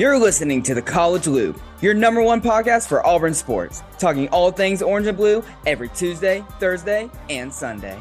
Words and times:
You're 0.00 0.18
listening 0.18 0.62
to 0.62 0.72
the 0.72 0.80
College 0.80 1.26
Loop, 1.26 1.60
your 1.82 1.92
number 1.92 2.22
one 2.22 2.40
podcast 2.40 2.88
for 2.88 3.06
Auburn 3.06 3.34
sports, 3.34 3.82
talking 3.98 4.30
all 4.30 4.50
things 4.50 4.80
orange 4.80 5.06
and 5.06 5.14
blue 5.14 5.44
every 5.66 5.90
Tuesday, 5.90 6.42
Thursday, 6.58 7.10
and 7.28 7.52
Sunday. 7.52 7.98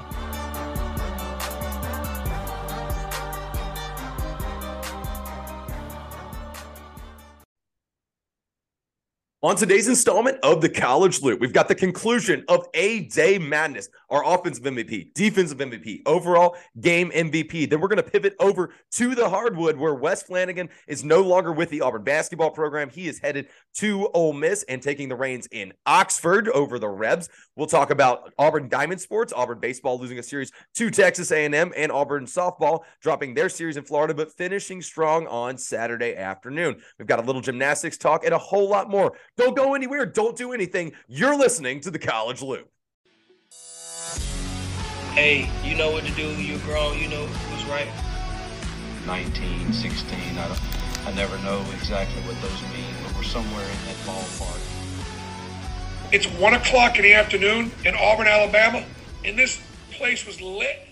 On 9.42 9.56
today's 9.56 9.88
installment 9.88 10.38
of 10.44 10.60
the 10.60 10.68
College 10.68 11.22
Loop, 11.22 11.40
we've 11.40 11.54
got 11.54 11.70
the 11.70 11.76
conclusion 11.76 12.44
of 12.50 12.68
a 12.74 13.06
day 13.06 13.40
madness. 13.40 13.88
Our 14.10 14.26
offensive 14.26 14.66
MVP, 14.66 15.14
defensive 15.14 15.60
MVP, 15.60 16.02
overall 16.06 16.58
game 16.82 17.10
MVP. 17.12 17.70
Then 17.70 17.80
we're 17.80 17.88
going 17.88 18.04
to 18.04 18.12
pivot 18.12 18.36
over 18.42 18.74
to 18.94 19.16
the 19.16 19.30
hardwood 19.30 19.78
where 19.78 19.94
Wes 19.94 20.24
Flanigan 20.24 20.68
is 20.90 21.06
no 21.06 21.22
longer 21.22 21.54
with 21.54 21.70
the 21.70 21.80
Auburn 21.80 22.04
basketball 22.04 22.52
program. 22.52 22.90
He 22.90 23.08
is 23.08 23.20
headed 23.20 23.48
to 23.76 24.10
Ole 24.14 24.34
Miss 24.34 24.64
and 24.64 24.82
taking 24.82 25.08
the 25.08 25.16
reins 25.16 25.48
in 25.52 25.72
Oxford 25.86 26.50
over 26.50 26.78
the 26.78 26.90
Rebs. 26.90 27.30
We'll 27.56 27.68
talk 27.68 27.92
about 27.92 28.34
Auburn 28.38 28.68
Diamond 28.68 29.00
Sports, 29.00 29.32
Auburn 29.32 29.60
baseball 29.60 29.98
losing 30.00 30.20
a 30.20 30.24
series 30.24 30.52
to 30.76 30.90
Texas 30.90 31.32
A&M, 31.32 31.72
and 31.78 31.92
Auburn 31.94 32.26
softball 32.26 32.82
dropping 33.02 33.36
their 33.36 33.48
series 33.48 33.78
in 33.78 33.86
Florida, 33.86 34.14
but 34.14 34.36
finishing 34.36 34.82
strong 34.82 35.28
on 35.28 35.58
Saturday 35.58 36.16
afternoon. 36.18 36.82
We've 36.98 37.08
got 37.08 37.20
a 37.20 37.24
little 37.24 37.42
gymnastics 37.42 37.98
talk 37.98 38.26
and 38.26 38.34
a 38.34 38.38
whole 38.38 38.68
lot 38.68 38.90
more. 38.90 39.14
Don't 39.40 39.56
go 39.56 39.74
anywhere. 39.74 40.06
Don't 40.06 40.36
do 40.36 40.52
anything. 40.52 40.92
You're 41.08 41.38
listening 41.38 41.80
to 41.82 41.92
the 41.92 41.98
College 41.98 42.42
Loop. 42.42 42.70
Hey, 45.14 45.50
you 45.64 45.78
know 45.78 45.92
what 45.92 46.04
to 46.04 46.12
do. 46.12 46.28
You're 46.42 46.60
grown. 46.60 47.00
You 47.00 47.08
know 47.08 47.26
what's 47.26 47.64
right. 47.64 47.88
19, 49.08 49.72
16. 49.72 50.20
I, 50.38 50.46
don't, 50.46 51.08
I 51.08 51.14
never 51.14 51.38
know 51.38 51.66
exactly 51.74 52.22
what 52.24 52.36
those 52.42 52.62
mean, 52.74 52.94
but 53.02 53.16
we're 53.16 53.24
somewhere 53.24 53.64
in 53.64 53.86
that 53.86 53.96
ballpark. 54.06 54.60
It's 56.12 56.26
1 56.28 56.56
o'clock 56.56 56.98
in 56.98 57.04
the 57.04 57.14
afternoon 57.14 57.72
in 57.86 57.96
Auburn, 57.96 58.28
Alabama, 58.28 58.84
and 59.24 59.40
this 59.40 59.62
place 59.92 60.26
was 60.26 60.42
lit. 60.42 60.89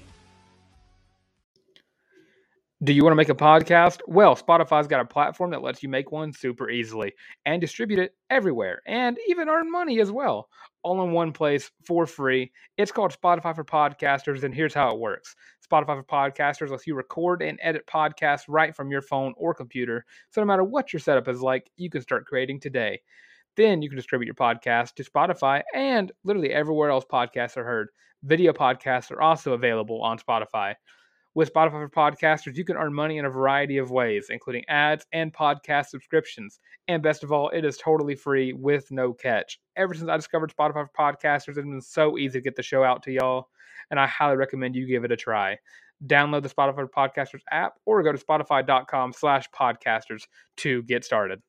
Do 2.87 2.93
you 2.93 3.03
want 3.03 3.11
to 3.11 3.17
make 3.17 3.27
a 3.27 3.35
podcast? 3.35 3.99
Well, 4.07 4.33
Spotify's 4.33 4.87
got 4.87 5.01
a 5.01 5.05
platform 5.05 5.51
that 5.51 5.61
lets 5.61 5.83
you 5.83 5.89
make 5.89 6.13
one 6.13 6.31
super 6.31 6.69
easily 6.69 7.11
and 7.45 7.59
distribute 7.59 7.99
it 7.99 8.13
everywhere 8.29 8.81
and 8.87 9.17
even 9.27 9.49
earn 9.49 9.69
money 9.69 9.99
as 9.99 10.09
well, 10.09 10.47
all 10.83 11.03
in 11.03 11.11
one 11.11 11.33
place 11.33 11.69
for 11.85 12.05
free. 12.05 12.49
It's 12.77 12.93
called 12.93 13.11
Spotify 13.11 13.53
for 13.53 13.65
Podcasters, 13.65 14.43
and 14.43 14.55
here's 14.55 14.73
how 14.73 14.89
it 14.89 14.99
works 14.99 15.35
Spotify 15.69 15.97
for 15.97 16.03
Podcasters 16.03 16.69
lets 16.69 16.87
you 16.87 16.95
record 16.95 17.41
and 17.41 17.59
edit 17.61 17.85
podcasts 17.87 18.45
right 18.47 18.73
from 18.73 18.89
your 18.89 19.01
phone 19.01 19.33
or 19.35 19.53
computer. 19.53 20.05
So 20.29 20.39
no 20.39 20.47
matter 20.47 20.63
what 20.63 20.93
your 20.93 21.01
setup 21.01 21.27
is 21.27 21.41
like, 21.41 21.69
you 21.75 21.89
can 21.89 22.01
start 22.01 22.25
creating 22.25 22.61
today. 22.61 23.01
Then 23.57 23.81
you 23.81 23.89
can 23.89 23.97
distribute 23.97 24.27
your 24.27 24.35
podcast 24.35 24.93
to 24.93 25.03
Spotify 25.03 25.61
and 25.75 26.09
literally 26.23 26.53
everywhere 26.53 26.91
else 26.91 27.03
podcasts 27.03 27.57
are 27.57 27.65
heard. 27.65 27.89
Video 28.23 28.53
podcasts 28.53 29.11
are 29.11 29.21
also 29.21 29.51
available 29.51 30.01
on 30.01 30.19
Spotify. 30.19 30.75
With 31.37 31.53
Spotify 31.53 31.87
for 31.87 31.89
Podcasters, 31.89 32.55
you 32.55 32.65
can 32.65 32.77
earn 32.77 32.95
money 32.95 33.19
in 33.19 33.25
a 33.25 33.29
variety 33.29 33.77
of 33.77 33.91
ways, 33.91 34.29
including 34.31 34.65
ads 34.69 35.05
and 35.11 35.31
podcast 35.31 35.85
subscriptions. 35.89 36.59
And 36.87 37.03
best 37.03 37.23
of 37.23 37.31
all, 37.31 37.49
it 37.49 37.63
is 37.63 37.77
totally 37.77 38.15
free 38.15 38.53
with 38.53 38.89
no 38.89 39.13
catch. 39.13 39.59
Ever 39.75 39.93
since 39.93 40.09
I 40.09 40.15
discovered 40.15 40.51
Spotify 40.51 40.87
for 40.87 40.89
Podcasters, 40.97 41.49
it's 41.49 41.57
been 41.57 41.79
so 41.79 42.17
easy 42.17 42.39
to 42.39 42.43
get 42.43 42.55
the 42.55 42.63
show 42.63 42.83
out 42.83 43.03
to 43.03 43.11
y'all, 43.11 43.49
and 43.91 43.99
I 43.99 44.07
highly 44.07 44.35
recommend 44.35 44.75
you 44.75 44.87
give 44.87 45.03
it 45.03 45.11
a 45.11 45.15
try. 45.15 45.59
Download 46.07 46.41
the 46.41 46.49
Spotify 46.49 46.73
for 46.73 46.87
Podcasters 46.87 47.41
app 47.51 47.73
or 47.85 48.01
go 48.01 48.11
to 48.11 48.17
spotify.com 48.17 49.13
slash 49.13 49.45
podcasters 49.51 50.23
to 50.55 50.81
get 50.81 51.05
started. 51.05 51.39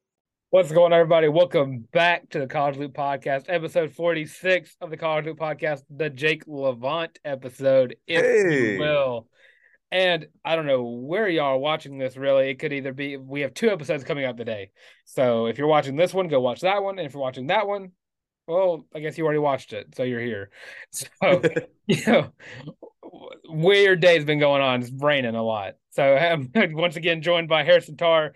What's 0.50 0.70
going 0.70 0.92
on, 0.92 0.98
everybody? 1.00 1.28
Welcome 1.28 1.88
back 1.94 2.28
to 2.30 2.40
the 2.40 2.46
College 2.46 2.76
Loop 2.76 2.92
Podcast, 2.92 3.46
episode 3.48 3.90
46 3.92 4.76
of 4.82 4.90
the 4.90 4.98
College 4.98 5.24
Loop 5.24 5.38
Podcast, 5.38 5.84
the 5.88 6.10
Jake 6.10 6.42
Levant 6.46 7.18
episode, 7.24 7.96
if 8.06 8.22
Hey. 8.22 8.74
you 8.74 8.80
will. 8.80 9.26
And 9.90 10.26
I 10.44 10.54
don't 10.54 10.66
know 10.66 10.82
where 10.82 11.28
y'all 11.28 11.54
are 11.54 11.58
watching 11.58 11.98
this 11.98 12.16
really. 12.16 12.50
It 12.50 12.58
could 12.58 12.72
either 12.72 12.92
be 12.92 13.16
we 13.16 13.40
have 13.40 13.54
two 13.54 13.70
episodes 13.70 14.04
coming 14.04 14.24
out 14.24 14.36
today. 14.36 14.70
So 15.06 15.46
if 15.46 15.56
you're 15.56 15.66
watching 15.66 15.96
this 15.96 16.12
one, 16.12 16.28
go 16.28 16.40
watch 16.40 16.60
that 16.60 16.82
one. 16.82 16.98
And 16.98 17.06
if 17.06 17.14
you're 17.14 17.22
watching 17.22 17.46
that 17.46 17.66
one, 17.66 17.92
well, 18.46 18.84
I 18.94 19.00
guess 19.00 19.16
you 19.16 19.24
already 19.24 19.38
watched 19.38 19.72
it. 19.72 19.94
So 19.96 20.02
you're 20.02 20.20
here. 20.20 20.50
So 20.90 21.42
you 21.86 22.06
know 22.06 22.32
weird 23.48 24.00
day's 24.00 24.24
been 24.24 24.38
going 24.38 24.62
on. 24.62 24.82
It's 24.82 24.90
raining 24.90 25.34
a 25.34 25.42
lot. 25.42 25.74
So 25.90 26.16
I'm 26.16 26.50
once 26.54 26.96
again 26.96 27.22
joined 27.22 27.48
by 27.48 27.64
Harrison 27.64 27.96
Tarr. 27.96 28.34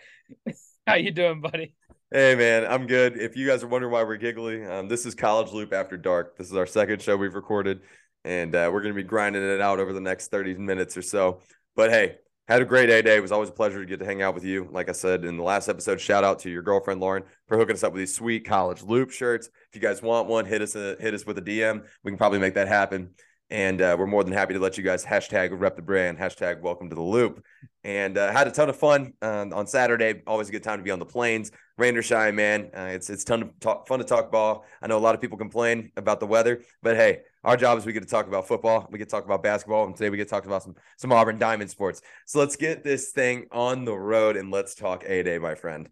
How 0.87 0.95
you 0.95 1.11
doing, 1.11 1.41
buddy? 1.41 1.75
Hey 2.11 2.35
man, 2.35 2.67
I'm 2.67 2.87
good. 2.87 3.19
If 3.19 3.37
you 3.37 3.47
guys 3.47 3.63
are 3.63 3.69
wondering 3.69 3.93
why 3.93 4.03
we're 4.03 4.17
giggly, 4.17 4.65
um, 4.65 4.89
this 4.89 5.07
is 5.07 5.15
College 5.15 5.53
Loop 5.53 5.73
After 5.73 5.97
Dark. 5.97 6.37
This 6.37 6.49
is 6.49 6.57
our 6.57 6.67
second 6.67 7.01
show 7.01 7.17
we've 7.17 7.35
recorded, 7.35 7.81
and 8.25 8.55
uh, 8.55 8.71
we're 8.73 8.83
going 8.83 8.95
to 8.95 9.01
be 9.01 9.07
grinding 9.07 9.43
it 9.43 9.61
out 9.61 9.81
over 9.81 9.93
the 9.93 10.01
next 10.01 10.31
30 10.31 10.55
minutes 10.55 10.97
or 10.97 11.03
so. 11.03 11.41
But 11.75 11.91
hey, 11.91 12.17
had 12.49 12.61
a 12.61 12.65
great 12.65 12.87
day. 12.87 13.17
It 13.17 13.23
was 13.23 13.33
always 13.33 13.49
a 13.49 13.53
pleasure 13.53 13.81
to 13.81 13.87
get 13.87 14.01
to 14.01 14.05
hang 14.05 14.21
out 14.21 14.35
with 14.35 14.45
you. 14.45 14.69
Like 14.71 14.89
I 14.89 14.93
said 14.93 15.25
in 15.25 15.37
the 15.37 15.43
last 15.43 15.69
episode, 15.69 16.01
shout 16.01 16.25
out 16.25 16.41
to 16.41 16.51
your 16.51 16.63
girlfriend 16.63 17.01
Lauren 17.01 17.23
for 17.47 17.57
hooking 17.57 17.75
us 17.75 17.85
up 17.85 17.93
with 17.93 18.01
these 18.01 18.15
sweet 18.15 18.45
College 18.45 18.83
Loop 18.83 19.11
shirts. 19.11 19.49
If 19.71 19.75
you 19.75 19.81
guys 19.81 20.03
want 20.03 20.29
one, 20.29 20.45
hit 20.45 20.61
us 20.61 20.75
a, 20.75 20.97
hit 21.01 21.15
us 21.15 21.25
with 21.25 21.39
a 21.39 21.43
DM. 21.43 21.85
We 22.03 22.11
can 22.11 22.19
probably 22.19 22.41
make 22.41 22.55
that 22.55 22.69
happen. 22.69 23.11
And 23.49 23.83
uh, 23.83 23.97
we're 23.99 24.07
more 24.07 24.25
than 24.25 24.33
happy 24.33 24.55
to 24.55 24.61
let 24.61 24.79
you 24.79 24.83
guys 24.83 25.05
hashtag 25.05 25.51
rep 25.53 25.77
the 25.77 25.83
brand, 25.83 26.17
hashtag 26.19 26.63
welcome 26.63 26.89
to 26.89 26.95
the 26.95 27.03
loop. 27.03 27.45
And 27.85 28.17
uh, 28.17 28.33
had 28.33 28.49
a 28.49 28.51
ton 28.51 28.71
of 28.71 28.77
fun 28.77 29.13
um, 29.21 29.53
on 29.53 29.67
Saturday. 29.67 30.23
Always 30.27 30.49
a 30.49 30.53
good 30.53 30.63
time 30.63 30.79
to 30.79 30.83
be 30.83 30.91
on 30.91 30.99
the 30.99 31.05
plains. 31.05 31.53
Rain 31.77 31.95
or 31.95 32.03
shine, 32.03 32.35
man. 32.35 32.71
Uh, 32.75 32.89
it's 32.93 33.11
it's 33.11 33.25
ton 33.25 33.43
of 33.43 33.61
talk, 33.61 33.87
fun 33.87 33.99
to 33.99 34.07
talk 34.07 34.33
ball. 34.33 34.65
I 34.81 34.87
know 34.87 34.97
a 34.97 35.01
lot 35.01 35.15
of 35.15 35.21
people 35.21 35.37
complain 35.37 35.93
about 35.99 36.19
the 36.19 36.27
weather, 36.27 36.63
but 36.83 36.97
hey, 36.97 37.21
our 37.45 37.57
job 37.57 37.79
is 37.79 37.87
we 37.87 37.93
get 37.93 38.03
to 38.03 38.09
talk 38.09 38.27
about 38.27 38.47
football. 38.47 38.89
We 38.91 38.99
get 38.99 39.09
to 39.09 39.11
talk 39.11 39.25
about 39.25 39.43
basketball, 39.43 39.87
and 39.87 39.97
today 39.97 40.11
we 40.11 40.17
get 40.17 40.29
to 40.29 40.31
talk 40.31 40.47
about 40.47 40.63
some 40.63 40.77
some 40.97 41.13
Auburn 41.13 41.39
Diamond 41.39 41.71
sports. 41.71 42.01
So 42.27 42.39
let's 42.39 42.57
get 42.57 42.85
this 42.85 43.11
thing 43.11 43.47
on 43.51 43.85
the 43.85 43.97
road 43.97 44.37
and 44.37 44.51
let's 44.51 44.75
talk 44.75 45.05
A 45.07 45.23
Day, 45.23 45.39
my 45.39 45.55
friend. 45.55 45.89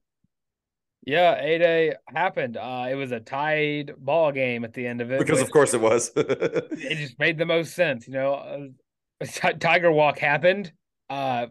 Yeah, 1.05 1.41
A 1.41 1.59
Day 1.59 1.94
happened. 2.06 2.56
Uh, 2.56 2.87
it 2.91 2.94
was 2.94 3.11
a 3.11 3.21
tied 3.21 3.93
ball 3.99 4.33
game 4.33 4.65
at 4.65 4.75
the 4.75 4.87
end 4.87 5.00
of 5.00 5.11
it. 5.11 5.19
Because 5.19 5.41
of 5.41 5.50
course 5.50 5.75
it 5.75 5.81
was. 5.81 6.12
it 6.16 6.97
just 6.99 7.19
made 7.19 7.38
the 7.38 7.47
most 7.47 7.75
sense, 7.75 8.06
you 8.06 8.12
know. 8.12 8.34
Uh, 8.34 9.25
Ti- 9.25 9.55
Tiger 9.59 9.91
Walk 9.91 10.19
happened. 10.19 10.72
Uh, 11.09 11.47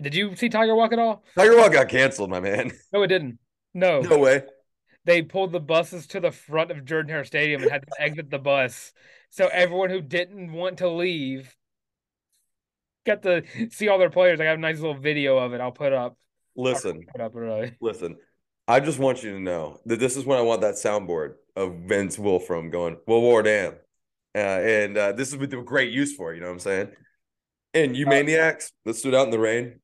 did 0.00 0.14
you 0.14 0.36
see 0.36 0.48
Tiger 0.48 0.74
Walk 0.74 0.92
at 0.92 0.98
all? 0.98 1.24
Tiger 1.36 1.56
Walk 1.56 1.72
got 1.72 1.88
canceled, 1.88 2.30
my 2.30 2.40
man. 2.40 2.70
No, 2.92 3.02
it 3.02 3.08
didn't. 3.08 3.38
No, 3.74 4.00
No 4.00 4.18
way. 4.18 4.42
They 5.04 5.22
pulled 5.22 5.52
the 5.52 5.60
buses 5.60 6.06
to 6.08 6.20
the 6.20 6.30
front 6.30 6.70
of 6.70 6.84
Jordan 6.84 7.10
Hare 7.10 7.24
Stadium 7.24 7.62
and 7.62 7.70
had 7.70 7.82
to 7.82 8.02
exit 8.02 8.30
the 8.30 8.38
bus. 8.38 8.92
So 9.30 9.48
everyone 9.52 9.90
who 9.90 10.00
didn't 10.00 10.52
want 10.52 10.78
to 10.78 10.88
leave 10.88 11.54
got 13.06 13.22
to 13.22 13.42
see 13.70 13.88
all 13.88 13.98
their 13.98 14.10
players. 14.10 14.40
I 14.40 14.44
got 14.44 14.56
a 14.56 14.60
nice 14.60 14.78
little 14.78 14.98
video 14.98 15.38
of 15.38 15.52
it. 15.54 15.60
I'll 15.60 15.72
put 15.72 15.92
up. 15.92 16.16
Listen, 16.56 17.06
Put 17.12 17.20
up 17.20 17.34
really. 17.34 17.74
listen. 17.80 18.16
I 18.68 18.80
just 18.80 18.98
want 18.98 19.22
you 19.22 19.32
to 19.32 19.40
know 19.40 19.80
that 19.86 19.98
this 19.98 20.16
is 20.16 20.24
when 20.24 20.38
I 20.38 20.42
want 20.42 20.60
that 20.60 20.74
soundboard 20.74 21.34
of 21.56 21.74
Vince 21.86 22.16
Wilfram 22.16 22.70
going, 22.70 22.98
"Well, 23.06 23.20
war 23.20 23.42
damn," 23.42 23.74
uh, 24.34 24.38
and 24.38 24.96
uh, 24.96 25.12
this 25.12 25.28
is 25.28 25.36
with 25.36 25.50
the 25.50 25.62
great 25.62 25.92
use 25.92 26.14
for. 26.14 26.32
it, 26.32 26.36
You 26.36 26.40
know 26.42 26.48
what 26.48 26.54
I'm 26.54 26.58
saying? 26.60 26.88
And 27.72 27.96
you 27.96 28.06
maniacs 28.06 28.72
that 28.84 28.94
stood 28.94 29.14
out 29.14 29.24
in 29.24 29.30
the 29.30 29.38
rain. 29.38 29.80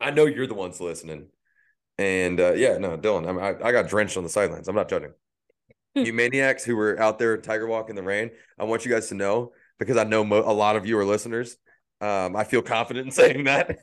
I 0.00 0.10
know 0.10 0.26
you're 0.26 0.46
the 0.46 0.54
ones 0.54 0.80
listening, 0.80 1.28
and 1.98 2.40
uh, 2.40 2.52
yeah, 2.54 2.78
no, 2.78 2.96
Dylan, 2.96 3.28
I'm, 3.28 3.38
I 3.38 3.68
I 3.68 3.72
got 3.72 3.88
drenched 3.88 4.16
on 4.16 4.22
the 4.22 4.28
sidelines. 4.28 4.68
I'm 4.68 4.76
not 4.76 4.88
judging. 4.88 5.12
you 5.94 6.12
maniacs 6.12 6.64
who 6.64 6.76
were 6.76 6.98
out 7.00 7.18
there 7.18 7.36
Tiger 7.38 7.66
Walk 7.66 7.90
in 7.90 7.96
the 7.96 8.02
rain. 8.02 8.30
I 8.58 8.64
want 8.64 8.84
you 8.84 8.90
guys 8.90 9.08
to 9.08 9.14
know 9.14 9.52
because 9.78 9.96
I 9.96 10.04
know 10.04 10.24
mo- 10.24 10.44
a 10.44 10.52
lot 10.52 10.76
of 10.76 10.86
you 10.86 10.98
are 10.98 11.04
listeners. 11.04 11.56
Um, 12.00 12.36
I 12.36 12.44
feel 12.44 12.62
confident 12.62 13.06
in 13.06 13.12
saying 13.12 13.44
that. 13.44 13.78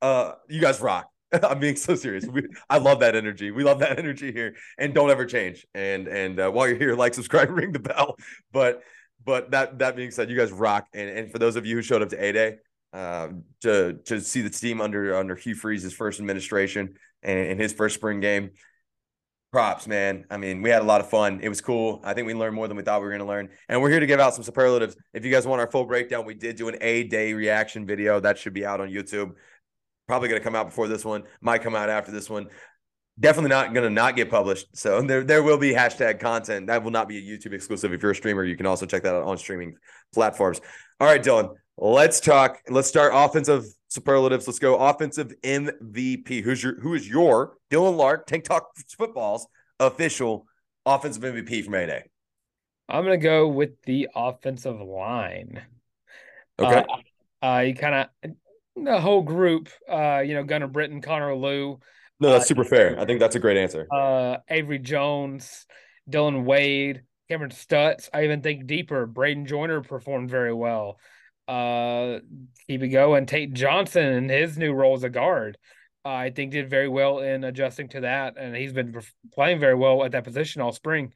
Uh, 0.00 0.34
you 0.48 0.60
guys 0.60 0.80
rock. 0.80 1.10
I'm 1.42 1.58
being 1.58 1.76
so 1.76 1.94
serious. 1.94 2.24
We, 2.24 2.46
I 2.70 2.78
love 2.78 3.00
that 3.00 3.14
energy. 3.14 3.50
We 3.50 3.62
love 3.64 3.80
that 3.80 3.98
energy 4.04 4.32
here, 4.32 4.56
and 4.78 4.94
don't 4.94 5.10
ever 5.10 5.26
change. 5.26 5.66
And 5.74 6.08
and 6.08 6.40
uh, 6.40 6.50
while 6.50 6.66
you're 6.68 6.78
here, 6.78 6.94
like, 6.94 7.14
subscribe, 7.14 7.50
ring 7.50 7.72
the 7.72 7.78
bell. 7.78 8.16
But 8.52 8.82
but 9.24 9.50
that 9.50 9.78
that 9.80 9.96
being 9.96 10.10
said, 10.10 10.30
you 10.30 10.36
guys 10.36 10.50
rock. 10.52 10.86
And 10.94 11.10
and 11.10 11.30
for 11.30 11.38
those 11.38 11.56
of 11.56 11.66
you 11.66 11.76
who 11.76 11.82
showed 11.82 12.00
up 12.00 12.08
to 12.10 12.24
A 12.24 12.32
Day, 12.32 12.56
uh, 12.94 13.28
to 13.60 13.98
to 14.06 14.20
see 14.20 14.40
the 14.40 14.50
team 14.50 14.80
under 14.80 15.14
under 15.16 15.34
Hugh 15.34 15.54
Freeze's 15.54 15.92
first 15.92 16.20
administration 16.20 16.94
and, 17.22 17.38
and 17.38 17.60
his 17.60 17.72
first 17.72 17.94
spring 17.94 18.20
game, 18.20 18.50
props, 19.50 19.86
man. 19.86 20.24
I 20.30 20.36
mean, 20.36 20.62
we 20.62 20.70
had 20.70 20.82
a 20.82 20.84
lot 20.84 21.00
of 21.00 21.08
fun. 21.08 21.40
It 21.42 21.48
was 21.48 21.60
cool. 21.60 22.00
I 22.04 22.12
think 22.14 22.26
we 22.26 22.34
learned 22.34 22.54
more 22.54 22.68
than 22.68 22.76
we 22.76 22.82
thought 22.82 23.00
we 23.00 23.06
were 23.06 23.12
going 23.12 23.20
to 23.20 23.26
learn. 23.26 23.48
And 23.68 23.80
we're 23.80 23.90
here 23.90 24.00
to 24.00 24.06
give 24.06 24.20
out 24.20 24.34
some 24.34 24.44
superlatives. 24.44 24.96
If 25.14 25.24
you 25.24 25.32
guys 25.32 25.46
want 25.46 25.60
our 25.60 25.70
full 25.70 25.86
breakdown, 25.86 26.26
we 26.26 26.34
did 26.34 26.56
do 26.56 26.68
an 26.68 26.76
A 26.80 27.04
Day 27.04 27.32
reaction 27.32 27.86
video 27.86 28.20
that 28.20 28.38
should 28.38 28.52
be 28.52 28.66
out 28.66 28.80
on 28.80 28.90
YouTube 28.90 29.32
probably 30.08 30.28
going 30.28 30.40
to 30.40 30.44
come 30.44 30.56
out 30.56 30.66
before 30.66 30.88
this 30.88 31.04
one 31.04 31.22
might 31.40 31.62
come 31.62 31.76
out 31.76 31.88
after 31.90 32.10
this 32.10 32.28
one 32.28 32.48
definitely 33.20 33.50
not 33.50 33.74
going 33.74 33.84
to 33.84 33.90
not 33.90 34.16
get 34.16 34.30
published 34.30 34.66
so 34.72 35.00
there 35.06 35.22
there 35.22 35.42
will 35.42 35.58
be 35.58 35.72
hashtag 35.72 36.18
content 36.18 36.66
that 36.66 36.82
will 36.82 36.90
not 36.90 37.06
be 37.06 37.18
a 37.18 37.22
youtube 37.22 37.52
exclusive 37.52 37.92
if 37.92 38.02
you're 38.02 38.12
a 38.12 38.16
streamer 38.16 38.42
you 38.42 38.56
can 38.56 38.66
also 38.66 38.86
check 38.86 39.02
that 39.02 39.14
out 39.14 39.22
on 39.22 39.36
streaming 39.36 39.76
platforms 40.12 40.60
all 40.98 41.06
right 41.06 41.22
dylan 41.22 41.54
let's 41.76 42.18
talk 42.18 42.58
let's 42.68 42.88
start 42.88 43.12
offensive 43.14 43.64
superlatives. 43.88 44.46
Let's 44.46 44.58
go 44.58 44.76
offensive 44.76 45.34
MVP. 45.42 46.42
Who's 46.42 46.62
your 46.62 46.80
who 46.80 46.94
is 46.94 47.08
your 47.08 47.56
Dylan 47.70 47.96
Larck 47.96 48.26
Tank 48.26 48.44
Talk 48.44 48.70
Football's 48.96 49.46
official 49.80 50.46
offensive 50.86 51.22
MVP 51.22 51.64
from 51.64 51.74
A 51.74 51.86
Day? 51.86 52.04
I'm 52.88 53.04
gonna 53.04 53.18
go 53.18 53.48
with 53.48 53.82
the 53.82 54.08
offensive 54.14 54.80
line. 54.80 55.62
Okay. 56.58 56.84
Uh, 57.42 57.46
uh 57.46 57.60
you 57.60 57.74
kind 57.74 58.08
of 58.24 58.32
the 58.76 59.00
whole 59.00 59.22
group, 59.22 59.68
uh, 59.90 60.20
you 60.20 60.34
know, 60.34 60.44
Gunnar 60.44 60.68
Britton, 60.68 61.00
Connor 61.00 61.34
Lew, 61.34 61.80
no, 62.20 62.30
that's 62.30 62.44
uh, 62.44 62.48
super 62.48 62.64
fair. 62.64 62.98
I 62.98 63.04
think 63.04 63.20
that's 63.20 63.36
a 63.36 63.40
great 63.40 63.56
answer. 63.56 63.86
uh, 63.92 64.38
Avery 64.48 64.78
Jones, 64.78 65.66
Dylan 66.10 66.44
Wade, 66.44 67.02
Cameron 67.28 67.50
Stutz. 67.50 68.08
I 68.12 68.24
even 68.24 68.42
think 68.42 68.66
deeper. 68.66 69.06
Braden 69.06 69.46
Joyner 69.46 69.82
performed 69.82 70.30
very 70.30 70.52
well. 70.52 70.98
Uh, 71.48 72.20
keep 72.66 72.82
it 72.82 72.88
going. 72.88 73.24
Tate 73.24 73.54
Johnson 73.54 74.04
and 74.04 74.30
his 74.30 74.58
new 74.58 74.72
role 74.72 74.94
as 74.94 75.02
a 75.02 75.08
guard, 75.08 75.56
uh, 76.04 76.10
I 76.10 76.30
think 76.30 76.52
did 76.52 76.68
very 76.68 76.88
well 76.88 77.20
in 77.20 77.42
adjusting 77.42 77.88
to 77.90 78.02
that, 78.02 78.36
and 78.36 78.54
he's 78.54 78.74
been 78.74 79.00
playing 79.32 79.58
very 79.58 79.74
well 79.74 80.04
at 80.04 80.12
that 80.12 80.24
position 80.24 80.60
all 80.60 80.72
spring. 80.72 81.14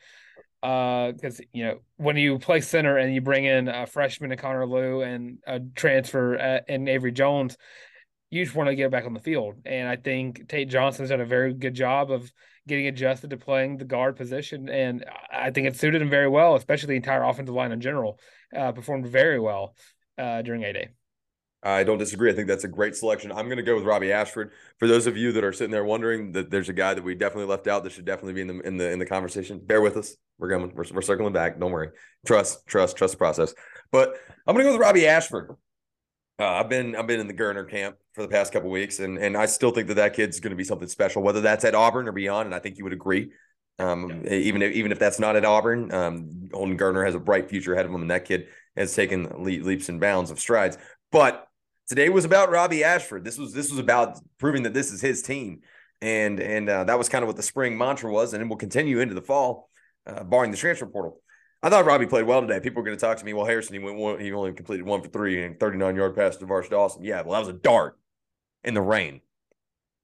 Because 0.62 1.40
you 1.52 1.64
know 1.64 1.80
when 1.96 2.16
you 2.16 2.38
play 2.38 2.60
center 2.60 2.96
and 2.96 3.12
you 3.12 3.20
bring 3.20 3.44
in 3.44 3.68
a 3.68 3.84
freshman 3.84 4.32
in 4.32 4.38
Connor 4.38 4.64
Lew 4.64 5.02
and 5.02 5.38
a 5.46 5.60
transfer 5.74 6.36
at, 6.36 6.68
in 6.68 6.88
Avery 6.88 7.12
Jones, 7.12 7.56
you 8.30 8.44
just 8.44 8.56
want 8.56 8.68
to 8.68 8.76
get 8.76 8.90
back 8.90 9.04
on 9.04 9.12
the 9.12 9.20
field. 9.20 9.56
And 9.66 9.88
I 9.88 9.96
think 9.96 10.48
Tate 10.48 10.70
Johnson's 10.70 11.10
done 11.10 11.20
a 11.20 11.26
very 11.26 11.52
good 11.52 11.74
job 11.74 12.10
of 12.10 12.32
getting 12.66 12.86
adjusted 12.86 13.30
to 13.30 13.36
playing 13.36 13.76
the 13.76 13.84
guard 13.84 14.16
position. 14.16 14.68
And 14.68 15.04
I 15.32 15.50
think 15.50 15.66
it 15.66 15.76
suited 15.76 16.00
him 16.00 16.08
very 16.08 16.28
well, 16.28 16.54
especially 16.54 16.90
the 16.90 16.96
entire 16.96 17.24
offensive 17.24 17.54
line 17.54 17.72
in 17.72 17.80
general. 17.80 18.18
Uh, 18.56 18.70
performed 18.70 19.06
very 19.06 19.40
well 19.40 19.74
uh, 20.22 20.42
during 20.42 20.64
A 20.64 20.72
Day. 20.72 20.88
I 21.64 21.84
don't 21.84 21.98
disagree. 21.98 22.30
I 22.30 22.34
think 22.34 22.48
that's 22.48 22.64
a 22.64 22.68
great 22.68 22.96
selection. 22.96 23.30
I'm 23.30 23.46
going 23.46 23.56
to 23.56 23.62
go 23.62 23.76
with 23.76 23.84
Robbie 23.84 24.10
Ashford. 24.10 24.50
For 24.78 24.88
those 24.88 25.06
of 25.06 25.16
you 25.16 25.30
that 25.32 25.44
are 25.44 25.52
sitting 25.52 25.70
there 25.70 25.84
wondering 25.84 26.32
that 26.32 26.50
there's 26.50 26.68
a 26.68 26.72
guy 26.72 26.92
that 26.94 27.04
we 27.04 27.14
definitely 27.14 27.46
left 27.46 27.68
out 27.68 27.84
that 27.84 27.92
should 27.92 28.04
definitely 28.04 28.32
be 28.32 28.40
in 28.40 28.46
the 28.48 28.60
in 28.60 28.76
the 28.76 28.90
in 28.90 28.98
the 28.98 29.06
conversation, 29.06 29.60
bear 29.60 29.80
with 29.80 29.96
us. 29.96 30.16
We're 30.38 30.48
going. 30.48 30.72
We're, 30.74 30.84
we're 30.92 31.02
circling 31.02 31.32
back. 31.32 31.60
Don't 31.60 31.70
worry. 31.70 31.90
Trust, 32.26 32.66
trust, 32.66 32.96
trust 32.96 33.12
the 33.12 33.18
process. 33.18 33.54
But 33.92 34.16
I'm 34.46 34.54
going 34.54 34.64
to 34.64 34.70
go 34.70 34.76
with 34.76 34.80
Robbie 34.80 35.06
Ashford. 35.06 35.56
Uh, 36.40 36.46
I've 36.46 36.68
been 36.68 36.96
I've 36.96 37.06
been 37.06 37.20
in 37.20 37.28
the 37.28 37.34
Geriner 37.34 37.70
camp 37.70 37.96
for 38.14 38.22
the 38.22 38.28
past 38.28 38.52
couple 38.52 38.68
weeks, 38.70 38.98
and 38.98 39.16
and 39.18 39.36
I 39.36 39.46
still 39.46 39.70
think 39.70 39.86
that 39.86 39.94
that 39.94 40.14
kid's 40.14 40.40
going 40.40 40.50
to 40.50 40.56
be 40.56 40.64
something 40.64 40.88
special, 40.88 41.22
whether 41.22 41.40
that's 41.40 41.64
at 41.64 41.76
Auburn 41.76 42.08
or 42.08 42.12
beyond. 42.12 42.46
And 42.46 42.54
I 42.54 42.58
think 42.58 42.78
you 42.78 42.84
would 42.84 42.92
agree. 42.92 43.30
Um, 43.78 44.24
even 44.28 44.62
if 44.62 44.72
even 44.72 44.90
if 44.90 44.98
that's 44.98 45.20
not 45.20 45.36
at 45.36 45.44
Auburn, 45.44 45.92
um, 45.92 46.48
Holden 46.52 46.76
Geriner 46.76 47.04
has 47.04 47.14
a 47.14 47.20
bright 47.20 47.48
future 47.48 47.74
ahead 47.74 47.86
of 47.86 47.92
him, 47.92 48.02
and 48.02 48.10
that 48.10 48.24
kid 48.24 48.48
has 48.76 48.94
taken 48.94 49.24
le- 49.24 49.64
leaps 49.64 49.88
and 49.88 50.00
bounds 50.00 50.30
of 50.30 50.40
strides. 50.40 50.78
But 51.10 51.46
today 51.88 52.08
was 52.08 52.24
about 52.24 52.50
Robbie 52.50 52.84
Ashford. 52.84 53.24
This 53.24 53.38
was 53.38 53.52
this 53.52 53.70
was 53.70 53.78
about 53.78 54.18
proving 54.38 54.62
that 54.64 54.74
this 54.74 54.92
is 54.92 55.00
his 55.00 55.22
team, 55.22 55.60
and 56.00 56.40
and 56.40 56.68
uh, 56.68 56.84
that 56.84 56.98
was 56.98 57.08
kind 57.08 57.22
of 57.22 57.26
what 57.26 57.36
the 57.36 57.42
spring 57.42 57.76
mantra 57.76 58.10
was, 58.10 58.32
and 58.32 58.42
it 58.42 58.48
will 58.48 58.56
continue 58.56 59.00
into 59.00 59.14
the 59.14 59.22
fall, 59.22 59.68
uh, 60.06 60.24
barring 60.24 60.50
the 60.50 60.56
transfer 60.56 60.86
portal. 60.86 61.20
I 61.62 61.70
thought 61.70 61.84
Robbie 61.84 62.06
played 62.06 62.26
well 62.26 62.40
today. 62.40 62.58
People 62.58 62.82
were 62.82 62.86
going 62.86 62.98
to 62.98 63.00
talk 63.00 63.18
to 63.18 63.24
me. 63.24 63.34
Well, 63.34 63.46
Harrison, 63.46 63.74
he 63.74 63.78
went 63.78 63.96
one, 63.96 64.18
he 64.18 64.32
only 64.32 64.52
completed 64.52 64.84
one 64.84 65.00
for 65.00 65.08
three 65.08 65.44
and 65.44 65.60
39 65.60 65.94
yard 65.94 66.16
pass 66.16 66.36
to 66.38 66.46
Varsh 66.46 66.68
Dawson. 66.68 67.04
Yeah, 67.04 67.22
well, 67.22 67.32
that 67.32 67.46
was 67.46 67.54
a 67.54 67.58
dart 67.58 67.98
in 68.64 68.74
the 68.74 68.82
rain. 68.82 69.20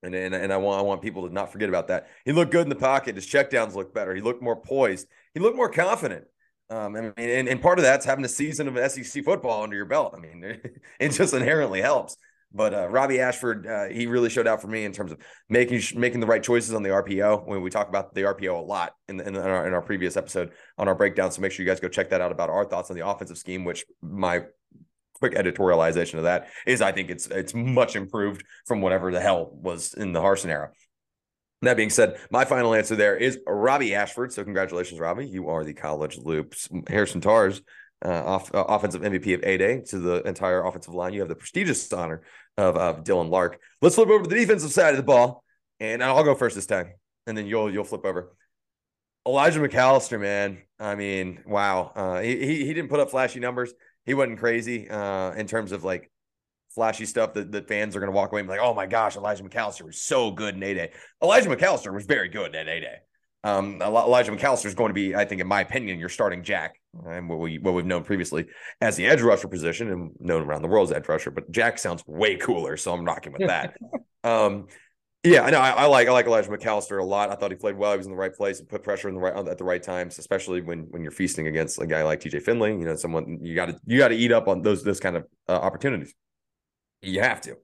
And, 0.05 0.15
and, 0.15 0.33
and 0.33 0.53
I 0.53 0.59
want 0.59 0.79
I 0.79 0.83
want 0.83 1.03
people 1.03 1.27
to 1.27 1.35
not 1.35 1.51
forget 1.51 1.69
about 1.69 1.89
that. 1.89 2.07
He 2.25 2.33
looked 2.33 2.53
good 2.53 2.63
in 2.63 2.69
the 2.69 2.77
pocket. 2.77 3.17
His 3.17 3.27
checkdowns 3.27 3.75
looked 3.75 3.93
better. 3.93 4.15
He 4.15 4.21
looked 4.21 4.43
more 4.43 4.55
poised. 4.55 5.09
He 5.35 5.41
looked 5.41 5.57
more 5.57 5.71
confident. 5.71 6.27
Um, 6.71 6.97
I 6.97 7.01
mean, 7.01 7.13
and, 7.17 7.49
and 7.49 7.63
part 7.63 7.79
of 7.79 7.83
that's 7.83 8.05
having 8.05 8.25
a 8.25 8.29
season 8.29 8.69
of 8.69 8.93
SEC 8.93 9.25
football 9.25 9.63
under 9.63 9.77
your 9.77 9.87
belt. 9.87 10.15
I 10.17 10.21
mean, 10.21 10.45
it 11.01 11.09
just 11.11 11.33
inherently 11.33 11.81
helps. 11.81 12.17
But 12.53 12.73
uh, 12.73 12.89
Robbie 12.89 13.21
Ashford, 13.21 13.67
uh, 13.67 13.89
he 13.89 14.07
really 14.07 14.31
showed 14.31 14.47
out 14.47 14.63
for 14.63 14.69
me 14.69 14.85
in 14.85 14.93
terms 14.93 15.13
of 15.13 15.19
making 15.51 15.83
making 16.01 16.21
the 16.21 16.27
right 16.27 16.43
choices 16.43 16.73
on 16.73 16.83
the 16.83 16.89
RPO. 16.89 17.47
When 17.47 17.61
we 17.61 17.69
talk 17.69 17.89
about 17.89 18.15
the 18.15 18.23
RPO 18.23 18.59
a 18.59 18.63
lot 18.63 18.95
in, 19.09 19.21
in, 19.21 19.29
in, 19.29 19.37
our, 19.37 19.67
in 19.67 19.75
our 19.75 19.83
previous 19.83 20.17
episode 20.17 20.53
on 20.79 20.89
our 20.89 20.95
breakdown, 20.95 21.31
so 21.31 21.43
make 21.43 21.53
sure 21.53 21.65
you 21.65 21.71
guys 21.71 21.81
go 21.81 21.89
check 21.89 22.09
that 22.11 22.23
out 22.23 22.33
about 22.33 22.49
our 22.49 22.65
thoughts 22.65 22.91
on 22.91 22.97
the 22.97 23.07
offensive 23.07 23.37
scheme. 23.37 23.65
Which 23.65 23.85
my 24.01 24.45
quick 25.15 25.35
editorialization 25.35 26.15
of 26.15 26.23
that 26.23 26.49
is, 26.67 26.81
I 26.81 26.93
think 26.93 27.11
it's 27.11 27.27
it's 27.27 27.53
much 27.53 27.97
improved 27.97 28.43
from 28.67 28.81
whatever 28.81 29.13
the 29.13 29.21
hell 29.21 29.51
was 29.53 29.93
in 29.93 30.13
the 30.13 30.21
Harsin 30.21 30.49
era. 30.49 30.71
That 31.63 31.77
being 31.77 31.91
said, 31.91 32.19
my 32.31 32.45
final 32.45 32.73
answer 32.73 32.95
there 32.95 33.17
is 33.17 33.39
Robbie 33.47 33.95
Ashford. 33.95 34.33
So 34.33 34.45
congratulations, 34.45 35.01
Robbie. 35.01 35.27
You 35.27 35.49
are 35.49 35.65
the 35.65 35.75
college 35.75 36.17
loops. 36.17 36.69
Harrison 36.89 37.21
Tarr's, 37.21 37.63
uh, 38.05 38.25
off, 38.25 38.55
uh, 38.55 38.65
offensive 38.69 39.03
MVP 39.03 39.35
of 39.35 39.43
A 39.43 39.57
Day 39.57 39.83
to 39.89 39.99
the 39.99 40.23
entire 40.23 40.65
offensive 40.65 40.95
line. 40.95 41.15
You 41.15 41.21
have 41.21 41.29
the 41.29 41.35
prestigious 41.35 41.93
honor 41.93 42.23
of, 42.57 42.77
of 42.77 43.03
Dylan 43.03 43.29
Larck. 43.29 43.57
Let's 43.83 43.97
flip 43.97 44.09
over 44.09 44.23
to 44.23 44.31
the 44.31 44.37
defensive 44.37 44.71
side 44.71 44.91
of 44.91 44.99
the 44.99 45.03
ball, 45.03 45.43
and 45.81 46.03
I'll 46.03 46.23
go 46.23 46.37
first 46.37 46.55
this 46.55 46.67
time, 46.67 46.93
and 47.27 47.37
then 47.37 47.47
you'll 47.47 47.73
you'll 47.73 47.85
flip 47.85 48.05
over. 48.05 48.33
Elijah 49.27 49.61
McAllister, 49.61 50.21
man. 50.21 50.59
I 50.79 50.95
mean, 50.95 51.43
wow. 51.45 51.93
Uh, 51.95 52.21
he, 52.21 52.39
he 52.39 52.67
he 52.67 52.75
didn't 52.75 52.89
put 52.89 53.01
up 53.01 53.11
flashy 53.11 53.41
numbers. 53.41 53.73
He 54.07 54.15
wasn't 54.15 54.39
crazy 54.39 54.89
uh, 54.89 55.33
in 55.33 55.47
terms 55.47 55.73
of 55.73 55.83
like 55.85 56.11
flashy 56.75 57.07
stuff 57.07 57.35
that, 57.35 57.53
that 57.53 57.69
fans 57.69 57.97
are 57.97 58.01
going 58.01 58.13
to 58.13 58.17
walk 58.17 58.31
away 58.31 58.41
and 58.41 58.49
be 58.49 58.53
like, 58.53 58.61
oh 58.63 58.75
my 58.75 58.87
gosh, 58.87 59.17
Elijah 59.17 59.43
McAllister 59.43 59.85
was 59.85 60.01
so 60.01 60.31
good 60.31 60.55
in 60.55 60.63
A 60.63 60.75
Day. 60.75 60.93
Elijah 61.23 61.49
McAllister 61.49 61.93
was 61.93 62.07
very 62.07 62.29
good 62.29 62.55
at 62.55 62.69
A 62.69 62.81
Day. 62.81 62.97
Um, 63.45 63.81
Elijah 63.81 64.33
McAllister 64.33 64.67
is 64.67 64.75
going 64.75 64.91
to 64.91 64.95
be, 64.95 65.15
I 65.15 65.25
think, 65.25 65.41
in 65.41 65.47
my 65.47 65.61
opinion, 65.61 65.99
your 65.99 66.09
starting 66.09 66.43
jack, 66.43 66.75
and 67.07 67.29
what 67.29 67.39
we 67.39 67.59
what 67.59 67.73
we've 67.73 67.87
known 67.87 68.03
previously 68.03 68.47
as 68.81 68.97
the 68.97 69.07
edge 69.07 69.21
rusher 69.23 69.47
position 69.47 69.91
and 69.93 70.11
known 70.19 70.43
around 70.43 70.63
the 70.63 70.69
world 70.69 70.91
as 70.91 70.97
edge 70.97 71.09
rusher. 71.09 71.31
But 71.31 71.51
Jack 71.51 71.79
sounds 71.79 72.03
way 72.07 72.37
cooler, 72.37 72.77
so 72.77 72.93
I'm 72.93 73.05
rocking 73.05 73.33
with 73.33 73.47
that. 73.47 73.77
um, 74.25 74.67
yeah, 75.23 75.43
I 75.43 75.51
know. 75.51 75.61
I, 75.61 75.71
I, 75.71 75.87
like 75.87 76.09
I 76.09 76.13
like 76.13 76.27
Elijah 76.27 76.51
McAllister 76.51 77.01
a 77.01 77.05
lot. 77.05 77.31
I 77.31 77.37
thought 77.37 77.51
he 77.51 77.57
played 77.57 77.77
well. 77.77 77.93
He 77.93 77.99
was 77.99 78.07
in 78.07 78.13
the 78.13 78.19
right 78.19 78.35
place 78.35 78.59
and 78.59 78.69
put 78.69 78.83
pressure 78.83 79.09
in 79.09 79.15
the 79.15 79.21
right 79.21 79.49
at 79.49 79.59
the 79.59 79.65
right 79.65 79.83
times, 79.83 80.19
especially 80.19 80.61
when 80.61 80.87
when 80.91 81.03
you're 81.03 81.13
feasting 81.13 81.47
against 81.47 81.81
a 81.81 81.87
guy 81.87 82.03
like 82.03 82.21
TJ 82.21 82.43
Finley. 82.43 82.71
You 82.71 82.85
know, 82.85 82.97
someone 82.97 83.39
you 83.41 83.55
got 83.55 83.67
to 83.67 83.79
you 83.87 83.99
got 83.99 84.09
to 84.09 84.17
eat 84.17 84.33
up 84.33 84.49
on 84.49 84.63
those 84.63 84.83
those 84.83 85.01
kind 85.01 85.17
of 85.17 85.27
uh, 85.49 85.53
opportunities. 85.53 86.13
You 87.03 87.21
have 87.21 87.41
to. 87.43 87.57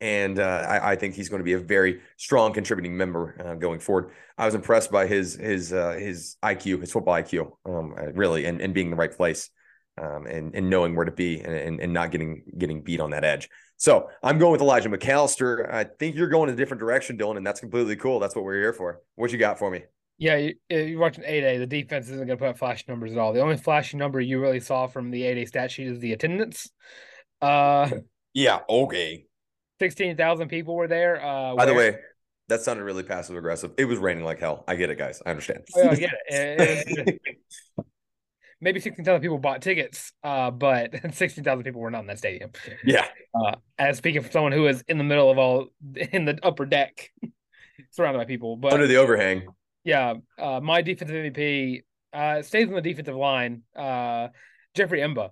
And 0.00 0.38
uh, 0.38 0.66
I, 0.68 0.92
I, 0.92 0.96
think 0.96 1.14
he's 1.14 1.30
going 1.30 1.40
to 1.40 1.44
be 1.44 1.54
a 1.54 1.58
very 1.58 2.02
strong 2.18 2.52
contributing 2.52 2.96
member 2.98 3.34
uh, 3.42 3.54
going 3.54 3.80
forward. 3.80 4.10
I 4.36 4.44
was 4.44 4.54
impressed 4.54 4.92
by 4.92 5.06
his 5.06 5.36
his 5.36 5.72
uh, 5.72 5.92
his 5.92 6.36
IQ, 6.42 6.80
his 6.82 6.92
football 6.92 7.14
IQ, 7.14 7.52
um, 7.64 7.94
uh, 7.98 8.12
really, 8.12 8.44
and, 8.44 8.60
and 8.60 8.74
being 8.74 8.88
in 8.88 8.90
the 8.90 8.96
right 8.96 9.10
place, 9.10 9.48
um, 9.96 10.26
and 10.26 10.54
and 10.54 10.68
knowing 10.68 10.94
where 10.94 11.06
to 11.06 11.12
be, 11.12 11.40
and, 11.40 11.80
and 11.80 11.92
not 11.94 12.10
getting 12.10 12.42
getting 12.58 12.82
beat 12.82 13.00
on 13.00 13.10
that 13.10 13.24
edge. 13.24 13.48
So 13.78 14.10
I'm 14.22 14.38
going 14.38 14.52
with 14.52 14.60
Elijah 14.60 14.90
McAllister. 14.90 15.72
I 15.72 15.84
think 15.84 16.14
you're 16.14 16.28
going 16.28 16.50
in 16.50 16.54
a 16.54 16.58
different 16.58 16.80
direction, 16.80 17.16
Dylan, 17.16 17.38
and 17.38 17.46
that's 17.46 17.60
completely 17.60 17.96
cool. 17.96 18.20
That's 18.20 18.36
what 18.36 18.44
we're 18.44 18.60
here 18.60 18.74
for. 18.74 19.00
What 19.14 19.32
you 19.32 19.38
got 19.38 19.58
for 19.58 19.70
me? 19.70 19.82
Yeah, 20.18 20.36
you, 20.36 20.54
you're 20.70 20.98
watching 20.98 21.24
8A. 21.24 21.58
The 21.58 21.66
defense 21.66 22.06
isn't 22.06 22.26
going 22.26 22.38
to 22.38 22.42
put 22.42 22.48
up 22.48 22.58
flashy 22.58 22.84
numbers 22.88 23.12
at 23.12 23.18
all. 23.18 23.34
The 23.34 23.40
only 23.40 23.58
flashy 23.58 23.98
number 23.98 24.18
you 24.18 24.40
really 24.40 24.60
saw 24.60 24.86
from 24.86 25.10
the 25.10 25.22
8A 25.22 25.48
stat 25.48 25.70
sheet 25.70 25.88
is 25.88 25.98
the 25.98 26.14
attendance. 26.14 26.70
Uh, 27.42 27.90
yeah, 28.36 28.60
okay. 28.68 29.24
16,000 29.80 30.48
people 30.48 30.76
were 30.76 30.88
there. 30.88 31.24
Uh, 31.24 31.56
By 31.56 31.64
the 31.64 31.72
way, 31.72 31.96
that 32.48 32.60
sounded 32.60 32.84
really 32.84 33.02
passive 33.02 33.34
aggressive. 33.34 33.72
It 33.78 33.86
was 33.86 33.98
raining 33.98 34.24
like 34.24 34.40
hell. 34.40 34.62
I 34.68 34.76
get 34.76 34.90
it, 34.90 34.98
guys. 34.98 35.22
I 35.24 35.30
understand. 35.30 35.64
Oh, 35.74 35.88
I 35.88 35.94
get 35.94 36.10
it. 36.28 36.84
it 37.08 37.20
maybe 38.60 38.78
16,000 38.78 39.22
people 39.22 39.38
bought 39.38 39.62
tickets, 39.62 40.12
uh, 40.22 40.50
but 40.50 40.92
16,000 41.14 41.64
people 41.64 41.80
were 41.80 41.90
not 41.90 42.00
in 42.00 42.06
that 42.08 42.18
stadium. 42.18 42.50
Yeah. 42.84 43.06
Uh, 43.34 43.54
as 43.78 43.96
speaking 43.96 44.22
for 44.22 44.30
someone 44.30 44.52
who 44.52 44.66
is 44.66 44.84
in 44.86 44.98
the 44.98 45.04
middle 45.04 45.30
of 45.30 45.38
all 45.38 45.68
in 46.12 46.26
the 46.26 46.38
upper 46.42 46.66
deck, 46.66 47.10
surrounded 47.90 48.18
by 48.18 48.26
people, 48.26 48.56
but 48.56 48.74
under 48.74 48.86
the 48.86 48.96
overhang. 48.96 49.46
Yeah. 49.82 50.14
Uh, 50.38 50.60
my 50.60 50.82
defensive 50.82 51.16
MVP 51.16 51.84
uh, 52.12 52.42
stays 52.42 52.68
on 52.68 52.74
the 52.74 52.82
defensive 52.82 53.16
line. 53.16 53.62
Uh, 53.74 54.28
Jeffrey 54.74 55.00
M'ba. 55.00 55.30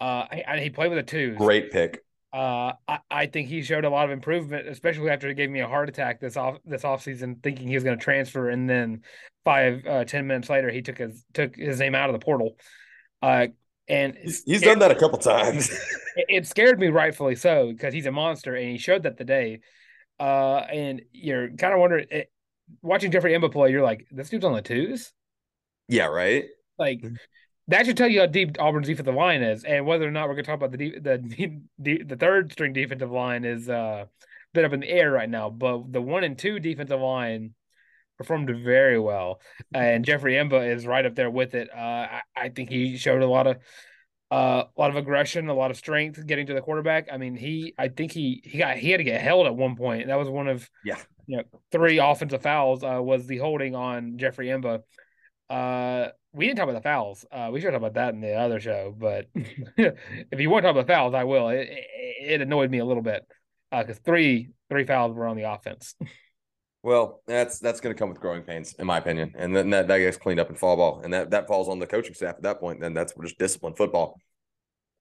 Uh, 0.00 0.26
I, 0.30 0.58
he 0.60 0.70
played 0.70 0.90
with 0.90 0.98
a 0.98 1.02
two. 1.02 1.36
Great 1.36 1.70
pick. 1.70 2.02
Uh, 2.36 2.74
I, 2.86 2.98
I 3.10 3.26
think 3.26 3.48
he 3.48 3.62
showed 3.62 3.86
a 3.86 3.88
lot 3.88 4.04
of 4.04 4.10
improvement, 4.10 4.68
especially 4.68 5.08
after 5.08 5.26
he 5.26 5.32
gave 5.32 5.48
me 5.48 5.60
a 5.60 5.66
heart 5.66 5.88
attack 5.88 6.20
this 6.20 6.36
off 6.36 6.58
this 6.66 6.82
offseason, 6.82 7.42
thinking 7.42 7.66
he 7.66 7.74
was 7.74 7.82
going 7.82 7.98
to 7.98 8.04
transfer, 8.04 8.50
and 8.50 8.68
then 8.68 9.00
five 9.42 9.86
uh, 9.86 10.04
ten 10.04 10.26
minutes 10.26 10.50
later 10.50 10.70
he 10.70 10.82
took 10.82 10.98
his 10.98 11.24
took 11.32 11.56
his 11.56 11.78
name 11.78 11.94
out 11.94 12.10
of 12.10 12.12
the 12.12 12.22
portal. 12.22 12.58
Uh, 13.22 13.46
and 13.88 14.18
he's, 14.20 14.42
he's 14.44 14.60
done 14.60 14.80
that 14.80 14.90
a 14.90 14.94
couple 14.94 15.16
times. 15.16 15.70
it, 16.16 16.26
it, 16.28 16.46
scared 16.46 16.78
me, 16.78 16.88
rightfully 16.88 17.36
so, 17.36 17.72
because 17.72 17.94
he's 17.94 18.04
a 18.04 18.12
monster, 18.12 18.54
and 18.54 18.68
he 18.68 18.76
showed 18.76 19.04
that 19.04 19.16
today. 19.16 19.60
Uh, 20.20 20.58
and 20.58 21.00
you're 21.12 21.48
kind 21.48 21.72
of 21.72 21.80
wondering, 21.80 22.06
it, 22.10 22.30
watching 22.82 23.10
Jeffrey 23.10 23.32
M'ba 23.32 23.50
play, 23.50 23.70
you're 23.70 23.82
like, 23.82 24.08
this 24.10 24.28
dude's 24.28 24.44
on 24.44 24.52
the 24.52 24.60
twos. 24.60 25.10
Yeah, 25.88 26.06
right. 26.06 26.44
Like 26.78 27.02
that 27.68 27.86
should 27.86 27.96
tell 27.96 28.08
you 28.08 28.20
how 28.20 28.26
deep 28.26 28.56
Auburn's 28.58 28.86
defensive 28.86 29.14
line 29.14 29.42
is, 29.42 29.64
and 29.64 29.86
whether 29.86 30.06
or 30.06 30.10
not 30.10 30.28
we're 30.28 30.34
going 30.34 30.44
to 30.44 30.50
talk 30.50 30.56
about 30.62 30.72
the 30.72 30.78
de- 30.78 30.98
the 31.00 31.60
de- 31.80 32.02
the 32.02 32.16
third 32.16 32.52
string 32.52 32.72
defensive 32.72 33.10
line 33.10 33.44
is 33.44 33.68
uh, 33.68 34.04
a 34.04 34.08
bit 34.54 34.64
up 34.64 34.72
in 34.72 34.80
the 34.80 34.88
air 34.88 35.10
right 35.10 35.28
now. 35.28 35.50
But 35.50 35.92
the 35.92 36.00
one 36.02 36.24
and 36.24 36.38
two 36.38 36.58
defensive 36.60 37.00
line 37.00 37.54
performed 38.18 38.50
very 38.64 38.98
well, 38.98 39.40
and 39.74 40.04
Jeffrey 40.04 40.34
M'ba 40.34 40.74
is 40.74 40.86
right 40.86 41.04
up 41.04 41.14
there 41.14 41.30
with 41.30 41.54
it. 41.54 41.68
Uh, 41.74 41.78
I, 41.78 42.20
I 42.36 42.48
think 42.50 42.70
he 42.70 42.96
showed 42.96 43.22
a 43.22 43.26
lot 43.26 43.46
of 43.46 43.58
Uh, 44.28 44.64
a 44.76 44.80
lot 44.80 44.90
of 44.90 44.96
aggression, 44.96 45.48
a 45.48 45.54
lot 45.54 45.70
of 45.70 45.76
strength 45.76 46.26
getting 46.26 46.46
to 46.46 46.52
the 46.54 46.60
quarterback. 46.60 47.06
I 47.12 47.16
mean, 47.16 47.36
he, 47.36 47.74
I 47.78 47.86
think 47.86 48.10
he, 48.10 48.42
he 48.42 48.58
got, 48.58 48.76
he 48.76 48.90
had 48.90 48.96
to 48.98 49.04
get 49.04 49.20
held 49.20 49.46
at 49.46 49.54
one 49.54 49.76
point. 49.76 50.08
That 50.08 50.18
was 50.18 50.28
one 50.28 50.48
of, 50.48 50.68
Yeah. 50.84 50.98
you 51.28 51.36
know, 51.36 51.44
three 51.70 51.98
offensive 51.98 52.42
fouls. 52.42 52.82
Uh, 52.82 53.00
was 53.00 53.28
the 53.28 53.38
holding 53.38 53.76
on 53.76 54.18
Jeffrey 54.18 54.48
M'ba. 54.48 54.80
Uh, 55.48 56.08
we 56.32 56.46
didn't 56.46 56.58
talk 56.58 56.68
about 56.68 56.82
the 56.82 56.88
fouls. 56.88 57.24
Uh, 57.30 57.50
we 57.52 57.60
should 57.60 57.70
talk 57.70 57.78
about 57.78 57.94
that 57.94 58.14
in 58.14 58.20
the 58.20 58.34
other 58.34 58.60
show. 58.60 58.94
But 58.96 59.26
if 59.34 60.40
you 60.40 60.50
want 60.50 60.64
to 60.64 60.68
talk 60.72 60.76
about 60.76 60.86
fouls, 60.92 61.14
I 61.14 61.24
will. 61.24 61.48
It, 61.48 61.68
it, 61.70 61.86
it 62.20 62.40
annoyed 62.40 62.70
me 62.70 62.78
a 62.78 62.84
little 62.84 63.02
bit 63.02 63.26
Uh, 63.72 63.82
because 63.82 63.98
three, 64.00 64.50
three 64.70 64.84
fouls 64.84 65.14
were 65.14 65.26
on 65.26 65.36
the 65.36 65.50
offense. 65.50 65.94
Well, 66.82 67.20
that's 67.26 67.58
that's 67.58 67.80
going 67.80 67.94
to 67.94 67.98
come 67.98 68.10
with 68.10 68.20
growing 68.20 68.42
pains, 68.42 68.74
in 68.78 68.86
my 68.86 68.98
opinion, 68.98 69.32
and 69.36 69.56
then 69.56 69.70
that, 69.70 69.88
that 69.88 69.98
gets 69.98 70.16
cleaned 70.16 70.38
up 70.38 70.50
in 70.50 70.54
fall 70.54 70.76
ball, 70.76 71.00
and 71.02 71.12
that 71.12 71.30
that 71.30 71.48
falls 71.48 71.68
on 71.68 71.80
the 71.80 71.86
coaching 71.86 72.14
staff 72.14 72.36
at 72.36 72.42
that 72.42 72.60
point. 72.60 72.80
Then 72.80 72.94
that's 72.94 73.12
just 73.20 73.38
disciplined 73.38 73.76
football. 73.76 74.20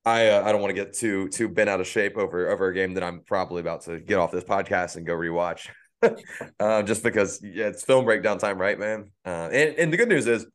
I 0.04 0.30
uh, 0.30 0.44
I 0.44 0.52
don't 0.52 0.62
want 0.62 0.76
to 0.76 0.84
get 0.84 0.94
too 0.94 1.30
too 1.30 1.48
bent 1.50 1.70
out 1.70 1.82
of 1.82 1.88
shape 1.88 2.18
over 2.18 2.50
over 2.50 2.68
a 2.70 2.74
game 2.74 2.96
that 2.96 3.04
I'm 3.04 3.22
probably 3.26 3.62
about 3.62 3.82
to 3.84 4.00
get 4.00 4.18
off 4.18 4.32
this 4.32 4.44
podcast 4.44 4.96
and 4.96 5.06
go 5.06 5.14
rewatch, 5.14 5.70
uh, 6.60 6.84
just 6.84 7.04
because 7.04 7.42
yeah, 7.44 7.68
it's 7.68 7.84
film 7.84 8.06
breakdown 8.06 8.38
time, 8.38 8.60
right, 8.60 8.78
man? 8.78 9.12
Uh, 9.26 9.50
and 9.52 9.76
and 9.78 9.94
the 9.94 9.98
good 9.98 10.10
news 10.10 10.28
is, 10.28 10.46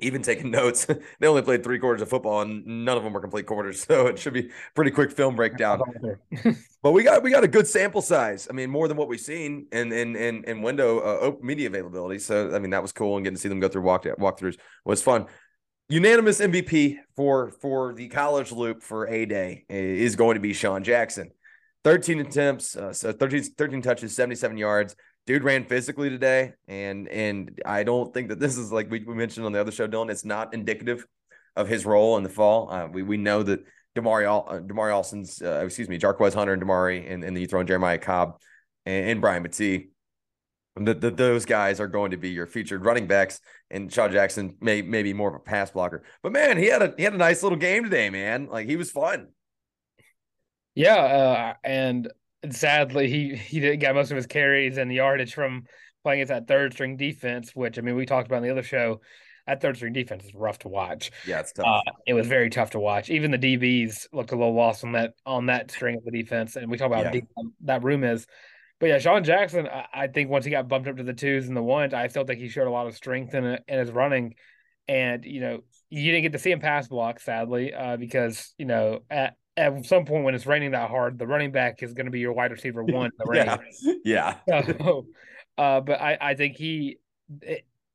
even 0.00 0.22
taking 0.22 0.50
notes, 0.50 0.86
they 1.20 1.26
only 1.26 1.42
played 1.42 1.62
three 1.62 1.78
quarters 1.78 2.02
of 2.02 2.08
football, 2.08 2.42
and 2.42 2.64
none 2.66 2.96
of 2.96 3.04
them 3.04 3.12
were 3.12 3.20
complete 3.20 3.46
quarters, 3.46 3.82
so 3.86 4.06
it 4.06 4.18
should 4.18 4.34
be 4.34 4.50
pretty 4.74 4.90
quick 4.90 5.12
film 5.12 5.36
breakdown. 5.36 5.80
But 6.82 6.92
we 6.92 7.02
got 7.02 7.22
we 7.22 7.30
got 7.30 7.42
a 7.42 7.48
good 7.48 7.66
sample 7.66 8.02
size. 8.02 8.46
I 8.50 8.52
mean, 8.52 8.68
more 8.68 8.88
than 8.88 8.98
what 8.98 9.08
we've 9.08 9.18
seen 9.18 9.68
in 9.72 9.90
in 9.90 10.14
in, 10.16 10.44
in 10.44 10.60
window 10.60 10.98
uh, 10.98 11.32
media 11.40 11.66
availability. 11.68 12.18
So 12.18 12.54
I 12.54 12.58
mean, 12.58 12.72
that 12.72 12.82
was 12.82 12.92
cool, 12.92 13.16
and 13.16 13.24
getting 13.24 13.36
to 13.36 13.40
see 13.40 13.48
them 13.48 13.58
go 13.58 13.68
through 13.68 13.80
walk 13.80 14.04
walkthroughs 14.04 14.58
was 14.84 15.00
fun. 15.02 15.24
Unanimous 15.88 16.42
MVP 16.42 16.98
for 17.16 17.52
for 17.62 17.94
the 17.94 18.08
college 18.08 18.52
loop 18.52 18.82
for 18.82 19.06
a 19.06 19.24
day 19.24 19.64
is 19.70 20.14
going 20.14 20.34
to 20.34 20.40
be 20.40 20.52
Sean 20.52 20.84
Jackson. 20.84 21.30
13 21.84 22.20
attempts, 22.20 22.76
uh, 22.76 22.92
so 22.92 23.12
13, 23.12 23.42
13 23.42 23.82
touches, 23.82 24.16
77 24.16 24.56
yards. 24.56 24.96
Dude 25.26 25.44
ran 25.44 25.64
physically 25.64 26.10
today, 26.10 26.52
and 26.68 27.08
and 27.08 27.58
I 27.64 27.82
don't 27.82 28.12
think 28.12 28.28
that 28.28 28.40
this 28.40 28.58
is 28.58 28.70
like 28.72 28.90
we, 28.90 29.04
we 29.04 29.14
mentioned 29.14 29.46
on 29.46 29.52
the 29.52 29.60
other 29.60 29.72
show, 29.72 29.86
Dylan. 29.88 30.10
It's 30.10 30.24
not 30.24 30.52
indicative 30.52 31.06
of 31.56 31.68
his 31.68 31.86
role 31.86 32.18
in 32.18 32.22
the 32.24 32.28
fall. 32.28 32.70
Uh, 32.70 32.88
we 32.88 33.02
we 33.02 33.16
know 33.16 33.42
that 33.42 33.64
Damari 33.96 34.26
uh, 34.26 34.60
Damari 34.60 35.42
uh, 35.42 35.64
excuse 35.64 35.88
me, 35.88 35.98
Jarquez 35.98 36.34
Hunter 36.34 36.52
and 36.52 36.62
Damari, 36.62 37.10
and, 37.10 37.24
and 37.24 37.48
throw 37.48 37.60
in 37.60 37.66
Jeremiah 37.66 37.98
Cobb 37.98 38.38
and, 38.84 39.10
and 39.10 39.20
Brian 39.20 39.42
Battie. 39.42 39.88
The, 40.76 40.92
the, 40.92 41.10
those 41.12 41.44
guys 41.44 41.78
are 41.78 41.86
going 41.86 42.10
to 42.10 42.16
be 42.16 42.30
your 42.30 42.46
featured 42.46 42.84
running 42.84 43.06
backs, 43.06 43.40
and 43.70 43.92
Sean 43.92 44.10
Jackson 44.10 44.56
may 44.60 44.82
maybe 44.82 45.12
more 45.12 45.28
of 45.28 45.36
a 45.36 45.38
pass 45.38 45.70
blocker. 45.70 46.02
But 46.22 46.32
man, 46.32 46.58
he 46.58 46.66
had 46.66 46.82
a 46.82 46.94
he 46.96 47.04
had 47.04 47.14
a 47.14 47.18
nice 47.18 47.42
little 47.44 47.58
game 47.58 47.84
today, 47.84 48.10
man. 48.10 48.48
Like 48.50 48.66
he 48.66 48.76
was 48.76 48.90
fun. 48.90 49.28
Yeah, 50.74 50.96
uh, 50.96 51.54
and 51.62 52.10
sadly, 52.50 53.08
he 53.08 53.36
he 53.36 53.60
didn't 53.60 53.80
get 53.80 53.94
most 53.94 54.10
of 54.10 54.16
his 54.16 54.26
carries 54.26 54.76
and 54.76 54.90
the 54.90 54.96
yardage 54.96 55.34
from 55.34 55.64
playing 56.02 56.22
as 56.22 56.28
that 56.28 56.46
third 56.48 56.72
string 56.72 56.96
defense. 56.96 57.54
Which 57.54 57.78
I 57.78 57.82
mean, 57.82 57.96
we 57.96 58.06
talked 58.06 58.26
about 58.26 58.38
in 58.38 58.42
the 58.44 58.50
other 58.50 58.62
show. 58.62 59.00
That 59.46 59.60
third 59.60 59.76
string 59.76 59.92
defense 59.92 60.24
is 60.24 60.34
rough 60.34 60.58
to 60.60 60.68
watch. 60.68 61.10
Yeah, 61.26 61.40
it's 61.40 61.52
tough. 61.52 61.66
Uh, 61.66 61.92
it 62.06 62.14
was 62.14 62.26
very 62.26 62.48
tough 62.48 62.70
to 62.70 62.80
watch. 62.80 63.10
Even 63.10 63.30
the 63.30 63.38
DBs 63.38 64.06
looked 64.12 64.32
a 64.32 64.36
little 64.36 64.54
lost 64.54 64.84
on 64.84 64.92
that 64.92 65.12
on 65.26 65.46
that 65.46 65.70
string 65.70 65.96
of 65.96 66.04
the 66.04 66.10
defense. 66.10 66.56
And 66.56 66.70
we 66.70 66.78
talk 66.78 66.86
about 66.86 67.00
Yeah. 67.00 67.04
how 67.06 67.12
deep 67.12 67.24
that 67.64 67.84
room 67.84 68.04
is. 68.04 68.26
But 68.80 68.86
yeah, 68.86 68.98
Sean 68.98 69.22
Jackson, 69.22 69.68
I, 69.68 69.86
I 69.92 70.06
think 70.08 70.30
once 70.30 70.44
he 70.44 70.50
got 70.50 70.66
bumped 70.66 70.88
up 70.88 70.96
to 70.96 71.02
the 71.02 71.12
twos 71.12 71.46
and 71.46 71.56
the 71.56 71.62
ones, 71.62 71.94
I 71.94 72.08
still 72.08 72.24
think 72.24 72.40
he 72.40 72.48
showed 72.48 72.66
a 72.66 72.70
lot 72.70 72.86
of 72.86 72.96
strength 72.96 73.34
in, 73.34 73.44
in 73.44 73.78
his 73.78 73.90
running. 73.90 74.34
And 74.88 75.24
you 75.24 75.40
know, 75.40 75.60
you 75.90 76.10
didn't 76.10 76.22
get 76.22 76.32
to 76.32 76.38
see 76.38 76.50
him 76.50 76.60
pass 76.60 76.88
block, 76.88 77.20
sadly, 77.20 77.72
uh, 77.72 77.96
because 77.98 78.54
you 78.58 78.64
know 78.64 79.00
at 79.10 79.36
at 79.56 79.86
some 79.86 80.04
point 80.04 80.24
when 80.24 80.34
it's 80.34 80.46
raining 80.46 80.72
that 80.72 80.90
hard, 80.90 81.18
the 81.18 81.26
running 81.26 81.52
back 81.52 81.82
is 81.82 81.94
going 81.94 82.06
to 82.06 82.10
be 82.10 82.20
your 82.20 82.32
wide 82.32 82.50
receiver 82.50 82.82
one 82.84 83.06
in 83.06 83.12
the 83.18 83.24
rain. 83.26 84.00
yeah, 84.04 84.36
yeah. 84.46 84.72
So, 84.78 85.06
uh, 85.56 85.80
but 85.80 86.00
I, 86.00 86.18
I 86.20 86.34
think 86.34 86.56
he 86.56 86.98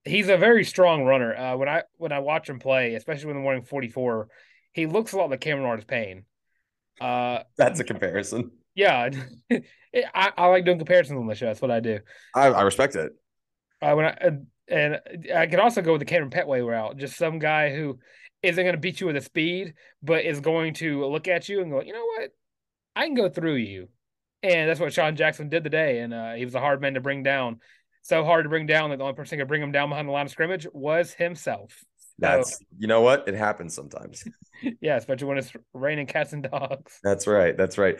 he's 0.06 0.30
a 0.30 0.38
very 0.38 0.64
strong 0.64 1.04
runner. 1.04 1.36
Uh, 1.36 1.58
when 1.58 1.68
I 1.70 1.84
when 1.98 2.12
I 2.12 2.20
watch 2.20 2.50
him 2.50 2.60
play, 2.60 2.96
especially 2.96 3.28
when 3.28 3.36
they're 3.36 3.46
running 3.46 3.66
forty 3.66 3.90
four, 3.90 4.30
he 4.72 4.86
looks 4.86 5.12
a 5.14 5.18
lot 5.18 5.30
like 5.30 5.42
Cameron 5.42 5.68
Artis 5.68 5.86
Payne. 5.86 6.24
Uh, 7.02 7.44
That's 7.58 7.80
a 7.80 7.84
comparison. 7.84 8.52
yeah, 8.76 9.10
I, 9.52 10.32
I 10.38 10.48
like 10.48 10.66
doing 10.66 10.78
comparisons 10.78 11.18
on 11.20 11.28
the 11.28 11.36
show. 11.36 11.48
That's 11.48 11.62
what 11.62 11.72
I 11.72 11.80
do. 11.80 12.00
I, 12.36 12.48
I 12.48 12.62
respect 12.62 12.96
it. 12.96 13.12
Uh, 13.82 13.94
when 13.94 14.06
I 14.06 14.18
and, 14.22 14.48
and 14.68 15.00
I 15.34 15.48
could 15.48 15.60
also 15.60 15.82
go 15.82 15.94
with 15.94 16.00
the 16.00 16.06
Cameron 16.06 16.30
Petway 16.32 16.66
route, 16.66 16.98
just 16.98 17.18
some 17.18 17.40
guy 17.40 17.74
who 17.74 18.00
isn't 18.44 18.64
going 18.64 18.76
to 18.76 18.80
beat 18.80 19.02
you 19.02 19.08
with 19.08 19.18
a 19.18 19.22
speed, 19.22 19.74
but 20.02 20.26
is 20.26 20.40
going 20.40 20.74
to 20.76 21.06
look 21.06 21.28
at 21.28 21.50
you 21.50 21.62
and 21.62 21.72
go, 21.72 21.82
you 21.82 21.94
know 21.94 22.06
what, 22.06 22.32
I 22.96 23.06
can 23.06 23.16
go 23.16 23.30
through 23.30 23.56
you, 23.56 23.90
and 24.44 24.70
that's 24.70 24.80
what 24.80 24.94
Sean 24.94 25.16
Jackson 25.16 25.50
did 25.50 25.64
today, 25.64 26.00
and 26.00 26.14
uh, 26.14 26.34
he 26.34 26.46
was 26.46 26.56
a 26.56 26.60
hard 26.60 26.82
man 26.82 26.94
to 26.94 27.02
bring 27.02 27.24
down. 27.24 27.60
So 28.02 28.24
hard 28.24 28.46
to 28.46 28.50
bring 28.50 28.66
down 28.66 28.90
that 28.90 28.98
the 28.98 29.04
only 29.04 29.16
person 29.16 29.38
who 29.38 29.44
could 29.44 29.50
bring 29.50 29.62
him 29.62 29.72
down 29.72 29.90
behind 29.90 30.08
the 30.08 30.12
line 30.12 30.26
of 30.26 30.32
scrimmage 30.32 30.66
was 30.74 31.14
himself. 31.14 31.84
That's 32.18 32.60
you 32.78 32.88
know 32.88 33.02
what? 33.02 33.28
It 33.28 33.36
happens 33.36 33.74
sometimes. 33.74 34.24
Yeah, 34.82 34.98
especially 34.98 35.28
when 35.28 35.38
it's 35.38 35.54
raining 35.74 36.06
cats 36.06 36.34
and 36.34 36.44
dogs. 36.44 37.00
That's 37.02 37.28
right. 37.28 37.56
That's 37.56 37.78
right. 37.78 37.96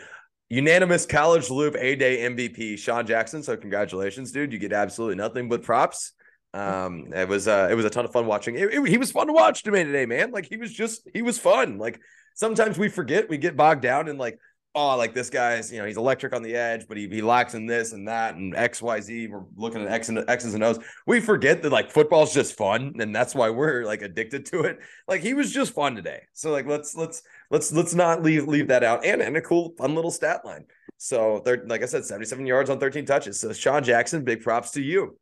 Unanimous 0.50 1.06
college 1.06 1.48
loop 1.48 1.74
A 1.78 1.96
day 1.96 2.18
MVP, 2.18 2.78
Sean 2.78 3.06
Jackson. 3.06 3.42
So 3.42 3.56
congratulations, 3.56 4.30
dude. 4.30 4.52
You 4.52 4.58
get 4.58 4.74
absolutely 4.74 5.14
nothing 5.14 5.48
but 5.48 5.62
props. 5.62 6.12
Um, 6.52 7.12
it 7.14 7.28
was 7.28 7.46
uh, 7.46 7.68
it 7.70 7.74
was 7.74 7.84
a 7.84 7.90
ton 7.90 8.04
of 8.04 8.12
fun 8.12 8.26
watching. 8.26 8.56
It, 8.56 8.72
it- 8.74 8.88
he 8.88 8.98
was 8.98 9.12
fun 9.12 9.28
to 9.28 9.32
watch 9.32 9.62
today, 9.62 10.06
man. 10.06 10.30
Like 10.32 10.46
he 10.46 10.56
was 10.56 10.72
just 10.72 11.08
he 11.14 11.22
was 11.22 11.38
fun. 11.38 11.78
Like 11.78 12.00
sometimes 12.34 12.78
we 12.78 12.88
forget, 12.88 13.28
we 13.28 13.38
get 13.38 13.56
bogged 13.56 13.82
down 13.82 14.08
in 14.08 14.18
like, 14.18 14.38
oh, 14.74 14.96
like 14.96 15.14
this 15.14 15.30
guy's, 15.30 15.72
you 15.72 15.78
know, 15.78 15.84
he's 15.84 15.96
electric 15.96 16.32
on 16.32 16.42
the 16.42 16.54
edge, 16.56 16.86
but 16.88 16.96
he, 16.96 17.08
he 17.08 17.22
lacks 17.22 17.54
in 17.54 17.66
this 17.66 17.92
and 17.92 18.08
that 18.08 18.34
and 18.34 18.54
X, 18.56 18.82
Y, 18.82 19.00
Z. 19.00 19.28
We're 19.28 19.44
looking 19.56 19.82
at 19.82 19.92
X 19.92 20.08
and 20.08 20.24
X's 20.28 20.54
and 20.54 20.64
O's. 20.64 20.78
We 21.06 21.20
forget 21.20 21.62
that 21.62 21.70
like 21.70 21.90
football's 21.90 22.34
just 22.34 22.56
fun, 22.56 22.94
and 22.98 23.14
that's 23.14 23.34
why 23.34 23.50
we're 23.50 23.84
like 23.84 24.02
addicted 24.02 24.46
to 24.46 24.62
it. 24.62 24.78
Like 25.06 25.20
he 25.22 25.34
was 25.34 25.52
just 25.52 25.72
fun 25.72 25.94
today. 25.94 26.22
So 26.32 26.50
like 26.50 26.66
let's 26.66 26.96
let's 26.96 27.22
let's 27.50 27.72
let's 27.72 27.94
not 27.94 28.22
leave 28.24 28.48
leave 28.48 28.68
that 28.68 28.82
out. 28.82 29.04
And 29.04 29.22
and 29.22 29.36
a 29.36 29.40
cool 29.40 29.74
fun 29.78 29.94
little 29.94 30.10
stat 30.10 30.44
line. 30.44 30.64
So 30.98 31.42
like 31.66 31.82
I 31.82 31.86
said, 31.86 32.04
77 32.04 32.44
yards 32.44 32.70
on 32.70 32.78
13 32.80 33.06
touches. 33.06 33.38
So 33.40 33.52
Sean 33.52 33.84
Jackson, 33.84 34.24
big 34.24 34.42
props 34.42 34.72
to 34.72 34.82
you. 34.82 35.16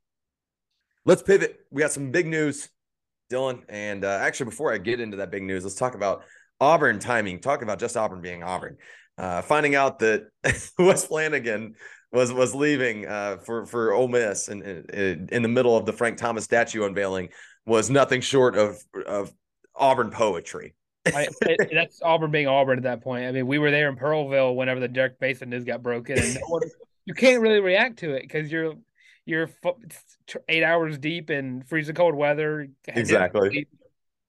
Let's 1.08 1.22
pivot. 1.22 1.60
We 1.70 1.80
got 1.80 1.90
some 1.90 2.10
big 2.10 2.26
news, 2.26 2.68
Dylan. 3.32 3.62
And 3.70 4.04
uh, 4.04 4.18
actually, 4.20 4.50
before 4.50 4.74
I 4.74 4.76
get 4.76 5.00
into 5.00 5.16
that 5.16 5.30
big 5.30 5.42
news, 5.42 5.64
let's 5.64 5.74
talk 5.74 5.94
about 5.94 6.22
Auburn 6.60 6.98
timing. 6.98 7.40
Talk 7.40 7.62
about 7.62 7.78
just 7.78 7.96
Auburn 7.96 8.20
being 8.20 8.42
Auburn. 8.42 8.76
Uh, 9.16 9.40
finding 9.40 9.74
out 9.74 10.00
that 10.00 10.28
Wes 10.44 11.06
Flanigan 11.06 11.76
was 12.12 12.30
was 12.30 12.54
leaving 12.54 13.06
uh, 13.06 13.38
for 13.38 13.64
for 13.64 13.94
Ole 13.94 14.08
Miss 14.08 14.48
and 14.48 14.62
in, 14.62 15.42
the 15.42 15.48
middle 15.48 15.78
of 15.78 15.86
the 15.86 15.94
Frank 15.94 16.18
Thomas 16.18 16.44
statue 16.44 16.84
unveiling 16.84 17.30
was 17.64 17.88
nothing 17.88 18.20
short 18.20 18.58
of 18.58 18.76
of 19.06 19.32
Auburn 19.74 20.10
poetry. 20.10 20.74
I, 21.06 21.28
it, 21.40 21.70
that's 21.72 22.02
Auburn 22.02 22.32
being 22.32 22.48
Auburn 22.48 22.76
at 22.76 22.82
that 22.84 23.00
point. 23.02 23.24
I 23.24 23.32
mean, 23.32 23.46
we 23.46 23.58
were 23.58 23.70
there 23.70 23.88
in 23.88 23.96
Pearlville 23.96 24.54
whenever 24.54 24.78
the 24.78 24.88
Derek 24.88 25.18
Mason 25.22 25.48
news 25.48 25.64
got 25.64 25.82
broken, 25.82 26.18
and 26.18 26.34
no 26.34 26.40
one- 26.48 26.62
you 27.06 27.14
can't 27.14 27.40
really 27.40 27.60
react 27.60 28.00
to 28.00 28.12
it 28.12 28.20
because 28.20 28.52
you're 28.52 28.74
you're 29.28 29.50
eight 30.48 30.64
hours 30.64 30.98
deep 30.98 31.30
in 31.30 31.62
freezing 31.62 31.94
cold 31.94 32.14
weather. 32.14 32.68
Exactly. 32.86 33.68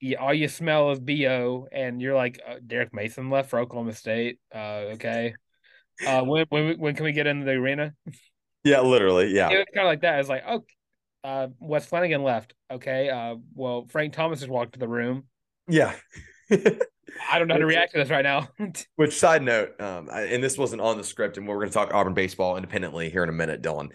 You, 0.02 0.18
all 0.18 0.34
you 0.34 0.48
smell 0.48 0.92
is 0.92 1.00
bo, 1.00 1.68
and 1.72 2.02
you're 2.02 2.16
like, 2.16 2.42
uh, 2.48 2.56
Derek 2.66 2.94
Mason 2.94 3.30
left 3.30 3.50
for 3.50 3.60
Oklahoma 3.60 3.94
State. 3.94 4.40
Uh, 4.54 4.94
okay. 4.96 5.34
Uh, 6.06 6.22
when 6.24 6.46
when 6.50 6.80
when 6.80 6.96
can 6.96 7.06
we 7.06 7.12
get 7.12 7.28
into 7.28 7.46
the 7.46 7.52
arena? 7.52 7.94
Yeah, 8.64 8.82
literally. 8.82 9.34
Yeah. 9.34 9.50
It 9.50 9.58
was 9.58 9.66
kind 9.74 9.88
of 9.88 9.92
like 9.92 10.02
that. 10.02 10.20
It's 10.20 10.30
like, 10.30 10.44
oh, 10.48 10.64
uh, 11.24 11.48
Wes 11.60 11.90
Flanigan 11.90 12.24
left. 12.24 12.54
Okay. 12.70 13.10
Uh, 13.10 13.36
well, 13.54 13.86
Frank 13.90 14.14
Thomas 14.14 14.42
has 14.42 14.50
walked 14.50 14.74
to 14.74 14.80
the 14.80 14.88
room. 14.88 15.26
Yeah. 15.68 15.96
I 16.52 17.40
don't 17.40 17.48
know 17.48 17.56
how 17.56 17.60
to 17.60 17.66
react 17.66 17.94
to 17.94 18.00
this 18.00 18.10
right 18.10 18.24
now. 18.24 18.50
Which 18.96 19.18
side 19.18 19.44
note, 19.44 19.80
um, 19.80 20.10
I- 20.12 20.24
and 20.24 20.44
this 20.44 20.58
wasn't 20.58 20.82
on 20.82 20.98
the 20.98 21.04
script, 21.04 21.38
and 21.38 21.48
we're 21.48 21.56
going 21.56 21.70
to 21.70 21.74
talk 21.74 21.94
Auburn 21.94 22.14
baseball 22.14 22.56
independently 22.56 23.10
here 23.10 23.24
in 23.24 23.30
a 23.30 23.34
minute, 23.34 23.62
Dylan. 23.62 23.90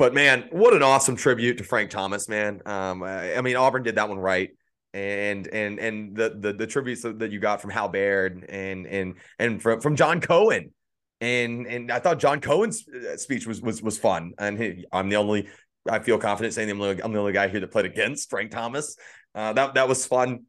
But 0.00 0.14
man, 0.14 0.48
what 0.50 0.72
an 0.72 0.82
awesome 0.82 1.14
tribute 1.14 1.58
to 1.58 1.64
Frank 1.64 1.90
Thomas, 1.90 2.26
man. 2.26 2.62
Um, 2.64 3.02
I, 3.02 3.36
I 3.36 3.42
mean, 3.42 3.54
Auburn 3.56 3.82
did 3.82 3.96
that 3.96 4.08
one 4.08 4.18
right, 4.18 4.48
and 4.94 5.46
and 5.46 5.78
and 5.78 6.16
the 6.16 6.38
the, 6.40 6.54
the 6.54 6.66
tributes 6.66 7.02
that 7.02 7.30
you 7.30 7.38
got 7.38 7.60
from 7.60 7.68
Hal 7.68 7.90
Baird 7.90 8.46
and 8.48 8.86
and 8.86 9.16
and 9.38 9.60
from 9.60 9.82
from 9.82 9.96
John 9.96 10.22
Cohen, 10.22 10.72
and 11.20 11.66
and 11.66 11.92
I 11.92 11.98
thought 11.98 12.18
John 12.18 12.40
Cohen's 12.40 12.88
uh, 12.88 13.18
speech 13.18 13.46
was 13.46 13.60
was 13.60 13.82
was 13.82 13.98
fun, 13.98 14.32
and 14.38 14.58
he, 14.58 14.86
I'm 14.90 15.10
the 15.10 15.16
only. 15.16 15.48
I 15.86 15.98
feel 15.98 16.16
confident 16.16 16.54
saying 16.54 16.70
I'm 16.70 16.78
the, 16.78 16.84
only, 16.86 17.02
I'm 17.02 17.12
the 17.12 17.18
only 17.18 17.32
guy 17.34 17.48
here 17.48 17.60
that 17.60 17.70
played 17.70 17.84
against 17.84 18.30
Frank 18.30 18.52
Thomas. 18.52 18.96
Uh, 19.34 19.52
that 19.52 19.74
that 19.74 19.86
was 19.86 20.06
fun 20.06 20.46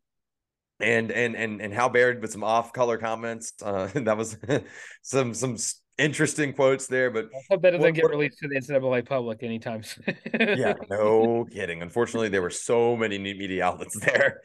and 0.79 1.11
and 1.11 1.35
and 1.35 1.61
and 1.61 1.73
Hal 1.73 1.89
Baird 1.89 2.21
with 2.21 2.31
some 2.31 2.45
off 2.45 2.71
color 2.71 2.97
comments. 2.97 3.53
Uh, 3.61 3.87
that 3.95 4.17
was 4.17 4.37
some 5.01 5.33
some 5.33 5.57
interesting 5.97 6.53
quotes 6.53 6.87
there, 6.87 7.09
but 7.11 7.25
I 7.25 7.39
hope 7.49 7.61
that 7.61 7.71
doesn't 7.71 7.81
What- 7.81 7.93
get 7.93 8.03
what- 8.03 8.11
released 8.11 8.39
to 8.39 8.47
the 8.47 8.55
NCAA 8.55 9.01
public 9.05 9.43
anytime 9.43 9.83
soon. 9.83 10.03
yeah, 10.39 10.73
no 10.89 11.45
kidding. 11.51 11.81
Unfortunately, 11.81 12.29
there 12.29 12.41
were 12.41 12.49
so 12.49 12.95
many 12.95 13.17
media 13.17 13.63
outlets 13.65 13.99
there. 13.99 14.41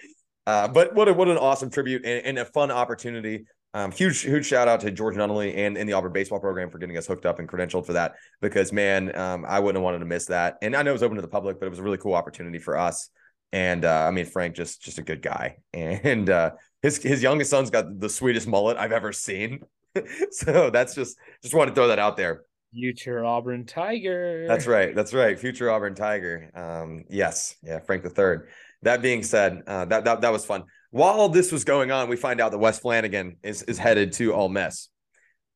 Uh, 0.47 0.69
but 0.69 0.95
what 0.95 1.09
a, 1.09 1.13
what 1.15 1.29
an 1.29 1.39
awesome 1.39 1.71
tribute 1.71 2.05
and, 2.05 2.25
and 2.25 2.39
a 2.39 2.45
fun 2.45 2.71
opportunity. 2.71 3.45
Um, 3.75 3.91
huge 3.91 4.21
huge 4.21 4.47
shout 4.47 4.69
out 4.69 4.81
to 4.81 4.91
George 4.91 5.17
Nunnally 5.17 5.55
and, 5.57 5.77
and 5.77 5.89
the 5.89 5.93
Auburn 5.93 6.13
baseball 6.13 6.41
program 6.41 6.71
for 6.71 6.79
getting 6.79 6.97
us 6.97 7.07
hooked 7.07 7.27
up 7.27 7.41
and 7.41 7.49
credentialed 7.49 7.85
for 7.85 7.93
that 7.95 8.15
because 8.41 8.73
man, 8.73 9.15
um, 9.19 9.45
I 9.47 9.59
wouldn't 9.61 9.77
have 9.77 9.85
wanted 9.85 9.99
to 9.99 10.07
miss 10.07 10.27
that. 10.27 10.57
And 10.63 10.75
I 10.75 10.83
know 10.83 10.91
it 10.91 10.95
was 10.95 11.03
open 11.03 11.17
to 11.17 11.23
the 11.23 11.29
public, 11.29 11.59
but 11.61 11.67
it 11.67 11.71
was 11.71 11.79
a 11.79 11.83
really 11.83 11.99
cool 11.99 12.15
opportunity 12.15 12.59
for 12.59 12.79
us. 12.79 13.11
And 13.53 13.85
uh, 13.85 14.07
I 14.07 14.13
mean, 14.13 14.25
Frank 14.25 14.55
just 14.55 14.83
just 14.83 14.99
a 14.99 15.03
good 15.03 15.21
guy, 15.21 15.57
and 15.73 16.31
uh, 16.31 16.53
his 16.81 17.03
his 17.03 17.23
youngest 17.23 17.51
son's 17.51 17.71
got 17.71 17.99
the 18.01 18.09
sweetest 18.09 18.47
mullet 18.47 18.77
I've 18.77 18.93
ever 18.93 19.13
seen. 19.13 19.61
so 20.31 20.71
that's 20.71 20.95
just 20.95 21.17
just 21.43 21.55
want 21.55 21.69
to 21.69 21.75
throw 21.75 21.89
that 21.89 21.99
out 21.99 22.17
there. 22.17 22.43
Future 22.73 23.25
Auburn 23.25 23.65
Tiger. 23.65 24.47
That's 24.47 24.67
right. 24.67 24.95
That's 24.95 25.15
right. 25.15 25.39
Future 25.39 25.71
Auburn 25.71 25.95
Tiger. 25.95 26.51
Um, 26.55 27.05
yes. 27.09 27.57
Yeah. 27.63 27.79
Frank 27.81 28.03
the 28.03 28.11
third. 28.11 28.49
That 28.83 29.01
being 29.01 29.23
said, 29.23 29.63
uh, 29.67 29.87
that, 29.87 30.05
that 30.05 30.21
that 30.21 30.33
was 30.33 30.45
fun. 30.45 30.65
While 30.91 31.29
this 31.29 31.51
was 31.51 31.65
going 31.65 31.91
on, 31.91 32.09
we 32.09 32.17
find 32.17 32.41
out 32.41 32.53
that 32.53 32.59
Wes 32.59 32.79
Flanigan 32.81 33.37
is 33.43 33.63
is 33.63 33.79
headed 33.79 34.13
to 34.15 34.33
Ole 34.35 34.49
Miss, 34.49 34.89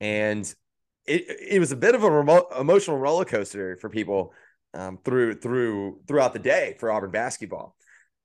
and 0.00 0.52
it 1.06 1.25
it 1.52 1.61
was 1.61 1.73
a 1.73 1.76
bit 1.76 1.94
of 1.94 2.02
a 2.02 2.11
remote, 2.11 2.47
emotional 2.59 2.99
roller 2.99 3.25
coaster 3.25 3.76
for 3.80 3.88
people 3.88 4.32
um, 4.75 4.99
through 5.04 5.35
through 5.35 6.00
throughout 6.09 6.32
the 6.32 6.38
day 6.38 6.76
for 6.78 6.90
Auburn 6.90 7.11
basketball. 7.11 7.76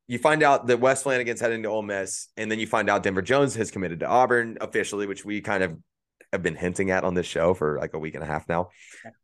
You 0.07 0.19
find 0.19 0.43
out 0.43 0.67
that 0.67 0.79
Wes 0.79 1.03
Flanigan's 1.03 1.41
heading 1.41 1.63
to 1.63 1.69
Ole 1.69 1.81
Miss, 1.81 2.27
and 2.37 2.49
then 2.49 2.59
you 2.59 2.67
find 2.67 2.89
out 2.89 3.03
Denver 3.03 3.21
Jones 3.21 3.55
has 3.55 3.71
committed 3.71 3.99
to 4.01 4.07
Auburn 4.07 4.57
officially, 4.61 5.07
which 5.07 5.25
we 5.25 5.41
kind 5.41 5.63
of 5.63 5.77
have 6.35 6.43
been 6.43 6.55
hinting 6.55 6.91
at 6.91 7.03
on 7.03 7.13
this 7.13 7.25
show 7.25 7.53
for 7.53 7.77
like 7.79 7.93
a 7.93 7.99
week 7.99 8.15
and 8.15 8.23
a 8.23 8.27
half 8.27 8.47
now, 8.47 8.69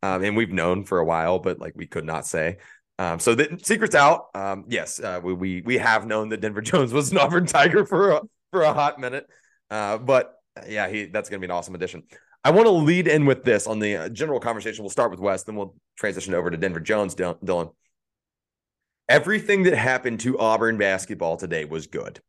um, 0.02 0.24
and 0.24 0.36
we've 0.36 0.52
known 0.52 0.86
for 0.86 1.00
a 1.00 1.06
while, 1.06 1.40
but 1.40 1.60
like 1.60 1.74
we 1.76 1.88
could 1.88 2.06
not 2.06 2.26
say. 2.26 2.58
Um, 2.98 3.20
so 3.20 3.36
the 3.36 3.60
secret's 3.64 3.96
out. 3.96 4.28
Um, 4.36 4.66
yes, 4.68 5.00
uh, 5.00 5.20
we, 5.24 5.34
we 5.34 5.62
we 5.62 5.78
have 5.78 6.06
known 6.06 6.30
that 6.30 6.42
Denver 6.42 6.62
Jones 6.62 6.94
was 6.94 7.12
an 7.12 7.18
Auburn 7.18 7.46
Tiger 7.46 7.86
for 7.86 8.12
a 8.12 8.22
for 8.52 8.62
a 8.64 8.74
hot 8.74 9.00
minute, 9.00 9.28
uh, 9.70 9.98
but 9.98 10.36
yeah, 10.68 10.88
he 10.88 11.06
that's 11.06 11.30
going 11.30 11.42
to 11.42 11.48
be 11.48 11.52
an 11.52 11.58
awesome 11.58 11.76
addition. 11.76 12.04
I 12.44 12.52
want 12.52 12.66
to 12.66 12.72
lead 12.72 13.08
in 13.08 13.26
with 13.26 13.44
this 13.44 13.68
on 13.68 13.80
the 13.80 13.96
uh, 13.96 14.10
general 14.10 14.40
conversation. 14.40 14.84
We'll 14.84 14.90
start 14.90 15.12
with 15.12 15.20
Wes, 15.20 15.44
then 15.44 15.56
we'll 15.56 15.76
transition 15.98 16.34
over 16.34 16.50
to 16.50 16.58
Denver 16.58 16.80
Jones. 16.80 17.16
Dylan, 17.16 17.74
everything 19.08 19.64
that 19.64 19.76
happened 19.76 20.20
to 20.22 20.40
Auburn 20.40 20.78
basketball 20.78 21.38
today 21.38 21.66
was 21.66 21.88
good, 21.88 22.20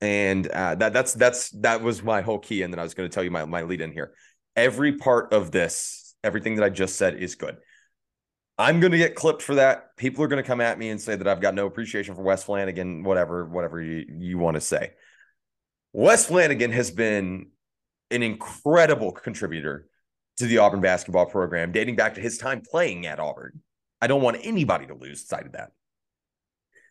and 0.00 0.46
uh, 0.46 0.74
that 0.76 0.92
that's 0.92 1.14
that's 1.14 1.50
that 1.50 1.82
was 1.82 2.02
my 2.02 2.20
whole 2.20 2.38
key. 2.38 2.62
And 2.62 2.72
then 2.72 2.78
I 2.78 2.82
was 2.82 2.94
going 2.94 3.08
to 3.08 3.14
tell 3.14 3.24
you 3.24 3.30
my 3.30 3.44
my 3.44 3.62
lead 3.62 3.80
in 3.80 3.92
here. 3.92 4.14
Every 4.56 4.96
part 4.96 5.32
of 5.32 5.50
this, 5.50 6.14
everything 6.24 6.56
that 6.56 6.64
I 6.64 6.70
just 6.70 6.96
said, 6.96 7.16
is 7.16 7.34
good. 7.34 7.58
I'm 8.58 8.80
going 8.80 8.90
to 8.90 8.98
get 8.98 9.14
clipped 9.14 9.42
for 9.42 9.54
that. 9.54 9.96
People 9.96 10.24
are 10.24 10.28
going 10.28 10.42
to 10.42 10.46
come 10.46 10.60
at 10.60 10.78
me 10.78 10.90
and 10.90 11.00
say 11.00 11.14
that 11.14 11.28
I've 11.28 11.40
got 11.40 11.54
no 11.54 11.66
appreciation 11.66 12.16
for 12.16 12.22
Wes 12.22 12.44
Flanigan, 12.44 13.04
whatever, 13.04 13.44
whatever 13.44 13.80
you, 13.80 14.04
you 14.18 14.36
want 14.36 14.56
to 14.56 14.60
say. 14.60 14.90
Wes 15.92 16.28
Flanigan 16.28 16.72
has 16.72 16.90
been 16.90 17.50
an 18.10 18.24
incredible 18.24 19.12
contributor 19.12 19.86
to 20.38 20.46
the 20.46 20.58
Auburn 20.58 20.80
basketball 20.80 21.26
program, 21.26 21.70
dating 21.70 21.94
back 21.94 22.14
to 22.14 22.20
his 22.20 22.36
time 22.36 22.60
playing 22.68 23.06
at 23.06 23.20
Auburn. 23.20 23.60
I 24.00 24.08
don't 24.08 24.22
want 24.22 24.38
anybody 24.42 24.86
to 24.88 24.94
lose 24.94 25.26
sight 25.26 25.46
of 25.46 25.52
that. 25.52 25.70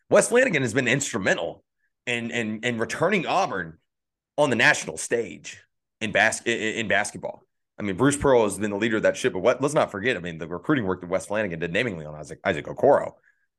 Wes 0.10 0.30
Flanigan 0.30 0.62
has 0.62 0.74
been 0.74 0.88
instrumental 0.88 1.66
in 2.08 2.32
in, 2.32 2.60
in 2.64 2.78
returning 2.80 3.28
Auburn 3.28 3.78
on 4.38 4.50
the 4.50 4.56
national 4.56 4.98
stage 4.98 5.62
in 6.02 6.12
bas- 6.12 6.42
in 6.46 6.88
basketball. 6.88 7.44
I 7.80 7.84
mean, 7.84 7.96
Bruce 7.96 8.18
Pearl 8.18 8.44
has 8.44 8.58
been 8.58 8.72
the 8.72 8.78
leader 8.78 8.98
of 8.98 9.04
that 9.04 9.16
ship, 9.16 9.34
but 9.34 9.40
what, 9.40 9.62
let's 9.62 9.76
not 9.76 9.92
forget. 9.92 10.18
I 10.18 10.20
mean, 10.20 10.40
the 10.40 10.48
recruiting 10.48 10.86
work 10.86 11.02
that 11.02 11.10
Wes 11.10 11.28
Flanigan 11.28 11.60
did, 11.60 11.72
namingly 11.72 12.08
on 12.08 12.16
Isaac, 12.16 12.40
Isaac 12.44 12.66
Okoro 12.66 13.12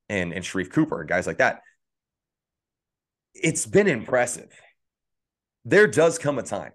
and 0.08 0.32
and 0.32 0.44
Sharife 0.44 0.72
Cooper 0.72 1.00
and 1.00 1.08
guys 1.08 1.26
like 1.26 1.38
that. 1.38 1.62
It's 3.34 3.66
been 3.66 3.86
impressive. 3.86 4.50
There 5.64 5.86
does 5.86 6.18
come 6.18 6.38
a 6.38 6.42
time 6.42 6.72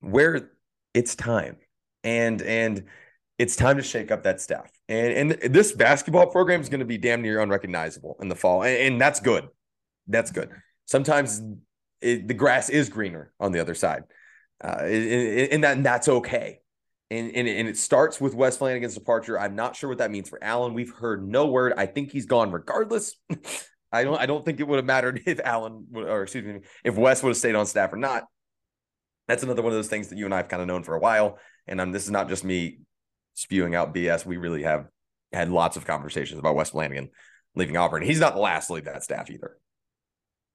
where 0.00 0.50
it's 0.92 1.14
time, 1.14 1.56
and 2.04 2.42
and 2.42 2.84
it's 3.38 3.56
time 3.56 3.76
to 3.76 3.82
shake 3.82 4.10
up 4.10 4.24
that 4.24 4.40
staff. 4.40 4.70
And 4.88 5.32
and 5.32 5.54
this 5.54 5.72
basketball 5.72 6.26
program 6.26 6.60
is 6.60 6.68
going 6.68 6.80
to 6.80 6.86
be 6.86 6.98
damn 6.98 7.22
near 7.22 7.40
unrecognizable 7.40 8.16
in 8.20 8.28
the 8.28 8.36
fall, 8.36 8.62
and, 8.62 8.76
and 8.76 9.00
that's 9.00 9.20
good. 9.20 9.48
That's 10.06 10.30
good. 10.30 10.50
Sometimes 10.84 11.42
it, 12.00 12.28
the 12.28 12.34
grass 12.34 12.68
is 12.68 12.88
greener 12.88 13.32
on 13.40 13.52
the 13.52 13.60
other 13.60 13.74
side 13.74 14.04
uh, 14.62 14.78
and, 14.82 15.64
that 15.64 15.76
and 15.76 15.86
that's 15.86 16.08
okay. 16.08 16.60
And, 17.10 17.30
and 17.36 17.46
and 17.46 17.68
it 17.68 17.76
starts 17.76 18.20
with 18.20 18.34
Wes 18.34 18.58
Flanigan's 18.58 18.94
departure. 18.94 19.38
I'm 19.38 19.54
not 19.54 19.76
sure 19.76 19.88
what 19.88 19.98
that 19.98 20.10
means 20.10 20.28
for 20.28 20.42
Allen. 20.42 20.74
We've 20.74 20.92
heard 20.92 21.26
no 21.26 21.46
word. 21.46 21.74
I 21.76 21.86
think 21.86 22.10
he's 22.10 22.26
gone 22.26 22.50
regardless. 22.50 23.14
I 23.92 24.02
don't 24.02 24.20
I 24.20 24.26
don't 24.26 24.44
think 24.44 24.58
it 24.58 24.66
would 24.66 24.76
have 24.76 24.84
mattered 24.84 25.22
if 25.26 25.38
Allen 25.44 25.86
or 25.94 26.24
excuse 26.24 26.44
me 26.44 26.60
if 26.82 26.96
Wes 26.96 27.22
would 27.22 27.30
have 27.30 27.36
stayed 27.36 27.54
on 27.54 27.66
staff 27.66 27.92
or 27.92 27.96
not. 27.96 28.24
That's 29.28 29.44
another 29.44 29.62
one 29.62 29.72
of 29.72 29.76
those 29.76 29.88
things 29.88 30.08
that 30.08 30.18
you 30.18 30.24
and 30.24 30.34
I 30.34 30.38
have 30.38 30.48
kind 30.48 30.62
of 30.62 30.68
known 30.68 30.82
for 30.82 30.94
a 30.94 31.00
while. 31.00 31.38
And 31.68 31.94
this 31.94 32.04
is 32.04 32.10
not 32.10 32.28
just 32.28 32.44
me 32.44 32.78
spewing 33.34 33.74
out 33.74 33.94
BS. 33.94 34.24
We 34.26 34.36
really 34.36 34.62
have 34.62 34.86
had 35.32 35.50
lots 35.50 35.76
of 35.76 35.84
conversations 35.84 36.38
about 36.38 36.54
Wes 36.54 36.70
Flanigan 36.70 37.10
leaving 37.54 37.76
Auburn. 37.76 38.02
He's 38.02 38.20
not 38.20 38.34
the 38.34 38.40
last 38.40 38.68
to 38.68 38.74
leave 38.74 38.84
that 38.84 39.02
staff 39.02 39.30
either. 39.30 39.58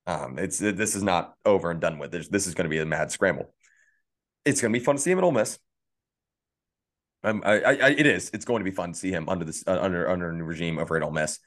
Um, 0.07 0.39
it's 0.39 0.57
this 0.57 0.95
is 0.95 1.03
not 1.03 1.35
over 1.45 1.71
and 1.71 1.79
done 1.79 1.99
with. 1.99 2.11
There's, 2.11 2.29
this 2.29 2.47
is 2.47 2.53
going 2.53 2.65
to 2.65 2.69
be 2.69 2.79
a 2.79 2.85
mad 2.85 3.11
scramble 3.11 3.53
it's 4.45 4.61
going 4.61 4.73
to 4.73 4.79
be 4.79 4.83
fun 4.83 4.95
to 4.95 5.01
see 5.01 5.11
him 5.11 5.19
at 5.19 5.23
Ole 5.23 5.31
Miss. 5.31 5.59
Um, 7.23 7.43
I, 7.45 7.61
I, 7.61 7.89
it 7.89 8.07
is. 8.07 8.31
It's 8.33 8.45
going 8.45 8.61
to 8.61 8.69
be 8.69 8.75
fun 8.75 8.93
to 8.93 8.97
see 8.97 9.11
him 9.11 9.29
under 9.29 9.45
this 9.45 9.63
uh, 9.67 9.77
under 9.79 10.09
under 10.09 10.29
a 10.29 10.33
new 10.33 10.43
regime 10.43 10.79
over 10.79 10.97
at 10.97 11.03
Ole 11.03 11.11
Miss. 11.11 11.39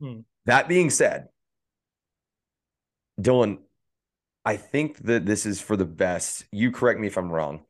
Hmm. 0.00 0.20
That 0.44 0.68
being 0.68 0.90
said, 0.90 1.28
Dylan, 3.20 3.58
I 4.44 4.56
think 4.56 4.98
that 5.04 5.24
this 5.24 5.46
is 5.46 5.60
for 5.60 5.76
the 5.76 5.86
best. 5.86 6.44
You 6.52 6.70
correct 6.70 7.00
me 7.00 7.06
if 7.06 7.16
I'm 7.16 7.32
wrong. 7.32 7.62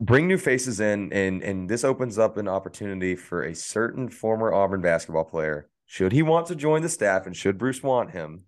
Bring 0.00 0.26
new 0.26 0.38
faces 0.38 0.80
in, 0.80 1.12
and 1.12 1.42
and 1.44 1.68
this 1.68 1.84
opens 1.84 2.18
up 2.18 2.36
an 2.36 2.48
opportunity 2.48 3.14
for 3.14 3.44
a 3.44 3.54
certain 3.54 4.08
former 4.08 4.52
Auburn 4.52 4.80
basketball 4.80 5.24
player, 5.24 5.68
should 5.86 6.10
he 6.10 6.22
want 6.22 6.48
to 6.48 6.56
join 6.56 6.82
the 6.82 6.88
staff, 6.88 7.24
and 7.26 7.36
should 7.36 7.56
Bruce 7.56 7.84
want 7.84 8.10
him 8.10 8.46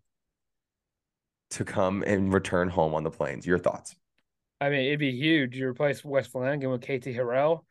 to 1.50 1.64
come 1.64 2.02
and 2.06 2.32
return 2.32 2.68
home 2.68 2.94
on 2.94 3.04
the 3.04 3.10
plains. 3.10 3.46
Your 3.46 3.58
thoughts? 3.58 3.94
I 4.60 4.70
mean, 4.70 4.86
it'd 4.86 4.98
be 4.98 5.12
huge. 5.12 5.56
You 5.56 5.68
replace 5.68 6.04
Wes 6.04 6.28
Flanigan 6.28 6.70
with 6.70 6.82
KT 6.82 7.08
Harrell. 7.08 7.64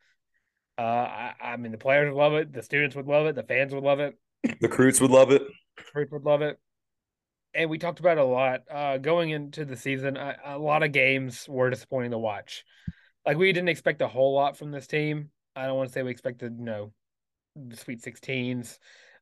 Uh, 0.76 0.82
I, 0.82 1.34
I, 1.40 1.56
mean, 1.56 1.72
the 1.72 1.78
players 1.78 2.12
would 2.12 2.18
love 2.18 2.34
it. 2.34 2.52
The 2.52 2.62
students 2.62 2.96
would 2.96 3.06
love 3.06 3.26
it. 3.26 3.34
The 3.34 3.42
fans 3.42 3.74
would 3.74 3.84
love 3.84 4.00
it. 4.00 4.16
The 4.42 4.68
recruits 4.68 5.00
would 5.00 5.10
love 5.10 5.30
it. 5.30 5.42
Recruits 5.78 6.12
would 6.12 6.24
love 6.24 6.42
it. 6.42 6.58
And 7.54 7.70
we 7.70 7.78
talked 7.78 8.00
about 8.00 8.18
it 8.18 8.22
a 8.22 8.24
lot 8.24 8.62
uh, 8.70 8.98
going 8.98 9.30
into 9.30 9.64
the 9.64 9.76
season. 9.76 10.16
A, 10.16 10.36
a 10.44 10.58
lot 10.58 10.82
of 10.82 10.92
games 10.92 11.46
were 11.48 11.70
disappointing 11.70 12.10
to 12.10 12.18
watch. 12.18 12.64
Like 13.24 13.38
we 13.38 13.52
didn't 13.52 13.68
expect 13.68 14.02
a 14.02 14.08
whole 14.08 14.34
lot 14.34 14.56
from 14.56 14.70
this 14.70 14.86
team. 14.86 15.30
I 15.56 15.66
don't 15.66 15.76
want 15.76 15.88
to 15.88 15.92
say 15.92 16.02
we 16.02 16.10
expected, 16.10 16.56
you 16.58 16.64
know, 16.64 16.92
the 17.54 17.76
Sweet 17.76 18.02
16s. 18.02 18.78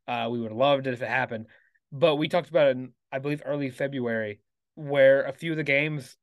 Uh, 0.09 0.29
we 0.31 0.41
would 0.41 0.51
have 0.51 0.59
loved 0.59 0.87
it 0.87 0.95
if 0.95 1.03
it 1.03 1.09
happened. 1.09 1.47
But 1.93 2.17
we 2.17 2.29
talked 2.29 2.49
about 2.49 2.69
it 2.69 2.77
in, 2.77 2.93
I 3.13 3.19
believe, 3.19 3.43
early 3.45 3.71
February, 3.71 4.41
where 4.75 5.23
a 5.25 5.33
few 5.33 5.53
of 5.53 5.59
the 5.59 5.63
games 5.63 6.17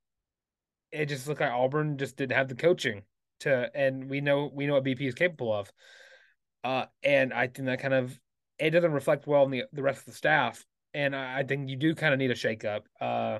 it 0.91 1.05
just 1.05 1.27
looked 1.27 1.41
like 1.41 1.51
Auburn 1.51 1.97
just 1.97 2.17
didn't 2.17 2.35
have 2.35 2.47
the 2.47 2.55
coaching 2.55 3.03
to, 3.41 3.69
and 3.75 4.09
we 4.09 4.21
know 4.21 4.49
we 4.53 4.65
know 4.65 4.73
what 4.73 4.83
BP 4.83 5.01
is 5.01 5.15
capable 5.15 5.53
of. 5.53 5.71
Uh, 6.63 6.85
and 7.03 7.33
I 7.33 7.47
think 7.47 7.67
that 7.67 7.81
kind 7.81 7.93
of 7.93 8.19
it 8.57 8.71
doesn't 8.71 8.91
reflect 8.91 9.27
well 9.27 9.43
on 9.43 9.51
the 9.51 9.63
the 9.71 9.83
rest 9.83 9.99
of 9.99 10.05
the 10.05 10.13
staff. 10.13 10.65
And 10.93 11.15
I, 11.15 11.39
I 11.39 11.43
think 11.43 11.69
you 11.69 11.75
do 11.75 11.93
kind 11.95 12.13
of 12.13 12.19
need 12.19 12.31
a 12.31 12.35
shakeup. 12.35 12.81
Uh, 12.99 13.39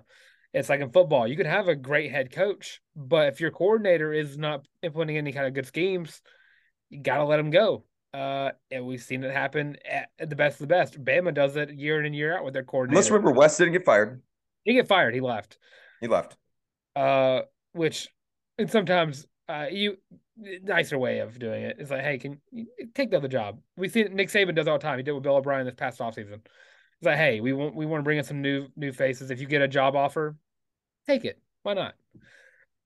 it's 0.53 0.69
like 0.69 0.81
in 0.81 0.91
football, 0.91 1.27
you 1.27 1.35
can 1.35 1.45
have 1.45 1.67
a 1.67 1.75
great 1.75 2.11
head 2.11 2.31
coach, 2.31 2.81
but 2.95 3.27
if 3.27 3.39
your 3.39 3.51
coordinator 3.51 4.13
is 4.13 4.37
not 4.37 4.65
implementing 4.81 5.17
any 5.17 5.31
kind 5.31 5.47
of 5.47 5.53
good 5.53 5.67
schemes, 5.67 6.21
you 6.89 7.01
got 7.01 7.17
to 7.17 7.25
let 7.25 7.39
him 7.39 7.51
go. 7.51 7.83
Uh, 8.13 8.51
and 8.71 8.85
we've 8.85 9.03
seen 9.03 9.23
it 9.23 9.31
happen 9.31 9.77
at, 9.89 10.09
the 10.29 10.35
best 10.35 10.55
of 10.55 10.67
the 10.67 10.73
best. 10.73 11.03
Bama 11.03 11.33
does 11.33 11.55
it 11.55 11.71
year 11.71 11.99
in 11.99 12.07
and 12.07 12.15
year 12.15 12.37
out 12.37 12.43
with 12.43 12.53
their 12.53 12.63
coordinator. 12.63 12.97
Let's 12.97 13.11
remember 13.11 13.31
Wes 13.31 13.57
didn't 13.57 13.73
get 13.73 13.85
fired. 13.85 14.21
He 14.63 14.73
get 14.73 14.87
fired. 14.87 15.13
He 15.13 15.21
left. 15.21 15.57
He 16.01 16.07
left 16.07 16.35
uh, 16.95 17.41
which 17.73 18.09
and 18.57 18.69
sometimes 18.69 19.25
uh, 19.47 19.67
you 19.71 19.97
nicer 20.63 20.97
way 20.97 21.19
of 21.19 21.37
doing 21.39 21.63
it 21.63 21.77
is 21.79 21.91
like, 21.91 22.01
hey, 22.01 22.17
can 22.17 22.39
you 22.51 22.67
take 22.93 23.11
the 23.11 23.17
other 23.17 23.27
job? 23.27 23.59
We 23.77 23.89
see 23.89 24.03
Nick 24.03 24.29
Saban 24.29 24.55
does 24.55 24.67
all 24.67 24.77
the 24.77 24.83
time. 24.83 24.97
He 24.97 25.03
did 25.03 25.11
with 25.11 25.23
Bill 25.23 25.35
O'Brien 25.35 25.65
this 25.65 25.75
past 25.75 25.99
offseason. 25.99 26.33
It's 26.33 27.05
like, 27.05 27.17
hey, 27.17 27.39
we 27.39 27.53
want 27.53 27.75
we 27.75 27.85
want 27.85 28.01
to 28.01 28.03
bring 28.03 28.17
in 28.17 28.23
some 28.23 28.41
new 28.41 28.67
new 28.75 28.91
faces. 28.91 29.31
If 29.31 29.39
you 29.39 29.47
get 29.47 29.61
a 29.61 29.67
job 29.67 29.95
offer, 29.95 30.35
take 31.07 31.25
it. 31.25 31.39
Why 31.63 31.73
not? 31.73 31.93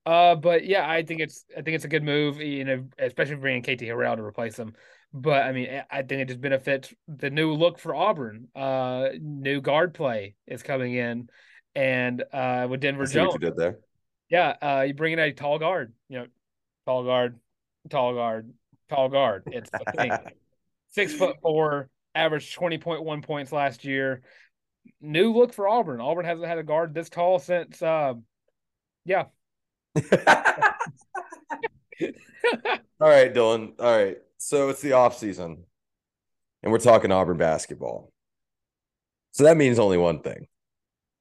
Uh, 0.05 0.35
but 0.35 0.65
yeah, 0.65 0.87
I 0.87 1.03
think 1.03 1.21
it's 1.21 1.45
I 1.57 1.61
think 1.61 1.75
it's 1.75 1.85
a 1.85 1.89
good 1.89 2.03
move, 2.03 2.39
you 2.39 2.65
know, 2.65 2.85
especially 2.99 3.35
bringing 3.35 3.63
KT 3.63 3.81
Harrell 3.81 4.15
to 4.15 4.23
replace 4.23 4.57
him. 4.57 4.75
But 5.13 5.43
I 5.43 5.51
mean, 5.51 5.83
I 5.91 6.01
think 6.01 6.21
it 6.21 6.27
just 6.29 6.41
benefits 6.41 6.91
the 7.07 7.29
new 7.29 7.53
look 7.53 7.77
for 7.77 7.93
Auburn. 7.93 8.47
Uh, 8.55 9.09
new 9.21 9.61
guard 9.61 9.93
play 9.93 10.33
is 10.47 10.63
coming 10.63 10.95
in, 10.95 11.29
and 11.75 12.23
uh, 12.33 12.67
with 12.67 12.81
Denver 12.81 13.05
Jones, 13.05 13.35
did 13.39 13.55
there. 13.55 13.77
Yeah, 14.29 14.55
uh, 14.59 14.81
you 14.87 14.95
bring 14.95 15.13
in 15.13 15.19
a 15.19 15.31
tall 15.31 15.59
guard, 15.59 15.93
you 16.09 16.17
know, 16.17 16.25
tall 16.87 17.03
guard, 17.03 17.39
tall 17.91 18.15
guard, 18.15 18.51
tall 18.89 19.09
guard. 19.09 19.43
It's 19.51 19.69
a 19.71 19.91
thing. 19.91 20.11
six 20.89 21.13
foot 21.13 21.35
four, 21.43 21.89
averaged 22.15 22.55
twenty 22.55 22.79
point 22.79 23.03
one 23.03 23.21
points 23.21 23.51
last 23.51 23.85
year. 23.85 24.23
new 24.99 25.31
look 25.31 25.53
for 25.53 25.67
Auburn. 25.67 26.01
Auburn 26.01 26.25
hasn't 26.25 26.47
had 26.47 26.57
a 26.57 26.63
guard 26.63 26.95
this 26.95 27.09
tall 27.09 27.37
since, 27.37 27.83
uh, 27.83 28.15
yeah. 29.05 29.25
All 32.99 33.09
right, 33.09 33.31
Dylan. 33.31 33.73
All 33.79 33.95
right. 33.95 34.17
So 34.45 34.67
it's 34.67 34.81
the 34.81 34.91
off 34.91 35.17
season, 35.17 35.63
and 36.61 36.71
we're 36.73 36.77
talking 36.77 37.13
Auburn 37.13 37.37
basketball. 37.37 38.11
So 39.31 39.45
that 39.45 39.55
means 39.55 39.79
only 39.79 39.97
one 39.97 40.19
thing. 40.19 40.47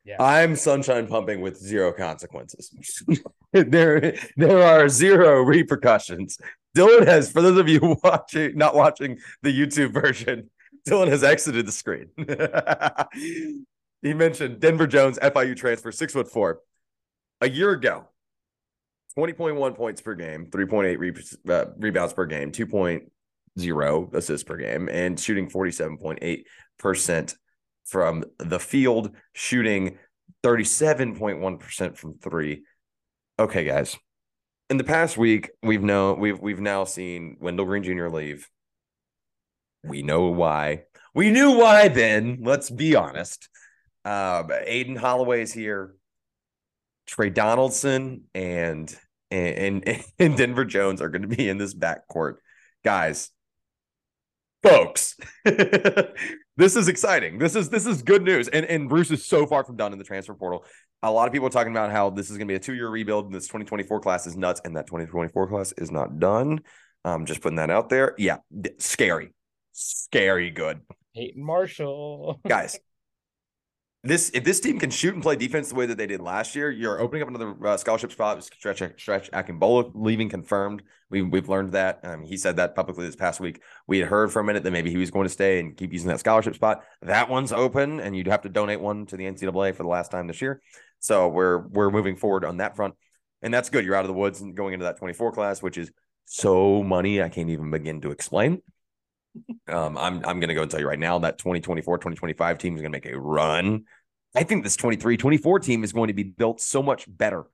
Yeah. 0.04 0.16
I'm 0.18 0.56
sunshine 0.56 1.06
pumping 1.06 1.40
with 1.40 1.56
zero 1.56 1.92
consequences. 1.92 2.74
there, 3.52 4.16
there 4.36 4.62
are 4.64 4.88
zero 4.88 5.40
repercussions. 5.42 6.36
Dylan 6.76 7.06
has, 7.06 7.30
for 7.30 7.42
those 7.42 7.58
of 7.58 7.68
you 7.68 7.96
watching, 8.02 8.58
not 8.58 8.74
watching 8.74 9.20
the 9.42 9.56
YouTube 9.56 9.92
version, 9.92 10.50
Dylan 10.88 11.06
has 11.06 11.22
exited 11.22 11.64
the 11.64 11.70
screen. 11.70 12.08
he 14.02 14.14
mentioned 14.14 14.58
Denver 14.58 14.88
Jones, 14.88 15.20
FIU 15.20 15.56
transfer, 15.56 15.92
six 15.92 16.12
foot 16.12 16.28
four. 16.28 16.58
A 17.40 17.48
year 17.48 17.70
ago, 17.70 18.08
20.1 19.18 19.76
points 19.76 20.00
per 20.00 20.14
game, 20.14 20.46
3.8 20.46 20.98
re- 20.98 21.54
uh, 21.54 21.64
rebounds 21.78 22.12
per 22.12 22.26
game, 22.26 22.50
2.0 22.50 24.14
assists 24.14 24.44
per 24.44 24.56
game, 24.56 24.88
and 24.88 25.18
shooting 25.18 25.50
47.8% 25.50 27.34
from 27.84 28.24
the 28.38 28.58
field, 28.58 29.10
shooting 29.34 29.98
37.1% 30.42 31.96
from 31.96 32.18
three. 32.18 32.62
Okay, 33.38 33.64
guys. 33.64 33.96
In 34.70 34.78
the 34.78 34.84
past 34.84 35.18
week, 35.18 35.50
we've 35.62 35.82
known 35.82 36.18
we've 36.18 36.40
we've 36.40 36.60
now 36.60 36.84
seen 36.84 37.36
Wendell 37.40 37.66
Green 37.66 37.82
Jr. 37.82 38.08
leave. 38.08 38.48
We 39.84 40.02
know 40.02 40.28
why. 40.28 40.84
We 41.14 41.30
knew 41.30 41.58
why 41.58 41.88
then. 41.88 42.38
Let's 42.42 42.70
be 42.70 42.96
honest. 42.96 43.48
Uh, 44.04 44.44
Aden 44.64 44.96
Holloway 44.96 45.42
is 45.42 45.52
here. 45.52 45.94
Trey 47.06 47.30
Donaldson 47.30 48.24
and 48.34 48.94
and 49.30 50.04
and 50.18 50.36
Denver 50.36 50.64
Jones 50.64 51.02
are 51.02 51.08
going 51.08 51.22
to 51.22 51.28
be 51.28 51.48
in 51.48 51.58
this 51.58 51.74
backcourt, 51.74 52.36
guys. 52.84 53.30
Folks, 54.62 55.16
this 55.44 56.76
is 56.76 56.86
exciting. 56.86 57.38
This 57.38 57.56
is 57.56 57.68
this 57.68 57.86
is 57.86 58.02
good 58.02 58.22
news. 58.22 58.48
And 58.48 58.64
and 58.66 58.88
Bruce 58.88 59.10
is 59.10 59.26
so 59.26 59.46
far 59.46 59.64
from 59.64 59.76
done 59.76 59.92
in 59.92 59.98
the 59.98 60.04
transfer 60.04 60.34
portal. 60.34 60.64
A 61.02 61.10
lot 61.10 61.26
of 61.26 61.32
people 61.32 61.48
are 61.48 61.50
talking 61.50 61.72
about 61.72 61.90
how 61.90 62.10
this 62.10 62.30
is 62.30 62.38
going 62.38 62.46
to 62.46 62.52
be 62.52 62.56
a 62.56 62.60
two 62.60 62.74
year 62.74 62.88
rebuild. 62.88 63.26
And 63.26 63.34
this 63.34 63.46
2024 63.46 64.00
class 64.00 64.26
is 64.26 64.36
nuts, 64.36 64.60
and 64.64 64.76
that 64.76 64.86
2024 64.86 65.48
class 65.48 65.72
is 65.72 65.90
not 65.90 66.20
done. 66.20 66.60
Um, 67.04 67.26
just 67.26 67.40
putting 67.40 67.56
that 67.56 67.70
out 67.70 67.88
there. 67.88 68.14
Yeah, 68.18 68.38
scary, 68.78 69.34
scary 69.72 70.50
good. 70.50 70.80
Peyton 71.16 71.44
Marshall, 71.44 72.40
guys 72.48 72.78
this 74.04 74.30
if 74.34 74.42
this 74.42 74.58
team 74.58 74.80
can 74.80 74.90
shoot 74.90 75.14
and 75.14 75.22
play 75.22 75.36
defense 75.36 75.68
the 75.68 75.76
way 75.76 75.86
that 75.86 75.96
they 75.96 76.08
did 76.08 76.20
last 76.20 76.56
year, 76.56 76.70
you're 76.70 77.00
opening 77.00 77.22
up 77.22 77.28
another 77.28 77.54
uh, 77.64 77.76
scholarship 77.76 78.10
spot. 78.10 78.42
Stretch 78.42 78.82
Stretch 78.98 79.30
Akingbola 79.30 79.92
leaving 79.94 80.28
confirmed. 80.28 80.82
We 81.08 81.22
we've 81.22 81.48
learned 81.48 81.72
that. 81.72 82.00
Um, 82.02 82.24
he 82.24 82.36
said 82.36 82.56
that 82.56 82.74
publicly 82.74 83.06
this 83.06 83.14
past 83.14 83.38
week. 83.38 83.62
We 83.86 83.98
had 83.98 84.08
heard 84.08 84.32
for 84.32 84.40
a 84.40 84.44
minute 84.44 84.64
that 84.64 84.72
maybe 84.72 84.90
he 84.90 84.96
was 84.96 85.12
going 85.12 85.26
to 85.26 85.32
stay 85.32 85.60
and 85.60 85.76
keep 85.76 85.92
using 85.92 86.08
that 86.08 86.18
scholarship 86.18 86.56
spot. 86.56 86.82
That 87.02 87.28
one's 87.28 87.52
open, 87.52 88.00
and 88.00 88.16
you'd 88.16 88.26
have 88.26 88.42
to 88.42 88.48
donate 88.48 88.80
one 88.80 89.06
to 89.06 89.16
the 89.16 89.24
NCAA 89.24 89.76
for 89.76 89.84
the 89.84 89.88
last 89.88 90.10
time 90.10 90.26
this 90.26 90.42
year. 90.42 90.60
So 90.98 91.28
we're 91.28 91.58
we're 91.68 91.90
moving 91.90 92.16
forward 92.16 92.44
on 92.44 92.56
that 92.56 92.74
front, 92.74 92.94
and 93.40 93.54
that's 93.54 93.70
good. 93.70 93.84
You're 93.84 93.94
out 93.94 94.04
of 94.04 94.08
the 94.08 94.14
woods 94.14 94.40
and 94.40 94.56
going 94.56 94.72
into 94.74 94.84
that 94.86 94.98
24 94.98 95.30
class, 95.30 95.62
which 95.62 95.78
is 95.78 95.92
so 96.24 96.82
money 96.82 97.22
I 97.22 97.28
can't 97.28 97.50
even 97.50 97.70
begin 97.70 98.00
to 98.00 98.10
explain. 98.10 98.62
Um, 99.68 99.96
I'm 99.96 100.16
I'm 100.24 100.40
going 100.40 100.48
to 100.48 100.54
go 100.54 100.62
and 100.62 100.70
tell 100.70 100.80
you 100.80 100.88
right 100.88 100.98
now 100.98 101.18
that 101.20 101.38
2024 101.38 101.98
2025 101.98 102.58
team 102.58 102.74
is 102.74 102.82
going 102.82 102.92
to 102.92 102.96
make 102.96 103.06
a 103.06 103.18
run. 103.18 103.84
I 104.34 104.44
think 104.44 104.64
this 104.64 104.76
23 104.76 105.16
24 105.16 105.60
team 105.60 105.84
is 105.84 105.92
going 105.92 106.08
to 106.08 106.14
be 106.14 106.24
built 106.24 106.60
so 106.60 106.82
much 106.82 107.06
better 107.08 107.44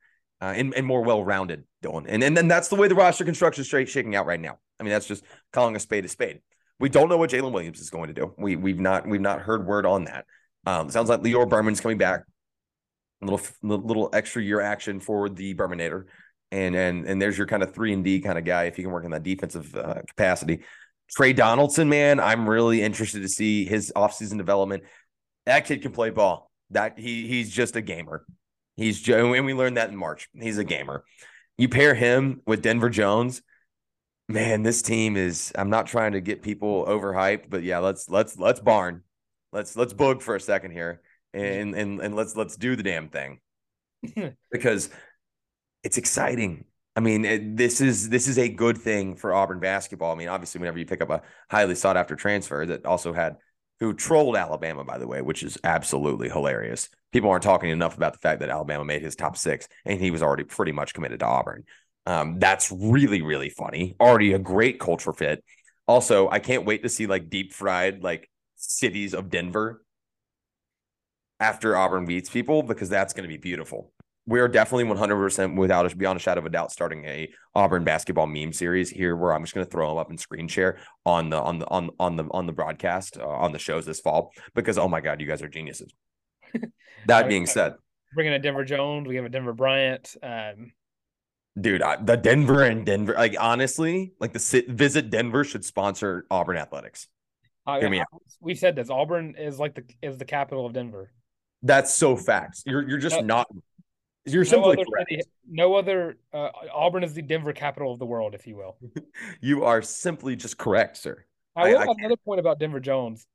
uh, 0.41 0.53
and, 0.57 0.75
and 0.75 0.87
more 0.87 1.03
well 1.03 1.25
rounded, 1.25 1.64
Dylan. 1.83 2.05
And, 2.09 2.23
and 2.23 2.37
then 2.37 2.49
that's 2.49 2.69
the 2.69 2.77
way 2.77 2.88
the 2.88 2.95
roster 2.95 3.25
construction 3.25 3.62
is 3.62 3.69
shaking 3.69 4.14
out 4.14 4.27
right 4.27 4.41
now. 4.41 4.59
I 4.79 4.85
mean, 4.85 4.93
that's 4.93 5.07
just 5.07 5.25
calling 5.53 5.75
a 5.77 5.81
spade 5.81 6.05
a 6.05 6.09
spade. 6.09 6.41
We 6.81 6.88
don't 6.88 7.09
know 7.09 7.17
what 7.17 7.31
Jalen 7.31 7.53
Williams 7.53 7.81
is 7.81 7.91
going 7.91 8.09
to 8.09 8.14
do. 8.14 8.35
We 8.38 8.55
we've 8.55 8.79
not 8.79 9.07
we've 9.07 9.21
not 9.21 9.41
heard 9.41 9.67
word 9.67 9.85
on 9.85 10.05
that. 10.05 10.27
Um, 10.64 10.91
sounds 10.91 11.09
like 11.09 11.21
Lior 11.21 11.49
Berman's 11.49 11.81
coming 11.81 11.99
back. 11.99 12.23
A 13.21 13.27
little 13.27 13.41
little 13.62 14.11
extra 14.12 14.41
year 14.41 14.61
action 14.61 15.01
for 15.01 15.29
the 15.29 15.55
Berminator, 15.55 16.05
and 16.53 16.77
and 16.77 17.05
and 17.05 17.21
there's 17.21 17.37
your 17.37 17.49
kind 17.49 17.64
of 17.64 17.75
three 17.75 17.93
and 17.93 18.05
D 18.05 18.21
kind 18.21 18.38
of 18.38 18.45
guy 18.45 18.64
if 18.64 18.79
you 18.79 18.85
can 18.85 18.93
work 18.93 19.05
in 19.05 19.11
that 19.11 19.25
defensive 19.25 19.75
uh, 19.75 20.03
capacity. 20.07 20.61
Trey 21.11 21.33
Donaldson, 21.33 21.88
man, 21.88 22.21
I'm 22.21 22.49
really 22.49 22.83
interested 22.83 23.23
to 23.23 23.29
see 23.29 23.64
his 23.64 23.92
offseason 23.97 24.37
development. 24.37 24.85
That 25.47 25.64
kid 25.64 25.83
can 25.83 25.92
play 25.92 26.11
ball. 26.11 26.51
That 26.71 26.99
he 26.99 27.27
he's 27.27 27.51
just 27.51 27.77
a 27.77 27.81
gamer. 27.81 28.27
He's 28.77 29.01
Joe, 29.01 29.33
and 29.33 29.47
we 29.47 29.55
learned 29.55 29.79
that 29.79 29.88
in 29.88 29.97
March. 29.97 30.29
He's 30.35 30.59
a 30.59 30.64
gamer. 30.64 31.05
You 31.57 31.68
pair 31.68 31.94
him 31.94 32.42
with 32.47 32.62
Denver 32.62 32.90
Jones, 32.90 33.42
man. 34.29 34.62
This 34.62 34.83
team 34.83 35.16
is. 35.16 35.51
I'm 35.57 35.71
not 35.71 35.87
trying 35.87 36.12
to 36.12 36.21
get 36.21 36.42
people 36.42 36.85
overhyped, 36.87 37.49
but 37.49 37.62
yeah, 37.62 37.79
let's 37.79 38.09
let's 38.11 38.38
let's 38.38 38.61
barn, 38.61 39.03
let's 39.53 39.75
let's 39.77 39.94
boog 39.94 40.21
for 40.21 40.37
a 40.37 40.40
second 40.40 40.73
here, 40.73 41.01
and 41.33 41.75
and 41.75 42.01
and 42.01 42.14
let's 42.14 42.37
let's 42.37 42.57
do 42.57 42.77
the 42.77 42.83
damn 42.83 43.09
thing 43.09 43.40
because 44.53 44.90
it's 45.83 45.97
exciting. 45.97 46.64
I 46.99 47.01
mean, 47.01 47.25
it, 47.25 47.57
this 47.57 47.81
is 47.81 48.09
this 48.09 48.27
is 48.27 48.39
a 48.39 48.49
good 48.49 48.77
thing 48.77 49.15
for 49.15 49.33
Auburn 49.33 49.61
basketball. 49.61 50.11
I 50.11 50.17
mean, 50.17 50.27
obviously, 50.27 50.59
whenever 50.59 50.81
you 50.81 50.85
pick 50.85 51.01
up 51.01 51.11
a 51.11 51.23
highly 51.49 51.77
sought 51.77 51.97
after 51.97 52.17
transfer 52.17 52.67
that 52.67 52.85
also 52.85 53.13
had 53.13 53.37
who 53.79 53.95
trolled 53.95 54.35
Alabama, 54.35 54.83
by 54.83 54.99
the 54.99 55.07
way, 55.07 55.23
which 55.23 55.45
is 55.45 55.57
absolutely 55.63 56.29
hilarious. 56.29 56.89
People 57.13 57.31
aren't 57.31 57.45
talking 57.45 57.71
enough 57.71 57.97
about 57.97 58.15
the 58.15 58.19
fact 58.19 58.41
that 58.41 58.49
Alabama 58.49 58.85
made 58.85 59.01
his 59.01 59.15
top 59.15 59.37
six 59.37 59.69
and 59.85 60.01
he 60.01 60.11
was 60.11 60.25
already 60.25 60.43
pretty 60.43 60.73
much 60.73 60.93
committed 60.93 61.21
to 61.21 61.27
Auburn. 61.27 61.63
Um, 62.05 62.41
that's 62.41 62.73
really, 62.73 63.23
really 63.23 63.51
funny. 63.51 63.95
Already 64.01 64.33
a 64.33 64.41
great 64.41 64.81
culture 64.81 65.13
fit. 65.13 65.45
Also, 65.87 66.29
I 66.29 66.41
can't 66.41 66.65
wait 66.65 66.83
to 66.83 66.89
see 66.89 67.07
like 67.07 67.31
deep 67.31 67.53
fried 67.53 68.03
like 68.03 68.29
cities 68.57 69.15
of 69.15 69.31
Denver 69.31 69.85
after 71.39 71.77
Auburn 71.77 72.07
beats 72.07 72.29
people 72.29 72.65
because 72.65 72.89
that's 72.89 73.13
going 73.13 73.23
to 73.23 73.29
be 73.29 73.37
beautiful 73.37 73.93
we're 74.29 74.47
definitely 74.47 74.85
100% 74.85 75.57
without 75.57 75.91
a, 75.91 75.97
beyond 75.97 76.19
a 76.19 76.21
shadow 76.21 76.41
of 76.41 76.47
a 76.47 76.51
doubt 76.51 76.71
starting 76.71 77.03
a 77.07 77.33
Auburn 77.55 77.83
basketball 77.83 78.27
meme 78.27 78.53
series 78.53 78.91
here 78.91 79.17
where 79.17 79.33
I'm 79.33 79.43
just 79.43 79.55
going 79.55 79.64
to 79.64 79.71
throw 79.71 79.88
them 79.88 79.97
up 79.97 80.11
and 80.11 80.21
screen 80.21 80.49
share 80.49 80.79
on 81.07 81.31
the 81.31 81.41
on 81.41 81.59
the 81.59 81.67
on 81.69 81.91
on 81.99 82.17
the 82.17 82.25
on 82.31 82.47
the 82.47 82.53
broadcast 82.53 83.17
uh, 83.19 83.27
on 83.27 83.53
the 83.53 83.59
shows 83.59 83.87
this 83.87 84.01
fall 84.01 84.33
because 84.55 84.77
oh 84.77 84.87
my 84.87 85.01
god 85.01 85.23
you 85.23 85.27
guys 85.27 85.41
are 85.41 85.49
geniuses. 85.49 85.95
that 87.07 87.27
being 87.27 87.47
said, 87.47 87.75
bringing 88.14 88.35
a 88.35 88.38
Denver 88.38 88.64
Jones, 88.64 89.09
we 89.09 89.17
have 89.17 89.25
a 89.25 89.31
Denver 89.31 89.55
Bryant 89.55 90.14
um 90.23 90.73
Dude, 91.59 91.83
I, 91.83 91.97
the 91.97 92.17
Denver 92.17 92.62
and 92.62 92.87
Denver, 92.87 93.14
like 93.14 93.35
honestly, 93.41 94.12
like 94.21 94.33
the 94.33 94.64
visit 94.69 95.11
Denver 95.11 95.43
should 95.43 95.64
sponsor 95.64 96.25
Auburn 96.31 96.57
athletics. 96.57 97.09
Uh, 97.67 97.81
Hear 97.81 97.91
me 97.91 98.01
out. 98.01 98.07
We 98.41 98.55
said 98.55 98.77
this. 98.77 98.91
Auburn 98.91 99.35
is 99.37 99.59
like 99.59 99.75
the 99.75 99.85
is 100.03 100.19
the 100.19 100.25
capital 100.25 100.67
of 100.67 100.75
Denver. 100.75 101.11
That's 101.62 101.93
so 101.93 102.14
facts. 102.14 102.62
You're 102.64 102.88
you're 102.88 102.99
just 102.99 103.25
not 103.25 103.49
you're 104.33 104.45
no 104.45 104.51
simply 104.51 104.77
correct. 104.77 105.11
City, 105.11 105.23
no 105.49 105.75
other 105.75 106.19
uh, 106.33 106.51
Auburn 106.73 107.05
is 107.05 107.14
the 107.14 107.23
Denver 107.23 107.53
capital 107.53 107.93
of 107.93 107.99
the 107.99 108.07
world, 108.07 108.35
if 108.35 108.47
you 108.47 108.57
will. 108.57 108.79
you 109.41 109.64
are 109.64 109.83
simply 109.83 110.37
just 110.37 110.59
correct, 110.59 110.97
sir. 110.97 111.25
I 111.57 111.71
will 111.71 111.77
I, 111.77 111.81
have 111.81 111.88
I 111.88 111.95
another 111.99 112.17
point 112.17 112.41
about 112.41 112.59
Denver 112.59 112.81
Jones. 112.81 113.27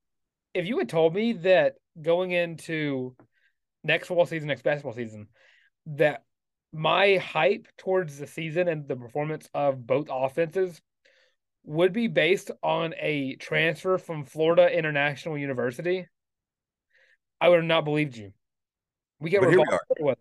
If 0.54 0.68
you 0.68 0.78
had 0.78 0.90
told 0.90 1.14
me 1.14 1.34
that 1.34 1.76
going 2.02 2.32
into 2.32 3.16
next 3.84 4.08
football 4.08 4.26
season, 4.26 4.48
next 4.48 4.64
basketball 4.64 4.94
season, 4.94 5.28
that 5.88 6.24
my 6.72 7.18
hype 7.18 7.68
towards 7.78 8.18
the 8.18 8.28
season 8.28 8.68
and 8.68 8.88
the 8.88 8.96
performance 8.96 9.48
of 9.54 9.86
both 9.86 10.08
offenses 10.10 10.82
would 11.66 11.94
be 11.94 12.08
based 12.08 12.52
on 12.62 12.94
a 13.00 13.36
transfer 13.36 13.98
from 13.98 14.26
Florida 14.26 14.76
International 14.76 15.38
University, 15.38 16.08
I 17.40 17.50
would 17.50 17.58
have 17.58 17.66
not 17.66 17.86
believed 17.86 18.18
you. 18.18 18.34
We 19.20 19.30
get 19.30 19.42
Rivaldo 19.42 20.16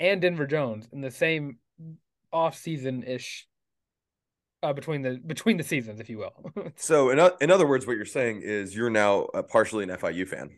and 0.00 0.20
Denver 0.20 0.46
Jones 0.46 0.88
in 0.92 1.02
the 1.02 1.10
same 1.10 1.58
off 2.32 2.56
season 2.56 3.04
ish 3.04 3.46
uh, 4.62 4.72
between 4.72 5.02
the 5.02 5.20
between 5.24 5.56
the 5.56 5.62
seasons, 5.62 6.00
if 6.00 6.10
you 6.10 6.18
will. 6.18 6.72
so, 6.76 7.10
in 7.10 7.30
in 7.40 7.50
other 7.50 7.66
words, 7.66 7.86
what 7.86 7.96
you're 7.96 8.04
saying 8.04 8.42
is 8.42 8.74
you're 8.74 8.90
now 8.90 9.26
partially 9.48 9.84
an 9.84 9.90
FIU 9.90 10.26
fan. 10.26 10.50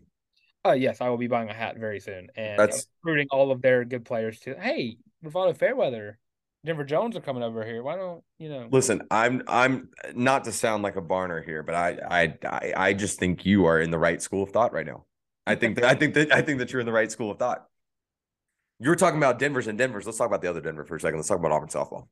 Uh, 0.65 0.73
yes, 0.73 1.01
I 1.01 1.09
will 1.09 1.19
be 1.19 1.27
buying 1.27 1.51
a 1.51 1.55
hat 1.55 1.77
very 1.77 1.99
soon, 1.99 2.29
and 2.37 2.59
That's... 2.59 2.87
recruiting 3.03 3.27
all 3.31 3.51
of 3.51 3.61
their 3.61 3.85
good 3.85 4.05
players 4.05 4.39
to. 4.41 4.55
Hey, 4.55 4.97
Rivaldo 5.25 5.57
Fairweather, 5.57 6.19
Denver 6.65 6.85
Jones 6.85 7.17
are 7.17 7.21
coming 7.21 7.43
over 7.43 7.65
here. 7.65 7.83
Why 7.83 7.97
don't 7.97 8.23
you 8.39 8.49
know? 8.49 8.69
Listen, 8.71 9.03
I'm 9.11 9.43
I'm 9.49 9.89
not 10.15 10.45
to 10.45 10.53
sound 10.53 10.85
like 10.85 10.97
a 10.97 11.03
barner 11.03 11.45
here, 11.45 11.63
but 11.63 11.75
I 11.75 11.99
I 12.45 12.75
I 12.77 12.93
just 12.93 13.19
think 13.19 13.45
you 13.45 13.67
are 13.67 13.81
in 13.81 13.91
the 13.91 13.99
right 13.99 14.23
school 14.23 14.45
of 14.45 14.51
thought 14.51 14.73
right 14.73 14.87
now. 14.87 15.05
I 15.47 15.57
think 15.57 15.77
that 15.77 15.85
I 15.85 15.95
think 15.95 16.15
that 16.15 16.33
I 16.33 16.43
think 16.43 16.61
that 16.61 16.73
you're 16.73 16.81
in 16.81 16.87
the 16.87 16.93
right 16.93 17.11
school 17.11 17.33
of 17.33 17.39
thought 17.39 17.67
you 18.83 18.89
were 18.89 18.97
talking 18.97 19.19
about 19.19 19.39
Denver's 19.39 19.69
and 19.69 19.79
Denver's. 19.79 20.07
Let's 20.07 20.19
talk 20.19 20.27
about 20.27 20.43
the 20.43 20.51
other 20.51 20.61
Denver 20.61 20.85
for 20.85 20.97
a 20.97 21.01
second. 21.01 21.19
Let's 21.19 21.29
talk 21.29 21.39
about 21.39 21.53
Auburn 21.53 21.69
softball, 21.69 22.09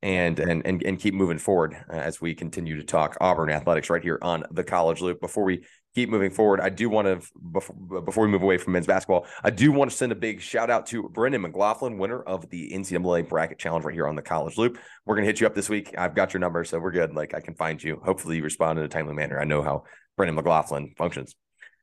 and 0.00 0.38
and 0.38 0.64
and 0.64 0.80
and 0.84 0.98
keep 0.98 1.12
moving 1.12 1.38
forward 1.38 1.76
as 1.90 2.20
we 2.20 2.36
continue 2.36 2.76
to 2.76 2.84
talk 2.84 3.16
Auburn 3.20 3.50
athletics 3.50 3.90
right 3.90 4.02
here 4.02 4.20
on 4.22 4.44
the 4.52 4.62
College 4.62 5.00
Loop. 5.00 5.20
Before 5.20 5.42
we 5.42 5.64
keep 5.96 6.08
moving 6.08 6.30
forward, 6.30 6.60
I 6.60 6.68
do 6.68 6.88
want 6.88 7.08
to 7.08 7.28
before, 7.50 8.02
before 8.02 8.26
we 8.26 8.30
move 8.30 8.42
away 8.42 8.58
from 8.58 8.74
men's 8.74 8.86
basketball, 8.86 9.26
I 9.42 9.50
do 9.50 9.72
want 9.72 9.90
to 9.90 9.96
send 9.96 10.12
a 10.12 10.14
big 10.14 10.40
shout 10.40 10.70
out 10.70 10.86
to 10.86 11.08
Brendan 11.08 11.42
McLaughlin, 11.42 11.98
winner 11.98 12.22
of 12.22 12.48
the 12.48 12.70
NCAA 12.72 13.28
bracket 13.28 13.58
challenge 13.58 13.84
right 13.84 13.94
here 13.94 14.06
on 14.06 14.14
the 14.14 14.22
College 14.22 14.56
Loop. 14.56 14.78
We're 15.04 15.16
gonna 15.16 15.26
hit 15.26 15.40
you 15.40 15.48
up 15.48 15.56
this 15.56 15.68
week. 15.68 15.96
I've 15.98 16.14
got 16.14 16.32
your 16.32 16.40
number, 16.40 16.62
so 16.62 16.78
we're 16.78 16.92
good. 16.92 17.12
Like 17.12 17.34
I 17.34 17.40
can 17.40 17.56
find 17.56 17.82
you. 17.82 18.00
Hopefully, 18.04 18.36
you 18.36 18.44
respond 18.44 18.78
in 18.78 18.84
a 18.84 18.88
timely 18.88 19.14
manner. 19.14 19.40
I 19.40 19.44
know 19.44 19.62
how 19.62 19.82
Brendan 20.16 20.36
McLaughlin 20.36 20.94
functions. 20.96 21.34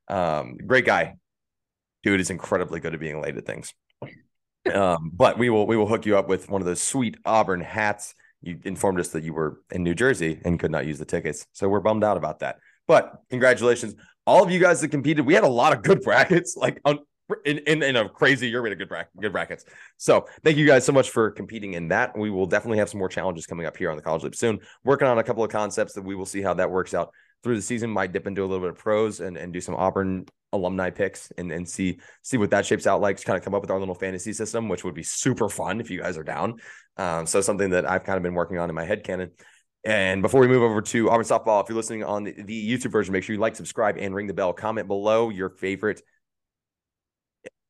Um, 0.08 0.56
great 0.66 0.86
guy, 0.86 1.16
dude 2.04 2.22
is 2.22 2.30
incredibly 2.30 2.80
good 2.80 2.94
at 2.94 3.00
being 3.02 3.22
late 3.22 3.36
at 3.36 3.46
things. 3.46 3.74
Um, 4.74 5.12
but 5.14 5.38
we 5.38 5.50
will 5.50 5.66
we 5.66 5.76
will 5.76 5.88
hook 5.88 6.06
you 6.06 6.18
up 6.18 6.28
with 6.28 6.50
one 6.50 6.62
of 6.62 6.66
those 6.66 6.82
sweet 6.82 7.18
Auburn 7.26 7.62
hats. 7.62 8.14
You 8.42 8.60
informed 8.64 9.00
us 9.00 9.10
that 9.10 9.24
you 9.24 9.34
were 9.34 9.62
in 9.72 9.84
New 9.84 9.94
Jersey 9.96 10.40
and 10.44 10.60
could 10.60 10.72
not 10.72 10.86
use 10.86 11.00
the 11.00 11.06
tickets, 11.06 11.48
so 11.54 11.70
we're 11.70 11.80
bummed 11.80 12.04
out 12.04 12.18
about 12.18 12.40
that. 12.40 12.58
But 12.88 13.22
congratulations, 13.30 13.96
all 14.26 14.44
of 14.44 14.52
you 14.52 14.60
guys 14.60 14.82
that 14.82 14.90
competed. 14.90 15.26
We 15.26 15.34
had 15.34 15.44
a 15.44 15.50
lot 15.50 15.74
of 15.74 15.84
good 15.84 16.02
brackets, 16.04 16.56
like 16.56 16.80
on, 16.86 17.00
in, 17.46 17.60
in, 17.60 17.84
in 17.84 17.96
a 17.96 18.10
crazy 18.10 18.50
year. 18.50 18.62
We 18.62 18.70
had 18.70 18.78
a 18.78 18.80
good 18.80 18.90
bracket, 18.90 19.20
good 19.20 19.32
brackets. 19.32 19.66
So 19.98 20.28
thank 20.44 20.58
you 20.58 20.66
guys 20.68 20.86
so 20.86 20.92
much 20.92 21.10
for 21.10 21.32
competing 21.32 21.74
in 21.74 21.88
that. 21.90 22.18
We 22.18 22.30
will 22.30 22.46
definitely 22.46 22.80
have 22.80 22.90
some 22.90 23.00
more 23.00 23.10
challenges 23.10 23.46
coming 23.46 23.66
up 23.66 23.78
here 23.78 23.90
on 23.90 23.96
the 23.96 24.04
College 24.04 24.24
Loop 24.24 24.36
soon. 24.36 24.60
Working 24.84 25.08
on 25.08 25.18
a 25.18 25.24
couple 25.24 25.44
of 25.44 25.52
concepts 25.52 25.94
that 25.94 26.04
we 26.04 26.16
will 26.16 26.26
see 26.26 26.42
how 26.42 26.54
that 26.56 26.70
works 26.70 26.94
out 26.94 27.12
through 27.44 27.56
the 27.56 27.62
season. 27.62 27.90
Might 27.90 28.14
dip 28.14 28.28
into 28.28 28.42
a 28.42 28.46
little 28.46 28.60
bit 28.60 28.70
of 28.70 28.78
pros 28.78 29.20
and, 29.20 29.38
and 29.38 29.52
do 29.54 29.62
some 29.62 29.76
Auburn 29.76 30.26
alumni 30.54 30.90
picks 30.90 31.32
and, 31.38 31.52
and 31.52 31.68
see 31.68 32.00
see 32.24 32.38
what 32.38 32.50
that 32.52 32.66
shapes 32.66 32.86
out 32.86 33.00
like 33.00 33.18
to 33.18 33.26
kind 33.26 33.38
of 33.38 33.44
come 33.44 33.56
up 33.56 33.62
with 33.62 33.72
our 33.72 33.80
little 33.80 33.96
fantasy 33.96 34.34
system, 34.34 34.70
which 34.70 34.84
would 34.84 34.96
be 34.96 35.04
super 35.04 35.50
fun 35.50 35.80
if 35.80 35.90
you 35.90 36.02
guys 36.02 36.18
are 36.18 36.24
down. 36.24 36.56
Um, 36.98 37.26
so 37.26 37.42
something 37.42 37.72
that 37.72 37.90
I've 37.90 38.04
kind 38.04 38.18
of 38.18 38.24
been 38.24 38.34
working 38.34 38.58
on 38.58 38.70
in 38.70 38.76
my 38.76 38.86
head 38.86 39.04
canon. 39.04 39.32
And 39.84 40.22
before 40.22 40.42
we 40.42 40.48
move 40.48 40.62
over 40.62 40.82
to 40.82 41.10
Auburn 41.10 41.26
softball, 41.26 41.64
if 41.64 41.70
you're 41.70 41.76
listening 41.76 42.04
on 42.04 42.24
the, 42.24 42.34
the 42.44 42.72
YouTube 42.72 42.92
version, 42.92 43.14
make 43.14 43.24
sure 43.24 43.34
you 43.34 43.40
like, 43.42 43.56
subscribe, 43.56 43.98
and 43.98 44.14
ring 44.14 44.28
the 44.28 44.34
bell. 44.34 44.54
Comment 44.54 44.88
below 44.88 45.30
your 45.30 45.50
favorite 45.50 46.02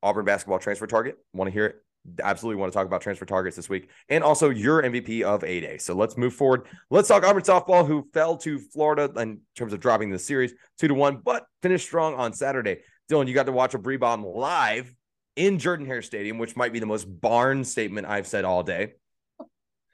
Auburn 0.03 0.25
basketball 0.25 0.60
transfer 0.60 0.88
target. 0.88 1.17
Want 1.34 1.47
to 1.47 1.53
hear 1.53 1.67
it? 1.67 1.75
Absolutely 2.24 2.60
want 2.60 2.72
to 2.72 2.78
talk 2.78 2.88
about 2.88 3.02
transfer 3.02 3.26
targets 3.26 3.56
this 3.56 3.70
week, 3.70 3.90
and 4.10 4.24
also 4.24 4.50
your 4.50 4.82
MVP 4.82 5.22
of 5.22 5.44
a 5.44 5.60
day. 5.60 5.78
So 5.78 5.94
let's 5.94 6.18
move 6.18 6.34
forward. 6.34 6.68
Let's 6.90 7.08
talk 7.08 7.24
Auburn 7.24 7.44
softball, 7.44 7.86
who 7.86 8.08
fell 8.14 8.38
to 8.38 8.58
Florida 8.58 9.12
in 9.22 9.42
terms 9.56 9.72
of 9.72 9.80
dropping 9.80 10.10
the 10.10 10.20
series 10.20 10.54
two 10.80 10.88
to 10.88 10.94
one, 10.94 11.18
but 11.24 11.46
finished 11.62 11.86
strong 11.86 12.16
on 12.16 12.34
Saturday. 12.34 12.80
Dylan, 13.10 13.28
you 13.28 13.34
got 13.34 13.46
to 13.46 13.52
watch 13.52 13.74
a 13.74 13.78
Bree 13.78 13.98
bomb 13.98 14.26
live 14.26 14.94
in 15.36 15.60
Jordan 15.60 15.86
Hare 15.86 16.02
Stadium, 16.02 16.38
which 16.38 16.56
might 16.56 16.74
be 16.74 16.80
the 16.80 16.86
most 16.86 17.06
barn 17.06 17.64
statement 17.64 18.08
I've 18.08 18.28
said 18.28 18.46
all 18.46 18.64
day. 18.64 18.94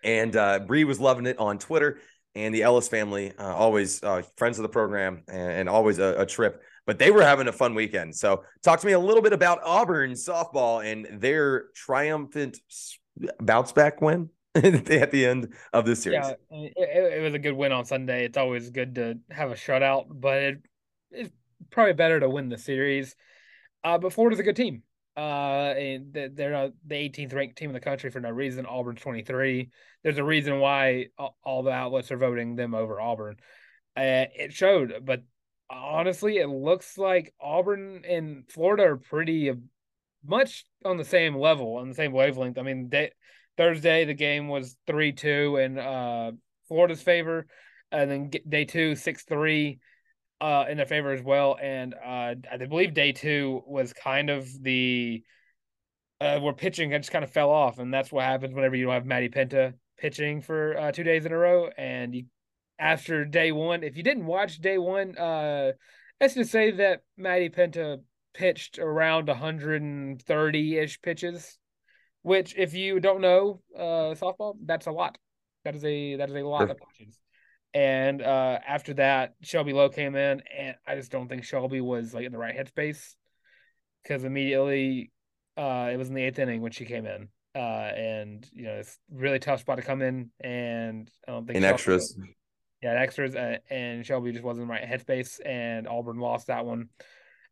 And 0.04 0.36
uh, 0.36 0.60
Bree 0.60 0.84
was 0.84 1.00
loving 1.00 1.26
it 1.26 1.40
on 1.40 1.58
Twitter. 1.58 2.00
And 2.36 2.54
the 2.54 2.64
Ellis 2.64 2.88
family, 2.88 3.34
uh, 3.36 3.56
always 3.56 4.04
uh, 4.04 4.22
friends 4.36 4.60
of 4.60 4.64
the 4.64 4.70
program 4.70 5.24
and, 5.28 5.52
and 5.52 5.70
always 5.70 5.98
a, 5.98 6.22
a, 6.22 6.26
trip. 6.26 6.62
But 6.88 6.98
they 6.98 7.12
were 7.12 7.22
having 7.22 7.48
a 7.48 7.52
fun 7.52 7.76
weekend. 7.76 8.16
So, 8.16 8.44
talk 8.64 8.80
to 8.80 8.88
me 8.88 8.94
a 8.94 9.00
little 9.00 9.22
bit 9.22 9.34
about 9.34 9.60
Auburn 9.64 10.14
softball 10.14 10.84
and 10.84 11.22
their 11.22 11.66
triumphant 11.76 12.58
bounce 13.40 13.72
back 13.72 14.02
win 14.02 14.30
at 14.56 15.12
the 15.12 15.26
end 15.26 15.54
of 15.74 15.86
this 15.86 16.02
series. 16.02 16.26
Yeah, 16.26 16.34
it, 16.50 17.18
it, 17.18 17.22
was 17.22 17.34
a 17.34 17.40
good 17.40 17.54
win 17.54 17.72
on 17.72 17.86
Sunday. 17.86 18.26
It's 18.26 18.38
always 18.38 18.70
good 18.70 18.96
to 18.96 19.20
have 19.30 19.52
a 19.52 19.56
shutout, 19.56 20.06
but 20.10 20.38
it, 20.38 20.62
it's 21.12 21.30
probably 21.70 21.94
better 21.94 22.20
to 22.20 22.30
win 22.30 22.50
the 22.50 22.58
series. 22.58 23.16
Uh, 23.84 23.98
but 23.98 24.14
Florida's 24.14 24.40
a 24.40 24.44
good 24.44 24.56
team. 24.56 24.84
Uh, 25.16 25.74
and 25.76 26.14
they're 26.14 26.72
the 26.86 26.96
18th 26.96 27.34
ranked 27.34 27.58
team 27.58 27.72
in 27.72 27.74
the 27.74 27.80
country 27.80 28.12
for 28.12 28.20
no 28.20 28.30
reason. 28.30 28.68
Auburn's 28.68 29.02
23. 29.02 29.72
There's 30.04 30.20
a 30.20 30.24
reason 30.24 30.60
why 30.60 31.08
all 31.44 31.64
the 31.64 31.72
outlets 31.72 32.12
are 32.12 32.18
voting 32.18 32.56
them 32.56 32.76
over 32.76 33.02
Auburn. 33.02 33.38
Uh, 33.96 34.30
it 34.36 34.54
showed, 34.54 34.94
but 35.04 35.24
honestly, 35.70 36.38
it 36.38 36.48
looks 36.48 36.98
like 36.98 37.34
Auburn 37.42 38.04
and 38.08 38.44
Florida 38.50 38.84
are 38.84 38.98
pretty 38.98 39.52
much 40.26 40.66
on 40.84 40.98
the 40.98 41.06
same 41.06 41.36
level, 41.36 41.76
on 41.76 41.90
the 41.90 41.96
same 41.96 42.12
wavelength. 42.12 42.58
I 42.58 42.62
mean, 42.62 42.90
they, 42.90 43.12
Thursday 43.58 44.06
the 44.06 44.14
game 44.14 44.48
was 44.48 44.78
three 44.86 45.12
two 45.12 45.58
in 45.58 45.78
uh, 45.78 46.32
Florida's 46.68 47.02
favor, 47.02 47.48
and 47.92 48.12
then 48.12 48.32
day 48.48 48.66
two 48.66 48.96
six 48.96 49.24
three 49.24 49.80
uh, 50.40 50.66
in 50.70 50.78
their 50.78 50.86
favor 50.86 51.12
as 51.12 51.22
well. 51.22 51.58
And 51.62 51.94
uh, 51.94 52.36
I 52.52 52.58
believe 52.68 52.94
day 52.94 53.12
two 53.12 53.64
was 53.66 53.94
kind 53.94 54.30
of 54.30 54.48
the 54.62 55.24
uh, 56.22 56.40
where 56.40 56.54
pitching 56.54 56.92
just 56.92 57.12
kind 57.12 57.24
of 57.24 57.32
fell 57.32 57.50
off, 57.50 57.80
and 57.80 57.94
that's 57.94 58.12
what 58.12 58.26
happens 58.26 58.54
whenever 58.54 58.76
you 58.76 58.86
don't 58.86 58.94
have 58.94 59.06
Maddie 59.06 59.30
Penta 59.30 59.74
pitching 59.98 60.42
for 60.42 60.78
uh, 60.78 60.92
two 60.92 61.04
days 61.04 61.26
in 61.26 61.32
a 61.32 61.38
row. 61.38 61.70
And 61.78 62.14
you, 62.16 62.26
after 62.80 63.26
day 63.26 63.52
one, 63.52 63.84
if 63.84 63.98
you 63.98 64.04
didn't 64.04 64.26
watch 64.26 64.60
day 64.60 64.78
one, 64.78 65.18
uh, 65.18 65.72
let's 66.22 66.34
just 66.36 66.52
say 66.52 66.72
that 66.72 67.02
Maddie 67.18 67.50
Penta 67.50 68.00
pitched 68.34 68.80
around 68.80 69.28
130 69.28 70.78
ish 70.78 71.02
pitches, 71.02 71.58
which, 72.22 72.56
if 72.58 72.74
you 72.74 73.00
don't 73.00 73.22
know 73.22 73.62
uh, 73.76 74.14
softball, 74.16 74.56
that's 74.64 74.86
a 74.86 74.92
lot. 74.92 75.18
That 75.64 75.76
is 75.76 75.84
a 75.84 76.16
that 76.18 76.30
is 76.30 76.36
a 76.36 76.42
lot 76.44 76.62
sure. 76.62 76.72
of 76.72 76.78
pitches. 76.78 77.20
And 77.74 78.22
uh, 78.22 78.60
after 78.66 78.94
that, 78.96 79.36
Shelby 79.42 79.74
Lowe 79.74 79.90
came 79.90 80.16
in, 80.16 80.42
and 80.58 80.76
I 80.88 80.96
just 80.96 81.12
don't 81.12 81.28
think 81.28 81.44
Shelby 81.44 81.82
was 81.82 82.14
like 82.14 82.26
in 82.26 82.32
the 82.32 82.38
right 82.38 82.56
headspace 82.56 83.16
because 84.04 84.24
immediately 84.24 85.12
uh, 85.58 85.90
it 85.92 85.98
was 85.98 86.08
in 86.10 86.16
the 86.16 86.24
eighth 86.24 86.40
inning 86.40 86.62
when 86.62 86.72
she 86.72 86.86
came 86.86 87.06
in, 87.06 87.28
uh, 87.56 87.60
and 87.60 88.48
you 88.54 88.64
know 88.64 88.74
it's 88.76 88.98
really 89.12 89.40
tough 89.40 89.60
spot 89.60 89.78
to 89.78 89.84
come 89.84 90.02
in, 90.02 90.32
and 90.40 91.12
I 91.28 91.32
don't 91.32 91.46
think 91.46 91.58
in 91.58 91.64
extras, 91.66 92.16
was, 92.18 92.28
yeah, 92.88 93.02
extras, 93.02 93.36
uh, 93.36 93.58
and 93.70 94.06
Shelby 94.06 94.32
just 94.32 94.44
wasn't 94.44 94.64
in 94.64 94.68
the 94.68 94.74
right 94.74 94.84
headspace, 94.84 95.40
and 95.46 95.88
Auburn 95.88 96.20
lost 96.20 96.48
that 96.48 96.66
one. 96.66 96.90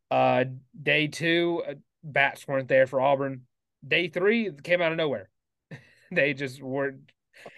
Uh, 0.10 0.46
day 0.82 1.08
two, 1.08 1.62
uh, 1.68 1.74
bats 2.04 2.48
weren't 2.48 2.70
there 2.70 2.88
for 2.88 3.02
Auburn. 3.02 3.42
Day 3.86 4.08
three 4.08 4.52
came 4.64 4.82
out 4.82 4.92
of 4.92 4.98
nowhere. 4.98 5.30
they 6.12 6.34
just 6.34 6.62
were. 6.62 6.96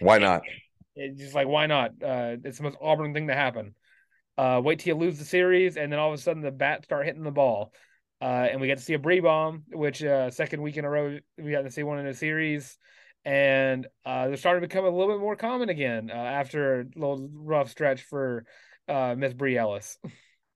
Why 0.00 0.18
not? 0.18 0.42
It's 0.96 1.20
just 1.20 1.34
like 1.34 1.46
why 1.46 1.66
not? 1.66 1.90
Uh, 2.02 2.36
it's 2.42 2.58
the 2.58 2.64
most 2.64 2.78
Auburn 2.80 3.14
thing 3.14 3.28
to 3.28 3.34
happen. 3.34 3.74
Uh, 4.36 4.60
wait 4.62 4.80
till 4.80 4.96
you 4.96 5.00
lose 5.00 5.18
the 5.18 5.24
series, 5.24 5.76
and 5.76 5.92
then 5.92 6.00
all 6.00 6.12
of 6.12 6.18
a 6.18 6.22
sudden 6.22 6.42
the 6.42 6.50
bats 6.50 6.84
start 6.84 7.06
hitting 7.06 7.22
the 7.22 7.30
ball. 7.30 7.72
Uh, 8.20 8.48
and 8.50 8.60
we 8.60 8.66
get 8.66 8.78
to 8.78 8.84
see 8.84 8.94
a 8.94 8.98
Bree 8.98 9.20
bomb, 9.20 9.62
which 9.70 10.02
uh, 10.02 10.30
second 10.30 10.62
week 10.62 10.76
in 10.76 10.84
a 10.84 10.90
row 10.90 11.18
we 11.40 11.52
got 11.52 11.62
to 11.62 11.70
see 11.70 11.84
one 11.84 12.00
in 12.00 12.06
a 12.08 12.14
series, 12.14 12.76
and 13.28 13.86
uh, 14.06 14.28
they're 14.28 14.38
starting 14.38 14.62
to 14.62 14.68
become 14.68 14.86
a 14.86 14.90
little 14.90 15.12
bit 15.12 15.20
more 15.20 15.36
common 15.36 15.68
again 15.68 16.10
uh, 16.10 16.14
after 16.14 16.80
a 16.80 16.84
little 16.96 17.28
rough 17.34 17.68
stretch 17.68 18.00
for 18.00 18.46
uh, 18.88 19.14
Miss 19.16 19.34
Bree 19.34 19.56
Ellis. 19.56 19.98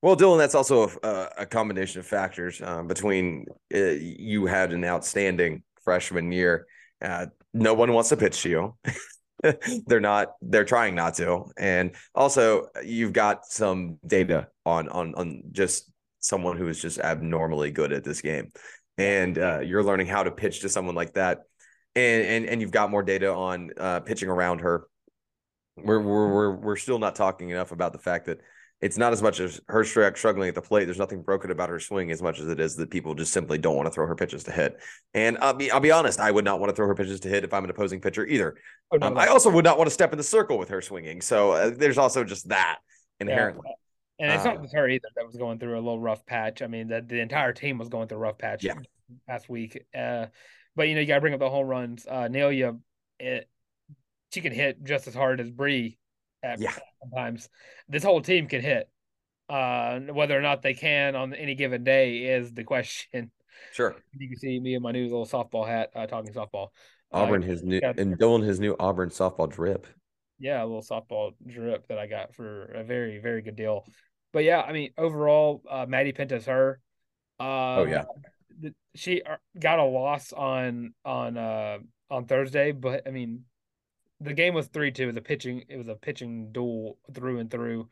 Well, 0.04 0.16
Dylan, 0.16 0.38
that's 0.38 0.56
also 0.56 0.90
a, 1.04 1.28
a 1.38 1.46
combination 1.46 2.00
of 2.00 2.06
factors 2.08 2.60
uh, 2.60 2.82
between 2.82 3.46
uh, 3.72 3.78
you 3.78 4.46
had 4.46 4.72
an 4.72 4.84
outstanding 4.84 5.62
freshman 5.84 6.32
year. 6.32 6.66
Uh, 7.00 7.26
no 7.54 7.72
one 7.74 7.92
wants 7.92 8.08
to 8.08 8.16
pitch 8.16 8.42
to 8.42 8.48
you. 8.48 8.76
they're 9.86 10.00
not 10.00 10.32
they're 10.42 10.64
trying 10.64 10.96
not 10.96 11.14
to 11.14 11.44
and 11.56 11.94
also 12.16 12.66
you've 12.84 13.12
got 13.12 13.46
some 13.46 13.98
data 14.04 14.48
on 14.66 14.88
on 14.88 15.14
on 15.14 15.42
just 15.52 15.88
someone 16.18 16.56
who 16.56 16.66
is 16.66 16.82
just 16.82 16.98
abnormally 16.98 17.70
good 17.70 17.92
at 17.92 18.02
this 18.02 18.20
game 18.20 18.50
and 18.98 19.38
uh, 19.38 19.60
you're 19.60 19.82
learning 19.84 20.06
how 20.06 20.22
to 20.22 20.30
pitch 20.30 20.60
to 20.60 20.68
someone 20.68 20.94
like 20.94 21.14
that 21.14 21.42
and 21.94 22.24
and, 22.24 22.46
and 22.46 22.60
you've 22.60 22.70
got 22.70 22.90
more 22.90 23.02
data 23.02 23.32
on 23.32 23.70
uh, 23.78 24.00
pitching 24.00 24.28
around 24.28 24.60
her 24.60 24.86
we're, 25.76 26.00
we're 26.00 26.32
we're 26.32 26.50
we're 26.50 26.76
still 26.76 26.98
not 26.98 27.14
talking 27.14 27.50
enough 27.50 27.72
about 27.72 27.92
the 27.92 27.98
fact 27.98 28.26
that 28.26 28.40
it's 28.80 28.98
not 28.98 29.12
as 29.12 29.22
much 29.22 29.38
as 29.38 29.60
her 29.68 29.84
struggling 29.84 30.48
at 30.48 30.56
the 30.56 30.60
plate. 30.60 30.86
There's 30.86 30.98
nothing 30.98 31.22
broken 31.22 31.52
about 31.52 31.68
her 31.68 31.78
swing 31.78 32.10
as 32.10 32.20
much 32.20 32.40
as 32.40 32.48
it 32.48 32.58
is 32.58 32.74
that 32.76 32.90
people 32.90 33.14
just 33.14 33.32
simply 33.32 33.56
don't 33.56 33.76
want 33.76 33.86
to 33.86 33.92
throw 33.92 34.08
her 34.08 34.16
pitches 34.16 34.42
to 34.44 34.50
hit. 34.50 34.76
And 35.14 35.38
I'll 35.38 35.54
be 35.54 35.70
I'll 35.70 35.80
be 35.80 35.92
honest, 35.92 36.18
I 36.18 36.30
would 36.30 36.44
not 36.44 36.58
want 36.58 36.70
to 36.70 36.76
throw 36.76 36.88
her 36.88 36.94
pitches 36.94 37.20
to 37.20 37.28
hit 37.28 37.44
if 37.44 37.54
I'm 37.54 37.64
an 37.64 37.70
opposing 37.70 38.00
pitcher 38.00 38.26
either. 38.26 38.56
Oh, 38.92 38.96
no, 38.96 39.06
um, 39.06 39.14
no. 39.14 39.20
I 39.20 39.28
also 39.28 39.50
would 39.50 39.64
not 39.64 39.78
want 39.78 39.88
to 39.88 39.94
step 39.94 40.12
in 40.12 40.18
the 40.18 40.24
circle 40.24 40.58
with 40.58 40.68
her 40.70 40.82
swinging. 40.82 41.20
So 41.20 41.52
uh, 41.52 41.70
there's 41.74 41.96
also 41.98 42.24
just 42.24 42.48
that 42.48 42.78
inherently. 43.20 43.62
Yeah. 44.18 44.26
And 44.26 44.34
it's 44.34 44.44
uh, 44.44 44.54
not 44.54 44.62
just 44.62 44.74
her 44.74 44.88
either 44.88 45.08
that 45.16 45.26
was 45.26 45.36
going 45.36 45.58
through 45.58 45.74
a 45.74 45.80
little 45.80 46.00
rough 46.00 46.26
patch. 46.26 46.60
I 46.60 46.66
mean, 46.66 46.88
the, 46.88 47.04
the 47.06 47.20
entire 47.20 47.52
team 47.52 47.78
was 47.78 47.88
going 47.88 48.08
through 48.08 48.18
a 48.18 48.20
rough 48.20 48.38
patch 48.38 48.64
yeah. 48.64 48.74
last 49.28 49.48
week. 49.48 49.84
Uh, 49.96 50.26
but 50.76 50.88
you 50.88 50.94
know, 50.94 51.00
you 51.00 51.06
got 51.06 51.16
to 51.16 51.20
bring 51.20 51.34
up 51.34 51.40
the 51.40 51.50
home 51.50 51.66
runs. 51.66 52.06
Uh, 52.08 52.28
Nelia, 52.30 52.78
it, 53.18 53.48
she 54.32 54.40
can 54.40 54.52
hit 54.52 54.82
just 54.84 55.06
as 55.06 55.14
hard 55.14 55.40
as 55.40 55.50
Bree 55.50 55.98
at 56.42 56.60
yeah. 56.60 56.72
sometimes. 57.02 57.48
This 57.88 58.02
whole 58.02 58.20
team 58.20 58.46
can 58.46 58.60
hit. 58.60 58.88
Uh, 59.48 60.00
whether 60.00 60.38
or 60.38 60.40
not 60.40 60.62
they 60.62 60.72
can 60.72 61.14
on 61.14 61.34
any 61.34 61.54
given 61.54 61.84
day 61.84 62.24
is 62.24 62.52
the 62.52 62.64
question. 62.64 63.30
Sure. 63.72 63.96
You 64.18 64.28
can 64.28 64.38
see 64.38 64.60
me 64.60 64.74
in 64.74 64.82
my 64.82 64.92
new 64.92 65.04
little 65.04 65.26
softball 65.26 65.66
hat 65.66 65.90
uh, 65.94 66.06
talking 66.06 66.32
softball. 66.32 66.68
Uh, 67.12 67.18
Auburn, 67.18 67.42
uh, 67.42 67.46
his 67.46 67.62
new 67.62 67.80
got, 67.80 67.98
and 67.98 68.18
Dylan, 68.18 68.42
his 68.42 68.60
new 68.60 68.76
Auburn 68.78 69.10
softball 69.10 69.50
drip. 69.50 69.86
Yeah, 70.38 70.62
a 70.62 70.64
little 70.64 70.82
softball 70.82 71.32
drip 71.46 71.86
that 71.88 71.98
I 71.98 72.06
got 72.06 72.34
for 72.34 72.64
a 72.72 72.84
very, 72.84 73.18
very 73.18 73.42
good 73.42 73.56
deal. 73.56 73.84
But 74.32 74.44
yeah, 74.44 74.62
I 74.62 74.72
mean, 74.72 74.90
overall, 74.96 75.62
uh, 75.68 75.84
Maddie 75.86 76.12
Penta's 76.12 76.46
her. 76.46 76.80
oh 77.38 77.84
yeah. 77.84 78.04
She 78.94 79.22
uh, 79.22 79.36
got 79.58 79.78
a 79.78 79.84
loss 79.84 80.32
on 80.32 80.94
on 81.04 81.36
uh 81.36 81.78
on 82.10 82.26
Thursday, 82.26 82.72
but 82.72 83.06
I 83.06 83.10
mean, 83.10 83.44
the 84.20 84.34
game 84.34 84.54
was 84.54 84.66
three 84.68 84.92
two. 84.92 85.04
It 85.04 85.06
was 85.06 85.16
a 85.16 85.22
pitching. 85.22 85.64
It 85.68 85.76
was 85.76 85.88
a 85.88 85.94
pitching 85.94 86.52
duel 86.52 86.98
through 87.12 87.38
and 87.38 87.50
through. 87.50 87.88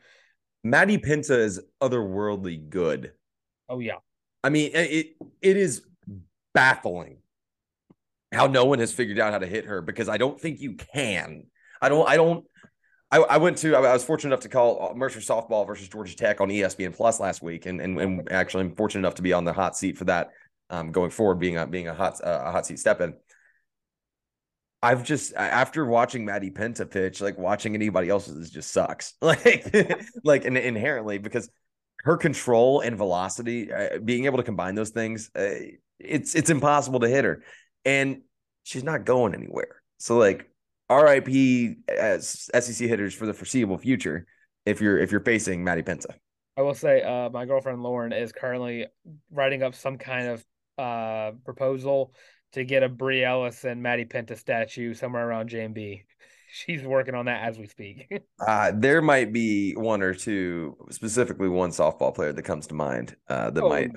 Maddie 0.63 0.97
Penta 0.97 1.37
is 1.37 1.59
otherworldly 1.81 2.69
good. 2.69 3.13
Oh 3.67 3.79
yeah. 3.79 3.97
I 4.43 4.49
mean, 4.49 4.71
it 4.73 5.15
it 5.41 5.57
is 5.57 5.83
baffling 6.53 7.17
how 8.31 8.47
no 8.47 8.65
one 8.65 8.79
has 8.79 8.93
figured 8.93 9.19
out 9.19 9.33
how 9.33 9.39
to 9.39 9.47
hit 9.47 9.65
her 9.65 9.81
because 9.81 10.09
I 10.09 10.17
don't 10.17 10.39
think 10.39 10.59
you 10.59 10.75
can. 10.75 11.43
I 11.81 11.89
don't. 11.89 12.07
I 12.07 12.15
don't. 12.15 12.45
I, 13.11 13.17
I 13.17 13.37
went 13.37 13.57
to. 13.59 13.75
I 13.75 13.93
was 13.93 14.03
fortunate 14.03 14.29
enough 14.29 14.41
to 14.41 14.49
call 14.49 14.93
Mercer 14.95 15.19
softball 15.19 15.67
versus 15.67 15.89
Georgia 15.89 16.15
Tech 16.15 16.39
on 16.39 16.49
ESPN 16.49 16.95
Plus 16.95 17.19
last 17.19 17.41
week, 17.41 17.65
and 17.65 17.81
and, 17.81 17.99
and 17.99 18.31
actually 18.31 18.63
I'm 18.63 18.75
fortunate 18.75 18.99
enough 18.99 19.15
to 19.15 19.21
be 19.21 19.33
on 19.33 19.43
the 19.43 19.53
hot 19.53 19.75
seat 19.75 19.97
for 19.97 20.05
that 20.05 20.31
um, 20.71 20.91
going 20.91 21.11
forward, 21.11 21.35
being 21.35 21.57
a 21.57 21.67
being 21.67 21.87
a 21.87 21.93
hot 21.93 22.19
uh, 22.23 22.43
a 22.45 22.51
hot 22.51 22.65
seat 22.65 22.79
step 22.79 23.01
in. 23.01 23.13
I've 24.81 25.03
just 25.03 25.33
after 25.35 25.85
watching 25.85 26.25
Maddie 26.25 26.49
Penta 26.49 26.89
pitch, 26.89 27.21
like 27.21 27.37
watching 27.37 27.75
anybody 27.75 28.09
else's 28.09 28.49
just 28.49 28.71
sucks. 28.71 29.13
Like 29.21 29.71
like 30.23 30.45
in, 30.45 30.57
inherently 30.57 31.19
because 31.19 31.49
her 31.99 32.17
control 32.17 32.81
and 32.81 32.97
velocity, 32.97 33.71
uh, 33.71 33.99
being 34.03 34.25
able 34.25 34.37
to 34.37 34.43
combine 34.43 34.73
those 34.73 34.89
things, 34.89 35.29
uh, 35.35 35.53
it's 35.99 36.33
it's 36.33 36.49
impossible 36.49 37.01
to 37.01 37.09
hit 37.09 37.25
her, 37.25 37.43
and 37.85 38.21
she's 38.63 38.83
not 38.83 39.05
going 39.05 39.35
anywhere. 39.35 39.81
So 39.99 40.17
like, 40.17 40.49
RIP 40.89 41.77
as 41.87 42.49
SEC 42.59 42.87
hitters 42.87 43.13
for 43.13 43.27
the 43.27 43.33
foreseeable 43.33 43.77
future. 43.77 44.25
If 44.65 44.79
you're 44.81 44.97
if 44.97 45.11
you're 45.11 45.21
facing 45.21 45.63
Maddie 45.63 45.83
Penta, 45.83 46.13
I 46.57 46.61
will 46.61 46.75
say, 46.75 47.01
uh, 47.01 47.29
my 47.29 47.45
girlfriend 47.45 47.81
Lauren 47.81 48.13
is 48.13 48.31
currently 48.31 48.87
writing 49.31 49.63
up 49.63 49.73
some 49.73 49.97
kind 49.97 50.27
of 50.27 50.45
uh 50.77 51.31
proposal 51.45 52.13
to 52.53 52.63
get 52.63 52.83
a 52.83 52.89
Bri 52.89 53.23
Ellis 53.23 53.63
and 53.63 53.81
Maddie 53.81 54.05
Penta 54.05 54.37
statue 54.37 54.93
somewhere 54.93 55.27
around 55.27 55.49
JMB. 55.49 56.05
She's 56.53 56.83
working 56.83 57.15
on 57.15 57.25
that 57.25 57.43
as 57.47 57.57
we 57.57 57.65
speak. 57.67 58.11
uh, 58.45 58.71
there 58.75 59.01
might 59.01 59.31
be 59.31 59.73
one 59.73 60.01
or 60.01 60.13
two, 60.13 60.75
specifically 60.89 61.47
one 61.47 61.69
softball 61.71 62.13
player 62.13 62.33
that 62.33 62.43
comes 62.43 62.67
to 62.67 62.73
mind 62.73 63.15
uh, 63.29 63.51
that 63.51 63.61
Oh, 63.61 63.69
might, 63.69 63.91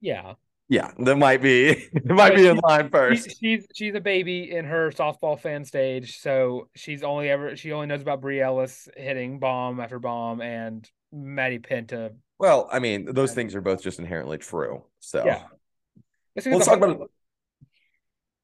yeah. 0.00 0.34
yeah, 0.68 0.90
that 0.98 1.16
might 1.16 1.42
be 1.42 1.70
it 1.92 2.06
might 2.06 2.34
be 2.34 2.46
in 2.46 2.56
line 2.58 2.90
first. 2.90 3.28
She's, 3.28 3.38
she's 3.38 3.66
she's 3.74 3.94
a 3.94 4.00
baby 4.00 4.50
in 4.50 4.64
her 4.64 4.90
softball 4.90 5.38
fan 5.38 5.64
stage, 5.64 6.18
so 6.18 6.68
she's 6.74 7.02
only 7.02 7.30
ever 7.30 7.56
she 7.56 7.72
only 7.72 7.86
knows 7.86 8.02
about 8.02 8.20
Bri 8.20 8.40
Ellis 8.40 8.88
hitting 8.96 9.38
bomb 9.38 9.78
after 9.80 9.98
bomb 9.98 10.40
and 10.40 10.88
Maddie 11.12 11.60
Penta. 11.60 12.14
Well, 12.38 12.68
I 12.70 12.80
mean, 12.80 13.06
those 13.14 13.32
things 13.32 13.54
are 13.54 13.60
both 13.60 13.82
just 13.82 13.98
inherently 13.98 14.38
true. 14.38 14.84
So 15.00 15.24
Yeah. 15.24 15.44
Let's 16.44 16.66
talk 16.66 16.76
about. 16.78 17.10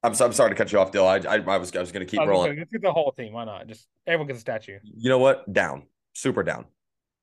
I'm, 0.04 0.14
so, 0.14 0.24
I'm 0.24 0.32
sorry 0.32 0.50
to 0.50 0.56
cut 0.56 0.72
you 0.72 0.80
off, 0.80 0.90
Dill. 0.90 1.06
I, 1.06 1.18
I, 1.18 1.36
I 1.36 1.58
was 1.58 1.74
I 1.76 1.80
was 1.80 1.92
going 1.92 2.04
to 2.04 2.10
keep 2.10 2.18
whole- 2.18 2.28
rolling. 2.28 2.58
Let's 2.58 2.70
get 2.70 2.82
the 2.82 2.92
whole 2.92 3.12
team. 3.12 3.32
Why 3.32 3.44
not? 3.44 3.68
Just 3.68 3.86
everyone 4.06 4.26
gets 4.26 4.38
a 4.38 4.40
statue. 4.40 4.78
You 4.82 5.10
know 5.10 5.18
what? 5.18 5.50
Down, 5.52 5.84
super 6.12 6.42
down, 6.42 6.64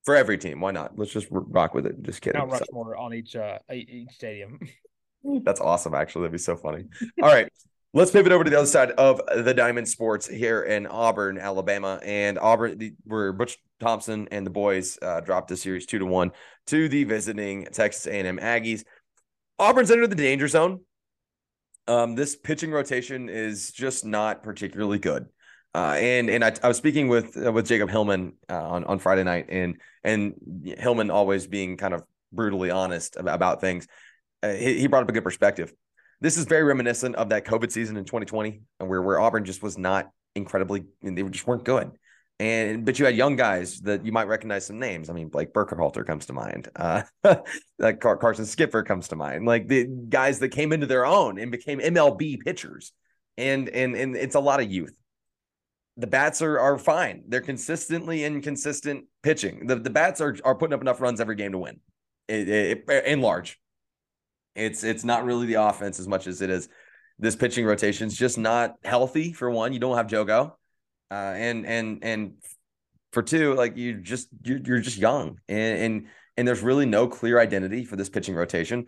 for 0.05 0.15
every 0.15 0.37
team. 0.37 0.61
Why 0.61 0.71
not? 0.71 0.97
Let's 0.97 1.11
just 1.11 1.27
rock 1.29 1.73
with 1.73 1.85
it. 1.85 2.01
Just 2.03 2.21
kidding. 2.21 2.39
Mount 2.39 2.53
So- 2.71 2.77
on 2.77 3.13
each 3.13 3.35
uh 3.35 3.57
each 3.71 4.11
stadium. 4.11 4.59
That's 5.43 5.59
awesome. 5.59 5.93
Actually, 5.93 6.21
that'd 6.21 6.31
be 6.31 6.37
so 6.37 6.55
funny. 6.55 6.85
All 7.21 7.29
right. 7.29 7.51
Let's 7.91 8.11
pivot 8.11 8.31
over 8.31 8.43
to 8.43 8.49
the 8.51 8.57
other 8.57 8.67
side 8.67 8.91
of 8.91 9.19
the 9.43 9.53
Diamond 9.53 9.87
Sports 9.87 10.27
here 10.27 10.61
in 10.61 10.85
Auburn, 10.85 11.39
Alabama. 11.39 11.99
And 12.03 12.37
Auburn, 12.37 12.77
the, 12.77 12.93
where 13.03 13.33
Butch 13.33 13.57
Thompson 13.79 14.27
and 14.29 14.45
the 14.45 14.51
boys 14.51 14.99
uh, 15.01 15.21
dropped 15.21 15.47
the 15.47 15.57
series 15.57 15.87
two 15.87 15.97
to 15.97 16.05
one 16.05 16.31
to 16.67 16.87
the 16.87 17.03
visiting 17.03 17.65
Texas 17.65 18.05
A&M 18.05 18.37
Aggies. 18.37 18.83
Auburn's 19.59 19.91
entered 19.91 20.09
the 20.09 20.15
danger 20.15 20.47
zone. 20.47 20.81
Um, 21.87 22.15
this 22.15 22.35
pitching 22.35 22.71
rotation 22.71 23.29
is 23.29 23.71
just 23.71 24.05
not 24.05 24.43
particularly 24.43 24.99
good. 24.99 25.27
Uh, 25.75 25.95
and 25.99 26.29
and 26.29 26.43
I, 26.43 26.53
I 26.63 26.67
was 26.67 26.77
speaking 26.77 27.09
with 27.09 27.37
uh, 27.37 27.51
with 27.51 27.67
Jacob 27.67 27.89
Hillman 27.89 28.33
uh, 28.49 28.69
on 28.69 28.85
on 28.85 28.97
Friday 28.99 29.23
night, 29.23 29.47
and 29.49 29.79
and 30.03 30.33
Hillman 30.63 31.11
always 31.11 31.45
being 31.45 31.77
kind 31.77 31.93
of 31.93 32.03
brutally 32.31 32.71
honest 32.71 33.17
about, 33.17 33.35
about 33.35 33.61
things. 33.61 33.87
Uh, 34.41 34.53
he, 34.53 34.79
he 34.79 34.87
brought 34.87 35.03
up 35.03 35.09
a 35.09 35.11
good 35.11 35.23
perspective. 35.23 35.71
This 36.21 36.37
is 36.37 36.45
very 36.45 36.63
reminiscent 36.63 37.15
of 37.15 37.29
that 37.29 37.45
COVID 37.45 37.71
season 37.71 37.97
in 37.97 38.05
2020, 38.05 38.61
where 38.79 39.01
where 39.01 39.19
Auburn 39.19 39.45
just 39.45 39.61
was 39.61 39.77
not 39.77 40.09
incredibly, 40.35 40.85
they 41.03 41.23
just 41.23 41.45
weren't 41.45 41.63
good. 41.63 41.91
And 42.39 42.85
but 42.85 42.97
you 42.97 43.05
had 43.05 43.15
young 43.15 43.35
guys 43.35 43.81
that 43.81 44.05
you 44.05 44.13
might 44.13 44.27
recognize 44.27 44.65
some 44.65 44.79
names. 44.79 45.09
I 45.09 45.13
mean, 45.13 45.27
Blake 45.27 45.53
Burkhalter 45.53 46.05
comes 46.05 46.25
to 46.27 46.33
mind. 46.33 46.69
Uh, 46.73 47.03
like 47.79 47.99
Car- 47.99 48.15
Carson 48.15 48.45
Skipper 48.45 48.81
comes 48.83 49.09
to 49.09 49.17
mind. 49.17 49.45
Like 49.45 49.67
the 49.67 49.87
guys 50.07 50.39
that 50.39 50.49
came 50.49 50.71
into 50.71 50.85
their 50.85 51.05
own 51.05 51.37
and 51.37 51.51
became 51.51 51.79
MLB 51.79 52.39
pitchers. 52.39 52.93
And 53.37 53.67
and 53.69 53.95
and 53.95 54.15
it's 54.15 54.35
a 54.35 54.39
lot 54.39 54.61
of 54.61 54.71
youth. 54.71 54.93
The 55.97 56.07
bats 56.07 56.41
are 56.41 56.57
are 56.59 56.77
fine. 56.77 57.23
They're 57.27 57.41
consistently 57.41 58.23
inconsistent 58.23 59.05
pitching. 59.21 59.67
The 59.67 59.75
the 59.75 59.89
bats 59.89 60.21
are 60.21 60.37
are 60.45 60.55
putting 60.55 60.73
up 60.73 60.81
enough 60.81 61.01
runs 61.01 61.19
every 61.19 61.35
game 61.35 61.51
to 61.51 61.57
win. 61.57 61.81
It, 62.29 62.47
it, 62.47 63.05
in 63.05 63.21
large, 63.21 63.59
it's 64.55 64.83
it's 64.83 65.03
not 65.03 65.25
really 65.25 65.47
the 65.47 65.55
offense 65.55 65.99
as 65.99 66.07
much 66.07 66.27
as 66.27 66.41
it 66.41 66.49
is 66.49 66.69
this 67.19 67.35
pitching 67.35 67.65
rotation 67.65 68.07
is 68.07 68.15
just 68.15 68.37
not 68.37 68.75
healthy. 68.83 69.33
For 69.33 69.49
one, 69.49 69.73
you 69.73 69.79
don't 69.79 69.97
have 69.97 70.07
Jogo, 70.07 70.53
uh, 71.11 71.33
and 71.35 71.65
and 71.65 71.99
and 72.03 72.33
for 73.11 73.23
two, 73.23 73.55
like 73.55 73.77
you 73.77 73.95
just 73.95 74.29
you're, 74.43 74.59
you're 74.59 74.79
just 74.79 74.97
young, 74.97 75.39
and 75.47 75.79
and 75.79 76.07
and 76.37 76.47
there's 76.47 76.61
really 76.61 76.85
no 76.85 77.07
clear 77.07 77.39
identity 77.39 77.83
for 77.83 77.95
this 77.95 78.09
pitching 78.09 78.35
rotation. 78.35 78.85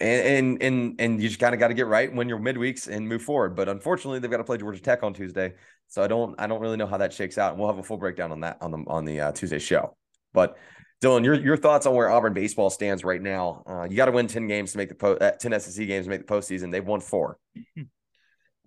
And 0.00 0.26
and 0.26 0.62
and, 0.62 1.00
and 1.00 1.22
you 1.22 1.28
just 1.28 1.40
kind 1.40 1.54
of 1.54 1.60
got 1.60 1.68
to 1.68 1.74
get 1.74 1.86
right 1.86 2.12
when 2.12 2.28
you're 2.28 2.38
midweeks 2.38 2.88
and 2.88 3.06
move 3.06 3.22
forward. 3.22 3.54
But 3.54 3.68
unfortunately, 3.68 4.18
they've 4.18 4.30
got 4.30 4.38
to 4.38 4.44
play 4.44 4.56
Georgia 4.56 4.80
Tech 4.80 5.02
on 5.02 5.12
Tuesday, 5.12 5.54
so 5.88 6.02
I 6.02 6.06
don't 6.06 6.34
I 6.40 6.46
don't 6.46 6.60
really 6.60 6.76
know 6.76 6.86
how 6.86 6.96
that 6.96 7.12
shakes 7.12 7.38
out. 7.38 7.52
And 7.52 7.60
we'll 7.60 7.68
have 7.68 7.78
a 7.78 7.82
full 7.82 7.98
breakdown 7.98 8.32
on 8.32 8.40
that 8.40 8.58
on 8.60 8.70
the 8.70 8.84
on 8.86 9.04
the 9.04 9.20
uh, 9.20 9.32
Tuesday 9.32 9.58
show. 9.58 9.96
But 10.32 10.56
Dylan, 11.02 11.24
your 11.24 11.34
your 11.34 11.56
thoughts 11.56 11.86
on 11.86 11.94
where 11.94 12.10
Auburn 12.10 12.32
baseball 12.32 12.70
stands 12.70 13.04
right 13.04 13.20
now? 13.20 13.62
Uh, 13.66 13.84
you 13.84 13.96
got 13.96 14.06
to 14.06 14.12
win 14.12 14.26
ten 14.26 14.46
games 14.46 14.72
to 14.72 14.78
make 14.78 14.88
the 14.88 14.94
po- 14.94 15.16
uh, 15.16 15.32
ten 15.32 15.58
SEC 15.60 15.86
games 15.86 16.06
to 16.06 16.10
make 16.10 16.26
the 16.26 16.32
postseason. 16.32 16.72
They've 16.72 16.84
won 16.84 17.00
four. 17.00 17.38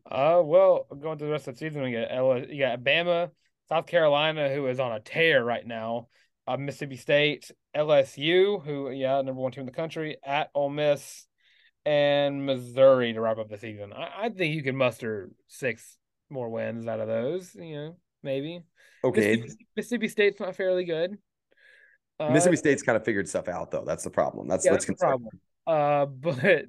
Uh, 0.09 0.41
well, 0.43 0.85
going 0.99 1.17
through 1.17 1.27
the 1.27 1.33
rest 1.33 1.47
of 1.47 1.55
the 1.55 1.59
season, 1.59 1.81
we 1.81 1.93
got 1.93 2.11
L- 2.11 2.45
you 2.45 2.59
got 2.59 2.81
Bama, 2.81 3.31
South 3.69 3.87
Carolina, 3.87 4.53
who 4.53 4.67
is 4.67 4.79
on 4.79 4.91
a 4.91 4.99
tear 4.99 5.43
right 5.43 5.65
now. 5.65 6.07
Uh, 6.45 6.57
Mississippi 6.57 6.97
State, 6.97 7.51
LSU, 7.75 8.63
who 8.63 8.89
yeah, 8.91 9.21
number 9.21 9.41
one 9.41 9.51
team 9.51 9.61
in 9.61 9.65
the 9.65 9.71
country, 9.71 10.17
at 10.23 10.49
Ole 10.53 10.69
Miss, 10.69 11.25
and 11.85 12.45
Missouri 12.45 13.13
to 13.13 13.21
wrap 13.21 13.37
up 13.37 13.49
the 13.49 13.57
season. 13.57 13.93
I, 13.93 14.25
I 14.25 14.29
think 14.29 14.55
you 14.55 14.63
can 14.63 14.75
muster 14.75 15.29
six 15.47 15.97
more 16.29 16.49
wins 16.49 16.85
out 16.87 16.99
of 16.99 17.07
those. 17.07 17.55
You 17.55 17.75
know, 17.75 17.97
maybe. 18.23 18.61
Okay, 19.05 19.37
Mississippi, 19.37 19.67
Mississippi 19.77 20.07
State's 20.09 20.39
not 20.41 20.55
fairly 20.55 20.83
good. 20.83 21.17
Uh, 22.19 22.29
Mississippi 22.29 22.57
State's 22.57 22.83
kind 22.83 22.95
of 22.95 23.05
figured 23.05 23.27
stuff 23.27 23.47
out 23.47 23.71
though. 23.71 23.83
That's 23.85 24.03
the 24.03 24.09
problem. 24.09 24.47
That's 24.47 24.65
yeah, 24.65 24.71
what's 24.71 24.85
that's 24.85 24.99
the 24.99 25.05
problem. 25.05 25.29
Uh, 25.65 26.05
but 26.41 26.65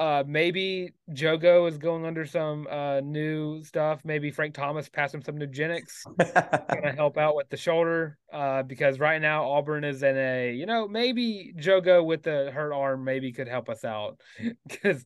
uh, 0.00 0.24
maybe 0.26 0.94
Jogo 1.12 1.68
is 1.68 1.76
going 1.76 2.06
under 2.06 2.24
some 2.24 2.66
uh 2.68 3.00
new 3.00 3.62
stuff. 3.62 4.00
Maybe 4.02 4.30
Frank 4.30 4.54
Thomas 4.54 4.88
passed 4.88 5.14
him 5.14 5.20
some 5.20 5.38
Nugenix, 5.38 6.04
gonna 6.74 6.94
help 6.94 7.18
out 7.18 7.36
with 7.36 7.50
the 7.50 7.58
shoulder. 7.58 8.16
Uh, 8.32 8.62
because 8.62 8.98
right 8.98 9.20
now 9.20 9.50
Auburn 9.50 9.84
is 9.84 10.02
in 10.02 10.16
a 10.16 10.54
you 10.54 10.64
know 10.64 10.88
maybe 10.88 11.52
Jogo 11.54 12.02
with 12.02 12.22
the 12.22 12.50
hurt 12.50 12.72
arm 12.72 13.04
maybe 13.04 13.30
could 13.30 13.46
help 13.46 13.68
us 13.68 13.84
out 13.84 14.18
because 14.68 15.04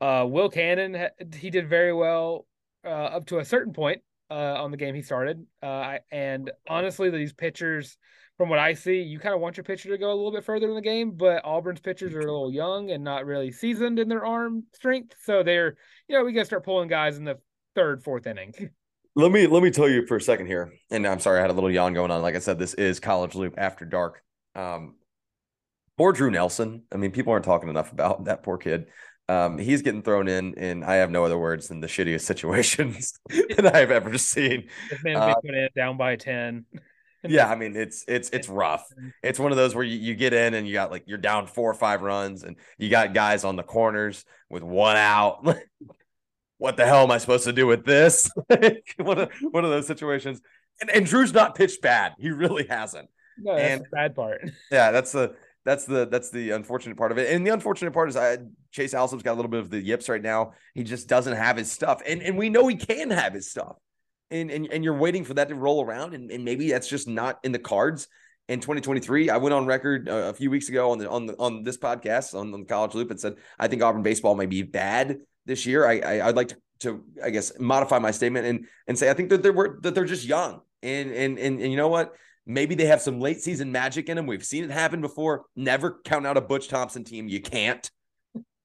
uh 0.00 0.24
Will 0.28 0.48
Cannon 0.48 1.08
he 1.36 1.50
did 1.50 1.68
very 1.68 1.92
well 1.92 2.46
uh, 2.84 2.88
up 2.88 3.26
to 3.26 3.40
a 3.40 3.44
certain 3.44 3.72
point 3.72 4.02
uh 4.30 4.34
on 4.62 4.70
the 4.70 4.76
game 4.76 4.94
he 4.94 5.02
started. 5.02 5.44
Uh, 5.60 5.66
I, 5.66 6.00
and 6.12 6.48
honestly, 6.68 7.10
these 7.10 7.32
pitchers 7.32 7.98
from 8.38 8.48
what 8.48 8.58
I 8.58 8.74
see, 8.74 9.02
you 9.02 9.18
kind 9.18 9.34
of 9.34 9.40
want 9.40 9.56
your 9.56 9.64
pitcher 9.64 9.88
to 9.90 9.98
go 9.98 10.08
a 10.08 10.14
little 10.14 10.32
bit 10.32 10.44
further 10.44 10.68
in 10.68 10.74
the 10.74 10.80
game, 10.80 11.12
but 11.12 11.44
Auburn's 11.44 11.80
pitchers 11.80 12.14
are 12.14 12.20
a 12.20 12.24
little 12.24 12.52
young 12.52 12.90
and 12.90 13.04
not 13.04 13.26
really 13.26 13.52
seasoned 13.52 13.98
in 13.98 14.08
their 14.08 14.24
arm 14.24 14.64
strength. 14.72 15.14
So 15.22 15.42
they're, 15.42 15.76
you 16.08 16.16
know, 16.16 16.24
we 16.24 16.32
got 16.32 16.40
to 16.40 16.46
start 16.46 16.64
pulling 16.64 16.88
guys 16.88 17.18
in 17.18 17.24
the 17.24 17.38
third, 17.74 18.02
fourth 18.02 18.26
inning. 18.26 18.52
Let 19.14 19.30
me 19.30 19.46
let 19.46 19.62
me 19.62 19.70
tell 19.70 19.90
you 19.90 20.06
for 20.06 20.16
a 20.16 20.20
second 20.20 20.46
here, 20.46 20.72
and 20.90 21.06
I'm 21.06 21.20
sorry 21.20 21.38
I 21.38 21.42
had 21.42 21.50
a 21.50 21.52
little 21.52 21.70
yawn 21.70 21.92
going 21.92 22.10
on. 22.10 22.22
Like 22.22 22.34
I 22.34 22.38
said, 22.38 22.58
this 22.58 22.72
is 22.74 22.98
College 22.98 23.34
Loop 23.34 23.54
After 23.58 23.84
Dark. 23.84 24.22
Um, 24.54 24.94
poor 25.98 26.12
Drew 26.12 26.30
Nelson. 26.30 26.84
I 26.90 26.96
mean, 26.96 27.10
people 27.10 27.32
aren't 27.34 27.44
talking 27.44 27.68
enough 27.68 27.92
about 27.92 28.24
that 28.24 28.42
poor 28.42 28.56
kid. 28.56 28.86
Um, 29.28 29.58
he's 29.58 29.82
getting 29.82 30.02
thrown 30.02 30.28
in, 30.28 30.54
and 30.56 30.82
I 30.82 30.94
have 30.96 31.10
no 31.10 31.24
other 31.24 31.38
words 31.38 31.68
than 31.68 31.80
the 31.80 31.86
shittiest 31.86 32.22
situations 32.32 33.12
that 33.28 33.76
I've 33.76 33.90
ever 33.90 34.16
seen. 34.16 34.68
This 34.88 35.04
man's 35.04 35.18
Uh, 35.18 35.34
put 35.34 35.54
in 35.54 35.68
down 35.76 35.98
by 35.98 36.16
10. 36.16 36.64
Yeah, 37.24 37.48
I 37.50 37.54
mean 37.56 37.76
it's 37.76 38.04
it's 38.08 38.30
it's 38.30 38.48
rough. 38.48 38.86
It's 39.22 39.38
one 39.38 39.52
of 39.52 39.56
those 39.56 39.74
where 39.74 39.84
you, 39.84 39.98
you 39.98 40.14
get 40.14 40.32
in 40.32 40.54
and 40.54 40.66
you 40.66 40.72
got 40.72 40.90
like 40.90 41.04
you're 41.06 41.18
down 41.18 41.46
four 41.46 41.70
or 41.70 41.74
five 41.74 42.02
runs, 42.02 42.42
and 42.42 42.56
you 42.78 42.88
got 42.90 43.14
guys 43.14 43.44
on 43.44 43.56
the 43.56 43.62
corners 43.62 44.24
with 44.50 44.62
one 44.62 44.96
out. 44.96 45.44
what 46.58 46.76
the 46.76 46.86
hell 46.86 47.02
am 47.02 47.10
I 47.10 47.18
supposed 47.18 47.44
to 47.44 47.52
do 47.52 47.66
with 47.66 47.84
this? 47.84 48.30
one 48.96 49.18
of 49.18 49.30
one 49.50 49.64
of 49.64 49.70
those 49.70 49.86
situations. 49.86 50.40
And, 50.80 50.90
and 50.90 51.06
Drew's 51.06 51.32
not 51.32 51.54
pitched 51.54 51.82
bad. 51.82 52.14
He 52.18 52.30
really 52.30 52.66
hasn't. 52.66 53.08
No, 53.38 53.56
that's 53.56 53.70
and- 53.70 53.84
the 53.84 53.88
bad 53.90 54.14
part. 54.14 54.40
Yeah, 54.70 54.90
that's 54.90 55.12
the 55.12 55.34
that's 55.64 55.84
the 55.84 56.06
that's 56.06 56.30
the 56.30 56.50
unfortunate 56.50 56.96
part 56.96 57.12
of 57.12 57.18
it. 57.18 57.32
And 57.32 57.46
the 57.46 57.52
unfortunate 57.52 57.92
part 57.92 58.08
is 58.08 58.16
I 58.16 58.38
Chase 58.72 58.94
Allsup's 58.94 59.22
got 59.22 59.32
a 59.32 59.38
little 59.38 59.50
bit 59.50 59.60
of 59.60 59.70
the 59.70 59.80
yips 59.80 60.08
right 60.08 60.22
now. 60.22 60.54
He 60.74 60.82
just 60.82 61.08
doesn't 61.08 61.36
have 61.36 61.56
his 61.56 61.70
stuff. 61.70 62.02
And 62.06 62.22
and 62.22 62.36
we 62.36 62.48
know 62.48 62.66
he 62.66 62.76
can 62.76 63.10
have 63.10 63.32
his 63.32 63.50
stuff. 63.50 63.76
And 64.32 64.50
and, 64.50 64.72
and 64.72 64.82
you're 64.82 64.96
waiting 64.96 65.24
for 65.24 65.34
that 65.34 65.48
to 65.48 65.54
roll 65.54 65.84
around 65.84 66.14
and, 66.14 66.30
and 66.30 66.44
maybe 66.44 66.70
that's 66.70 66.88
just 66.88 67.06
not 67.06 67.38
in 67.44 67.52
the 67.52 67.58
cards. 67.58 68.08
in 68.48 68.58
2023. 68.60 69.30
I 69.30 69.36
went 69.36 69.54
on 69.54 69.66
record 69.66 70.08
uh, 70.08 70.30
a 70.30 70.34
few 70.34 70.50
weeks 70.50 70.68
ago 70.68 70.90
on 70.90 70.98
the 70.98 71.08
on 71.08 71.26
the 71.26 71.36
on 71.38 71.62
this 71.62 71.78
podcast 71.78 72.34
on, 72.34 72.50
the 72.50 72.64
College 72.64 72.94
Loop 72.94 73.10
and 73.10 73.20
said 73.20 73.36
I 73.58 73.68
think 73.68 73.82
Auburn 73.82 74.02
baseball 74.02 74.34
may 74.34 74.46
be 74.46 74.62
bad 74.62 75.18
this 75.46 75.66
year. 75.66 75.86
I, 75.86 76.00
I 76.18 76.26
would 76.26 76.36
like 76.36 76.48
to, 76.48 76.56
to 76.80 77.04
I 77.22 77.30
guess 77.30 77.52
modify 77.60 77.98
my 77.98 78.10
statement 78.10 78.46
and 78.46 78.66
and 78.88 78.98
say 78.98 79.10
I 79.10 79.14
think 79.14 79.30
that 79.30 79.42
they're 79.42 79.78
that 79.82 79.94
they're 79.94 80.04
just 80.04 80.24
young 80.24 80.62
and 80.82 81.12
and 81.12 81.38
and, 81.38 81.60
and 81.60 81.70
you 81.70 81.76
know 81.76 81.88
what. 81.88 82.14
Maybe 82.44 82.74
they 82.74 82.86
have 82.86 83.00
some 83.00 83.20
late 83.20 83.40
season 83.40 83.70
magic 83.70 84.08
in 84.08 84.16
them. 84.16 84.26
We've 84.26 84.44
seen 84.44 84.64
it 84.64 84.70
happen 84.72 85.00
before. 85.00 85.44
Never 85.54 86.00
count 86.04 86.26
out 86.26 86.36
a 86.36 86.40
Butch 86.40 86.66
Thompson 86.66 87.04
team. 87.04 87.28
You 87.28 87.40
can't. 87.40 87.88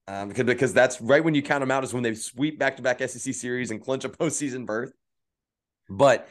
Um, 0.08 0.28
because, 0.28 0.46
because 0.46 0.72
that's 0.72 1.00
right 1.00 1.22
when 1.22 1.34
you 1.34 1.42
count 1.42 1.60
them 1.60 1.70
out 1.70 1.84
is 1.84 1.94
when 1.94 2.02
they 2.02 2.14
sweep 2.14 2.58
back 2.58 2.78
to 2.78 2.82
back 2.82 2.98
SEC 3.00 3.32
series 3.34 3.70
and 3.70 3.80
clinch 3.80 4.04
a 4.04 4.08
postseason 4.08 4.66
berth. 4.66 4.92
But 5.88 6.28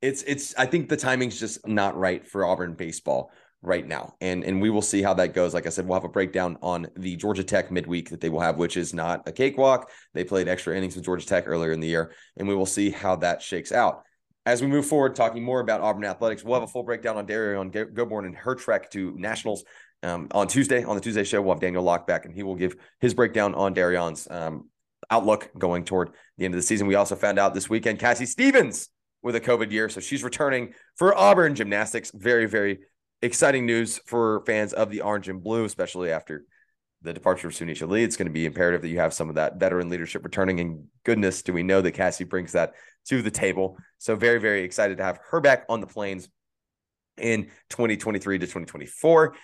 it's 0.00 0.22
it's 0.22 0.54
I 0.56 0.66
think 0.66 0.88
the 0.88 0.96
timing's 0.96 1.40
just 1.40 1.66
not 1.66 1.96
right 1.96 2.26
for 2.26 2.44
Auburn 2.44 2.74
baseball 2.74 3.32
right 3.62 3.86
now. 3.86 4.14
And 4.20 4.44
and 4.44 4.60
we 4.62 4.70
will 4.70 4.82
see 4.82 5.02
how 5.02 5.14
that 5.14 5.34
goes. 5.34 5.54
Like 5.54 5.66
I 5.66 5.70
said, 5.70 5.86
we'll 5.86 5.98
have 5.98 6.04
a 6.04 6.08
breakdown 6.08 6.58
on 6.62 6.86
the 6.96 7.16
Georgia 7.16 7.42
Tech 7.42 7.70
midweek 7.70 8.10
that 8.10 8.20
they 8.20 8.28
will 8.28 8.40
have, 8.40 8.58
which 8.58 8.76
is 8.76 8.94
not 8.94 9.26
a 9.26 9.32
cakewalk. 9.32 9.90
They 10.14 10.24
played 10.24 10.48
extra 10.48 10.76
innings 10.76 10.94
with 10.94 11.04
Georgia 11.04 11.26
Tech 11.26 11.44
earlier 11.46 11.72
in 11.72 11.80
the 11.80 11.88
year, 11.88 12.12
and 12.36 12.46
we 12.46 12.54
will 12.54 12.66
see 12.66 12.90
how 12.90 13.16
that 13.16 13.42
shakes 13.42 13.72
out. 13.72 14.02
As 14.46 14.62
we 14.62 14.68
move 14.68 14.86
forward, 14.86 15.14
talking 15.14 15.42
more 15.42 15.60
about 15.60 15.80
Auburn 15.80 16.04
athletics, 16.04 16.42
we'll 16.42 16.54
have 16.54 16.62
a 16.62 16.72
full 16.72 16.84
breakdown 16.84 17.16
on 17.16 17.26
Derrian 17.26 17.70
Gobourne 17.70 18.24
and 18.24 18.36
her 18.36 18.54
trek 18.54 18.90
to 18.92 19.14
nationals 19.18 19.64
um, 20.02 20.28
on 20.30 20.46
Tuesday. 20.46 20.84
On 20.84 20.94
the 20.94 21.02
Tuesday 21.02 21.24
show, 21.24 21.42
we'll 21.42 21.54
have 21.54 21.60
Daniel 21.60 21.82
Locke 21.82 22.06
back, 22.06 22.24
and 22.24 22.34
he 22.34 22.42
will 22.42 22.54
give 22.54 22.76
his 23.00 23.12
breakdown 23.12 23.54
on 23.54 23.74
Derrian's 23.74 24.26
um, 24.30 24.70
outlook 25.10 25.50
going 25.58 25.84
toward 25.84 26.10
the 26.38 26.44
end 26.44 26.54
of 26.54 26.58
the 26.58 26.66
season. 26.66 26.86
We 26.86 26.94
also 26.94 27.16
found 27.16 27.38
out 27.38 27.52
this 27.52 27.68
weekend 27.68 27.98
Cassie 27.98 28.24
Stevens 28.24 28.88
with 29.22 29.36
a 29.36 29.40
COVID 29.40 29.70
year. 29.70 29.88
So 29.88 30.00
she's 30.00 30.22
returning 30.22 30.74
for 30.96 31.16
Auburn 31.16 31.54
gymnastics. 31.54 32.10
Very, 32.14 32.46
very 32.46 32.80
exciting 33.22 33.66
news 33.66 33.98
for 34.06 34.42
fans 34.46 34.72
of 34.72 34.90
the 34.90 35.00
orange 35.00 35.28
and 35.28 35.42
blue, 35.42 35.64
especially 35.64 36.10
after 36.12 36.44
the 37.02 37.12
departure 37.12 37.48
of 37.48 37.54
Sunisa 37.54 37.88
Lee. 37.88 38.02
It's 38.02 38.16
going 38.16 38.26
to 38.26 38.32
be 38.32 38.46
imperative 38.46 38.82
that 38.82 38.88
you 38.88 38.98
have 38.98 39.14
some 39.14 39.28
of 39.28 39.36
that 39.36 39.58
veteran 39.58 39.88
leadership 39.88 40.24
returning. 40.24 40.60
And 40.60 40.84
goodness, 41.04 41.42
do 41.42 41.52
we 41.52 41.62
know 41.62 41.80
that 41.80 41.92
Cassie 41.92 42.24
brings 42.24 42.52
that 42.52 42.74
to 43.08 43.22
the 43.22 43.30
table. 43.30 43.78
So 43.98 44.16
very, 44.16 44.38
very 44.38 44.62
excited 44.62 44.98
to 44.98 45.04
have 45.04 45.18
her 45.30 45.40
back 45.40 45.64
on 45.68 45.80
the 45.80 45.86
plains 45.86 46.28
in 47.16 47.44
2023 47.70 48.38
to 48.38 48.46
2024. 48.46 49.34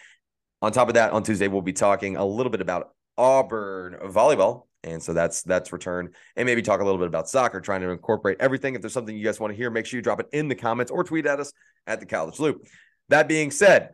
On 0.63 0.73
top 0.73 0.89
of 0.89 0.95
that, 0.95 1.13
on 1.13 1.23
Tuesday, 1.23 1.49
we'll 1.49 1.63
be 1.63 1.73
talking 1.73 2.17
a 2.17 2.25
little 2.25 2.51
bit 2.51 2.61
about 2.61 2.91
Auburn 3.17 3.97
volleyball 4.05 4.67
and 4.85 5.03
so 5.03 5.13
that's 5.13 5.43
that's 5.43 5.73
return 5.73 6.11
and 6.37 6.47
maybe 6.47 6.63
talk 6.63 6.81
a 6.81 6.85
little 6.85 6.99
bit 6.99 7.09
about 7.09 7.29
soccer, 7.29 7.61
trying 7.61 7.81
to 7.81 7.91
incorporate 7.91 8.37
everything. 8.41 8.75
If 8.75 8.83
there's 8.83 8.93
something 8.93 9.17
you 9.17 9.25
guys 9.25 9.41
want 9.41 9.53
to 9.53 9.57
hear, 9.57 9.71
make 9.71 9.87
sure 9.87 9.99
you 9.99 10.03
drop 10.03 10.21
it 10.21 10.29
in 10.33 10.49
the 10.49 10.55
comments 10.55 10.93
or 10.93 11.03
tweet 11.05 11.27
at 11.27 11.41
us 11.41 11.53
at 11.87 12.01
the 12.01 12.07
college 12.07 12.39
loop. 12.39 12.65
That 13.09 13.29
being 13.29 13.51
said, 13.51 13.91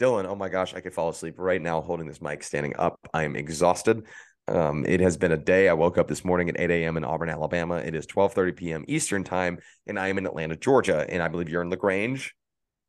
Dylan, 0.00 0.26
oh 0.26 0.34
my 0.34 0.48
gosh, 0.48 0.74
I 0.74 0.80
could 0.80 0.94
fall 0.94 1.10
asleep 1.10 1.34
right 1.38 1.62
now 1.62 1.80
holding 1.80 2.06
this 2.06 2.20
mic, 2.20 2.42
standing 2.42 2.74
up. 2.76 2.98
I 3.14 3.24
am 3.24 3.36
exhausted. 3.36 4.04
Um, 4.48 4.84
it 4.86 5.00
has 5.00 5.16
been 5.16 5.32
a 5.32 5.36
day. 5.36 5.68
I 5.68 5.72
woke 5.74 5.98
up 5.98 6.08
this 6.08 6.24
morning 6.24 6.48
at 6.48 6.58
8 6.58 6.70
a.m. 6.70 6.96
in 6.96 7.04
Auburn, 7.04 7.28
Alabama. 7.28 7.76
It 7.76 7.94
is 7.94 8.06
12:30 8.06 8.56
p.m. 8.56 8.84
Eastern 8.88 9.22
time, 9.22 9.58
and 9.86 9.98
I 9.98 10.08
am 10.08 10.18
in 10.18 10.26
Atlanta, 10.26 10.56
Georgia. 10.56 11.06
And 11.08 11.22
I 11.22 11.28
believe 11.28 11.48
you're 11.48 11.62
in 11.62 11.70
Lagrange. 11.70 12.34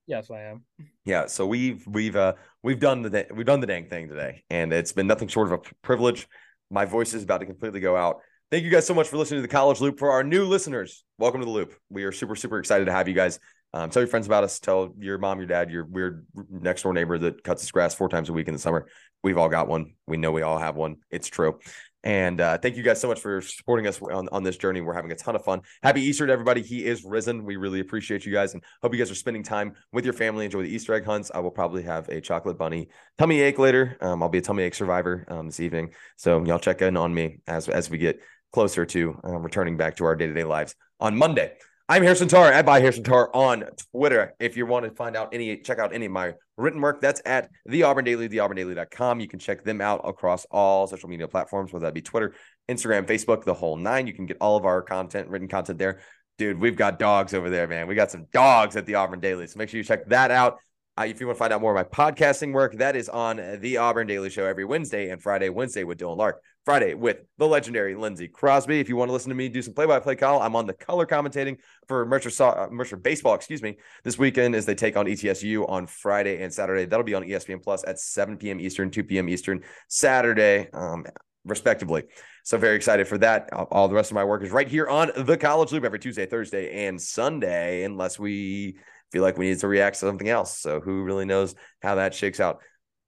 Yes, 0.07 0.29
I 0.31 0.41
am. 0.41 0.63
Yeah, 1.05 1.27
so 1.27 1.45
we've 1.45 1.85
we've 1.87 2.15
uh 2.15 2.33
we've 2.61 2.79
done 2.79 3.03
the 3.03 3.27
we've 3.33 3.45
done 3.45 3.61
the 3.61 3.67
dang 3.67 3.87
thing 3.87 4.09
today, 4.09 4.43
and 4.49 4.73
it's 4.73 4.91
been 4.91 5.07
nothing 5.07 5.27
short 5.27 5.51
of 5.51 5.53
a 5.53 5.75
privilege. 5.81 6.27
My 6.73 6.85
voice 6.85 7.13
is 7.13 7.21
about 7.21 7.37
to 7.37 7.45
completely 7.45 7.79
go 7.79 7.95
out. 7.95 8.21
Thank 8.49 8.63
you 8.63 8.71
guys 8.71 8.87
so 8.87 8.95
much 8.95 9.07
for 9.07 9.17
listening 9.17 9.37
to 9.37 9.41
the 9.43 9.47
College 9.47 9.79
Loop. 9.79 9.99
For 9.99 10.09
our 10.09 10.23
new 10.23 10.43
listeners, 10.43 11.05
welcome 11.19 11.39
to 11.39 11.45
the 11.45 11.51
Loop. 11.51 11.75
We 11.91 12.03
are 12.03 12.11
super, 12.11 12.35
super 12.35 12.57
excited 12.57 12.85
to 12.85 12.91
have 12.91 13.07
you 13.07 13.13
guys. 13.13 13.39
Um, 13.73 13.91
tell 13.91 14.01
your 14.01 14.07
friends 14.07 14.25
about 14.25 14.43
us. 14.43 14.59
Tell 14.59 14.91
your 14.97 15.19
mom, 15.19 15.37
your 15.37 15.45
dad, 15.45 15.69
your 15.69 15.85
weird 15.85 16.25
next 16.49 16.81
door 16.81 16.91
neighbor 16.91 17.19
that 17.19 17.43
cuts 17.43 17.61
his 17.61 17.69
grass 17.69 17.93
four 17.93 18.09
times 18.09 18.29
a 18.29 18.33
week 18.33 18.47
in 18.47 18.55
the 18.55 18.59
summer. 18.59 18.87
We've 19.23 19.37
all 19.37 19.49
got 19.49 19.67
one. 19.67 19.93
We 20.07 20.17
know 20.17 20.31
we 20.31 20.41
all 20.41 20.57
have 20.57 20.75
one. 20.75 20.95
It's 21.11 21.27
true. 21.27 21.59
And 22.03 22.41
uh, 22.41 22.57
thank 22.57 22.75
you 22.75 22.83
guys 22.83 22.99
so 22.99 23.07
much 23.07 23.19
for 23.19 23.41
supporting 23.41 23.87
us 23.87 24.01
on, 24.01 24.27
on 24.29 24.43
this 24.43 24.57
journey. 24.57 24.81
We're 24.81 24.93
having 24.93 25.11
a 25.11 25.15
ton 25.15 25.35
of 25.35 25.43
fun. 25.43 25.61
Happy 25.81 26.01
Easter 26.01 26.27
to 26.27 26.33
everybody. 26.33 26.61
He 26.61 26.85
is 26.85 27.03
risen. 27.05 27.45
We 27.45 27.55
really 27.55 27.79
appreciate 27.79 28.25
you 28.25 28.33
guys 28.33 28.53
and 28.53 28.63
hope 28.81 28.93
you 28.93 28.99
guys 28.99 29.09
are 29.09 29.15
spending 29.15 29.43
time 29.43 29.73
with 29.91 30.03
your 30.03 30.13
family. 30.13 30.45
Enjoy 30.45 30.63
the 30.63 30.69
Easter 30.69 30.93
egg 30.93 31.05
hunts. 31.05 31.31
I 31.33 31.39
will 31.39 31.51
probably 31.51 31.83
have 31.83 32.09
a 32.09 32.19
chocolate 32.19 32.57
bunny 32.57 32.89
tummy 33.17 33.41
ache 33.41 33.59
later. 33.59 33.97
Um, 34.01 34.21
I'll 34.21 34.29
be 34.29 34.39
a 34.39 34.41
tummy 34.41 34.63
ache 34.63 34.75
survivor 34.75 35.25
um, 35.29 35.47
this 35.47 35.59
evening. 35.59 35.93
So 36.17 36.43
y'all 36.43 36.59
check 36.59 36.81
in 36.81 36.97
on 36.97 37.13
me 37.13 37.39
as, 37.47 37.69
as 37.69 37.89
we 37.89 37.97
get 37.97 38.19
closer 38.51 38.85
to 38.85 39.19
um, 39.23 39.41
returning 39.41 39.77
back 39.77 39.95
to 39.97 40.05
our 40.05 40.15
day 40.15 40.27
to 40.27 40.33
day 40.33 40.43
lives 40.43 40.75
on 40.99 41.17
Monday. 41.17 41.53
I'm 41.89 42.01
Harrison 42.01 42.29
Tarr 42.29 42.49
at 42.49 42.65
by 42.65 42.79
Harrison 42.79 43.03
Tarr 43.03 43.29
on 43.35 43.65
Twitter. 43.91 44.35
If 44.39 44.55
you 44.55 44.65
want 44.65 44.85
to 44.85 44.91
find 44.91 45.17
out 45.17 45.33
any, 45.33 45.57
check 45.57 45.79
out 45.79 45.93
any 45.93 46.05
of 46.05 46.13
my 46.13 46.33
written 46.55 46.79
work, 46.79 47.01
that's 47.01 47.21
at 47.25 47.49
the 47.65 47.83
Auburn 47.83 48.05
Daily, 48.05 48.29
theauburndaily.com. 48.29 49.19
You 49.19 49.27
can 49.27 49.37
check 49.37 49.65
them 49.65 49.81
out 49.81 49.99
across 50.05 50.45
all 50.49 50.87
social 50.87 51.09
media 51.09 51.27
platforms, 51.27 51.73
whether 51.73 51.85
that 51.85 51.93
be 51.93 52.01
Twitter, 52.01 52.35
Instagram, 52.69 53.05
Facebook, 53.05 53.43
the 53.43 53.53
whole 53.53 53.75
nine. 53.75 54.07
You 54.07 54.13
can 54.13 54.25
get 54.25 54.37
all 54.39 54.55
of 54.55 54.63
our 54.63 54.81
content, 54.81 55.27
written 55.27 55.49
content 55.49 55.77
there. 55.77 55.99
Dude, 56.37 56.57
we've 56.57 56.77
got 56.77 56.99
dogs 56.99 57.33
over 57.33 57.49
there, 57.49 57.67
man. 57.67 57.87
We 57.87 57.95
got 57.95 58.11
some 58.11 58.27
dogs 58.31 58.77
at 58.77 58.85
the 58.85 58.95
Auburn 58.95 59.19
Daily. 59.19 59.45
So 59.47 59.57
make 59.57 59.67
sure 59.67 59.77
you 59.77 59.83
check 59.83 60.07
that 60.07 60.31
out. 60.31 60.59
Uh, 60.97 61.03
if 61.03 61.19
you 61.19 61.27
want 61.27 61.35
to 61.35 61.39
find 61.39 61.51
out 61.51 61.59
more 61.59 61.75
of 61.75 61.91
my 61.93 62.11
podcasting 62.11 62.53
work, 62.53 62.77
that 62.77 62.95
is 62.95 63.09
on 63.09 63.59
the 63.59 63.75
Auburn 63.75 64.07
Daily 64.07 64.29
Show 64.29 64.45
every 64.45 64.63
Wednesday 64.63 65.09
and 65.09 65.21
Friday. 65.21 65.49
Wednesday 65.49 65.83
with 65.83 65.97
Dylan 65.97 66.17
Larck, 66.17 66.35
Friday 66.65 66.93
with 66.93 67.17
the 67.37 67.47
legendary 67.47 67.95
Lindsey 67.95 68.27
Crosby. 68.27 68.79
If 68.79 68.87
you 68.87 68.95
want 68.95 69.09
to 69.09 69.13
listen 69.13 69.29
to 69.29 69.35
me 69.35 69.49
do 69.49 69.61
some 69.61 69.73
play-by-play 69.73 70.15
call, 70.15 70.41
I'm 70.41 70.55
on 70.55 70.65
the 70.65 70.73
color 70.73 71.05
commentating 71.05 71.57
for 71.87 72.05
Mercer 72.05 72.43
uh, 72.43 72.67
Mercer 72.71 72.95
baseball. 72.95 73.35
Excuse 73.35 73.61
me, 73.61 73.77
this 74.03 74.17
weekend 74.17 74.55
as 74.55 74.65
they 74.65 74.75
take 74.75 74.95
on 74.95 75.05
ETSU 75.05 75.69
on 75.69 75.87
Friday 75.87 76.41
and 76.41 76.53
Saturday. 76.53 76.85
That'll 76.85 77.03
be 77.03 77.15
on 77.15 77.23
ESPN 77.23 77.61
Plus 77.61 77.83
at 77.85 77.99
7 77.99 78.37
p.m. 78.37 78.61
Eastern, 78.61 78.91
2 78.91 79.03
p.m. 79.03 79.27
Eastern, 79.27 79.63
Saturday, 79.89 80.69
um, 80.71 81.05
respectively. 81.43 82.03
So 82.43 82.57
very 82.57 82.77
excited 82.77 83.07
for 83.07 83.17
that. 83.17 83.49
All 83.51 83.89
the 83.89 83.95
rest 83.95 84.11
of 84.11 84.15
my 84.15 84.23
work 84.23 84.43
is 84.43 84.51
right 84.51 84.67
here 84.67 84.87
on 84.87 85.11
the 85.17 85.37
College 85.37 85.71
Loop 85.73 85.83
every 85.83 85.99
Tuesday, 85.99 86.25
Thursday, 86.25 86.87
and 86.87 87.01
Sunday, 87.01 87.83
unless 87.83 88.17
we 88.17 88.77
feel 89.11 89.21
like 89.21 89.37
we 89.37 89.49
need 89.49 89.59
to 89.59 89.67
react 89.67 89.95
to 89.95 90.05
something 90.05 90.29
else. 90.29 90.57
So 90.57 90.79
who 90.79 91.03
really 91.03 91.25
knows 91.25 91.55
how 91.81 91.95
that 91.95 92.13
shakes 92.13 92.39
out? 92.39 92.61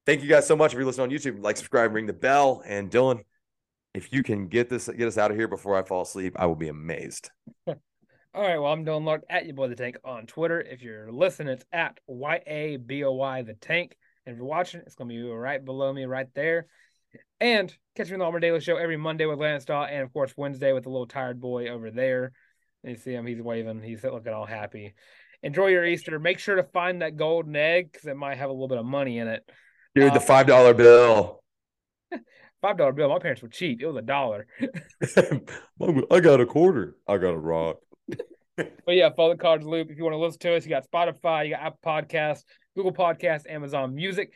Thank 0.05 0.21
you 0.21 0.29
guys 0.29 0.45
so 0.45 0.55
much. 0.55 0.71
If 0.71 0.77
you're 0.77 0.85
listening 0.85 1.09
on 1.09 1.17
YouTube, 1.17 1.41
like, 1.41 1.57
subscribe, 1.57 1.93
ring 1.93 2.05
the 2.05 2.13
bell. 2.13 2.61
And 2.65 2.91
Dylan, 2.91 3.21
if 3.95 4.11
you 4.11 4.23
can 4.23 4.47
get 4.47 4.69
this, 4.69 4.87
get 4.87 5.07
us 5.07 5.17
out 5.17 5.31
of 5.31 5.37
here 5.37 5.47
before 5.47 5.77
I 5.77 5.83
fall 5.83 6.03
asleep, 6.03 6.35
I 6.37 6.45
will 6.45 6.55
be 6.55 6.67
amazed. 6.67 7.31
All 7.67 7.75
right. 8.35 8.57
Well, 8.57 8.71
I'm 8.71 8.85
Dylan 8.85 9.03
Larck 9.03 9.21
at 9.29 9.45
your 9.45 9.55
boy 9.55 9.69
the 9.69 9.75
tank 9.75 9.97
on 10.03 10.25
Twitter. 10.25 10.61
If 10.61 10.81
you're 10.81 11.11
listening, 11.11 11.53
it's 11.53 11.65
at 11.71 11.99
Y 12.07 12.41
A 12.45 12.77
B 12.77 13.03
O 13.03 13.13
Y 13.13 13.41
the 13.43 13.53
tank. 13.53 13.95
And 14.25 14.33
if 14.33 14.37
you're 14.37 14.47
watching, 14.47 14.81
it's 14.81 14.95
gonna 14.95 15.07
be 15.07 15.21
right 15.23 15.63
below 15.63 15.93
me 15.93 16.05
right 16.05 16.27
there. 16.33 16.67
And 17.39 17.73
catch 17.95 18.07
me 18.07 18.13
on 18.13 18.19
the 18.19 18.25
Auburn 18.25 18.41
Daily 18.41 18.59
Show 18.59 18.75
every 18.75 18.97
Monday 18.97 19.25
with 19.25 19.39
Lance 19.39 19.65
Daw, 19.65 19.85
and 19.85 20.03
of 20.03 20.11
course 20.11 20.33
Wednesday 20.35 20.73
with 20.73 20.83
the 20.83 20.89
little 20.89 21.07
tired 21.07 21.39
boy 21.39 21.69
over 21.69 21.91
there. 21.91 22.33
And 22.83 22.91
you 22.91 22.97
see 22.97 23.13
him, 23.13 23.25
he's 23.25 23.41
waving, 23.41 23.81
he's 23.81 24.03
looking 24.03 24.33
all 24.33 24.45
happy 24.45 24.95
enjoy 25.45 25.67
your 25.67 25.85
Easter. 25.85 26.19
Make 26.19 26.39
sure 26.39 26.55
to 26.55 26.63
find 26.63 27.01
that 27.01 27.15
golden 27.15 27.55
egg 27.55 27.91
because 27.91 28.07
it 28.07 28.17
might 28.17 28.37
have 28.37 28.49
a 28.49 28.53
little 28.53 28.67
bit 28.67 28.79
of 28.79 28.85
money 28.85 29.19
in 29.19 29.27
it. 29.27 29.49
Dude, 29.93 30.11
the 30.11 30.19
um, 30.19 30.25
five 30.25 30.47
dollar 30.47 30.73
bill. 30.73 31.41
five 32.65 32.77
dollar 32.77 32.93
bill. 32.93 33.09
My 33.09 33.19
parents 33.19 33.43
were 33.43 33.47
cheap. 33.47 33.81
It 33.81 33.85
was 33.85 33.97
a 33.97 34.01
dollar. 34.01 34.47
I 36.11 36.19
got 36.19 36.41
a 36.41 36.45
quarter. 36.45 36.95
I 37.07 37.17
got 37.17 37.35
a 37.35 37.37
rock. 37.37 37.77
but 38.57 38.67
yeah, 38.87 39.09
follow 39.15 39.33
the 39.33 39.37
College 39.37 39.63
Loop. 39.63 39.91
If 39.91 39.97
you 39.97 40.03
want 40.03 40.15
to 40.15 40.17
listen 40.17 40.39
to 40.39 40.55
us, 40.55 40.65
you 40.65 40.71
got 40.71 40.89
Spotify, 40.89 41.45
you 41.45 41.51
got 41.51 41.61
Apple 41.61 41.79
Podcasts, 41.85 42.43
Google 42.75 42.93
Podcasts, 42.93 43.47
Amazon 43.47 43.93
Music. 43.93 44.33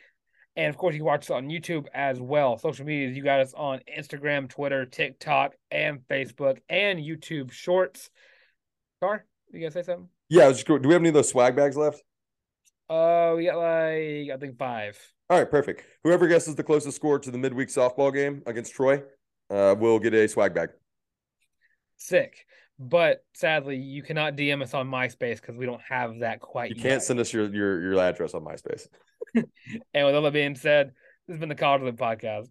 And 0.54 0.68
of 0.68 0.76
course, 0.76 0.94
you 0.94 1.00
can 1.00 1.06
watch 1.06 1.22
us 1.22 1.30
on 1.30 1.48
YouTube 1.48 1.86
as 1.92 2.20
well. 2.20 2.56
Social 2.56 2.86
media, 2.86 3.08
you 3.08 3.22
got 3.22 3.40
us 3.40 3.52
on 3.54 3.80
Instagram, 3.98 4.48
Twitter, 4.48 4.84
TikTok, 4.86 5.54
and 5.70 6.00
Facebook, 6.08 6.58
and 6.68 7.00
YouTube 7.00 7.50
Shorts. 7.50 8.10
Car, 9.00 9.24
you 9.52 9.60
gonna 9.60 9.70
say 9.72 9.82
something? 9.82 10.08
Yeah, 10.28 10.50
just. 10.50 10.66
Do 10.66 10.74
we 10.74 10.92
have 10.92 11.02
any 11.02 11.08
of 11.08 11.14
those 11.14 11.30
swag 11.30 11.56
bags 11.56 11.76
left? 11.76 12.02
Uh, 12.88 13.34
we 13.36 13.46
got 13.46 13.56
like 13.56 14.30
I 14.30 14.36
think 14.38 14.56
five. 14.56 14.98
All 15.30 15.38
right, 15.38 15.48
perfect. 15.48 15.84
Whoever 16.02 16.26
guesses 16.26 16.56
the 16.56 16.64
closest 16.64 16.96
score 16.96 17.20
to 17.20 17.30
the 17.30 17.38
midweek 17.38 17.68
softball 17.68 18.12
game 18.12 18.42
against 18.46 18.74
Troy, 18.74 19.00
uh, 19.48 19.76
will 19.78 20.00
get 20.00 20.12
a 20.12 20.26
swag 20.26 20.54
bag. 20.54 20.70
Sick. 21.96 22.46
But 22.80 23.24
sadly, 23.32 23.76
you 23.76 24.02
cannot 24.02 24.34
DM 24.34 24.60
us 24.60 24.74
on 24.74 24.90
MySpace 24.90 25.40
because 25.40 25.56
we 25.56 25.66
don't 25.66 25.82
have 25.88 26.18
that 26.20 26.40
quite. 26.40 26.70
You 26.70 26.76
yet. 26.76 26.82
can't 26.82 27.02
send 27.02 27.20
us 27.20 27.32
your 27.32 27.48
your 27.54 27.80
your 27.80 28.00
address 28.00 28.34
on 28.34 28.42
MySpace. 28.42 28.88
and 29.34 30.06
with 30.06 30.16
all 30.16 30.22
that 30.22 30.32
being 30.32 30.56
said, 30.56 30.88
this 31.28 31.34
has 31.34 31.38
been 31.38 31.48
the 31.48 31.54
College 31.54 31.94
Podcast. 31.94 32.48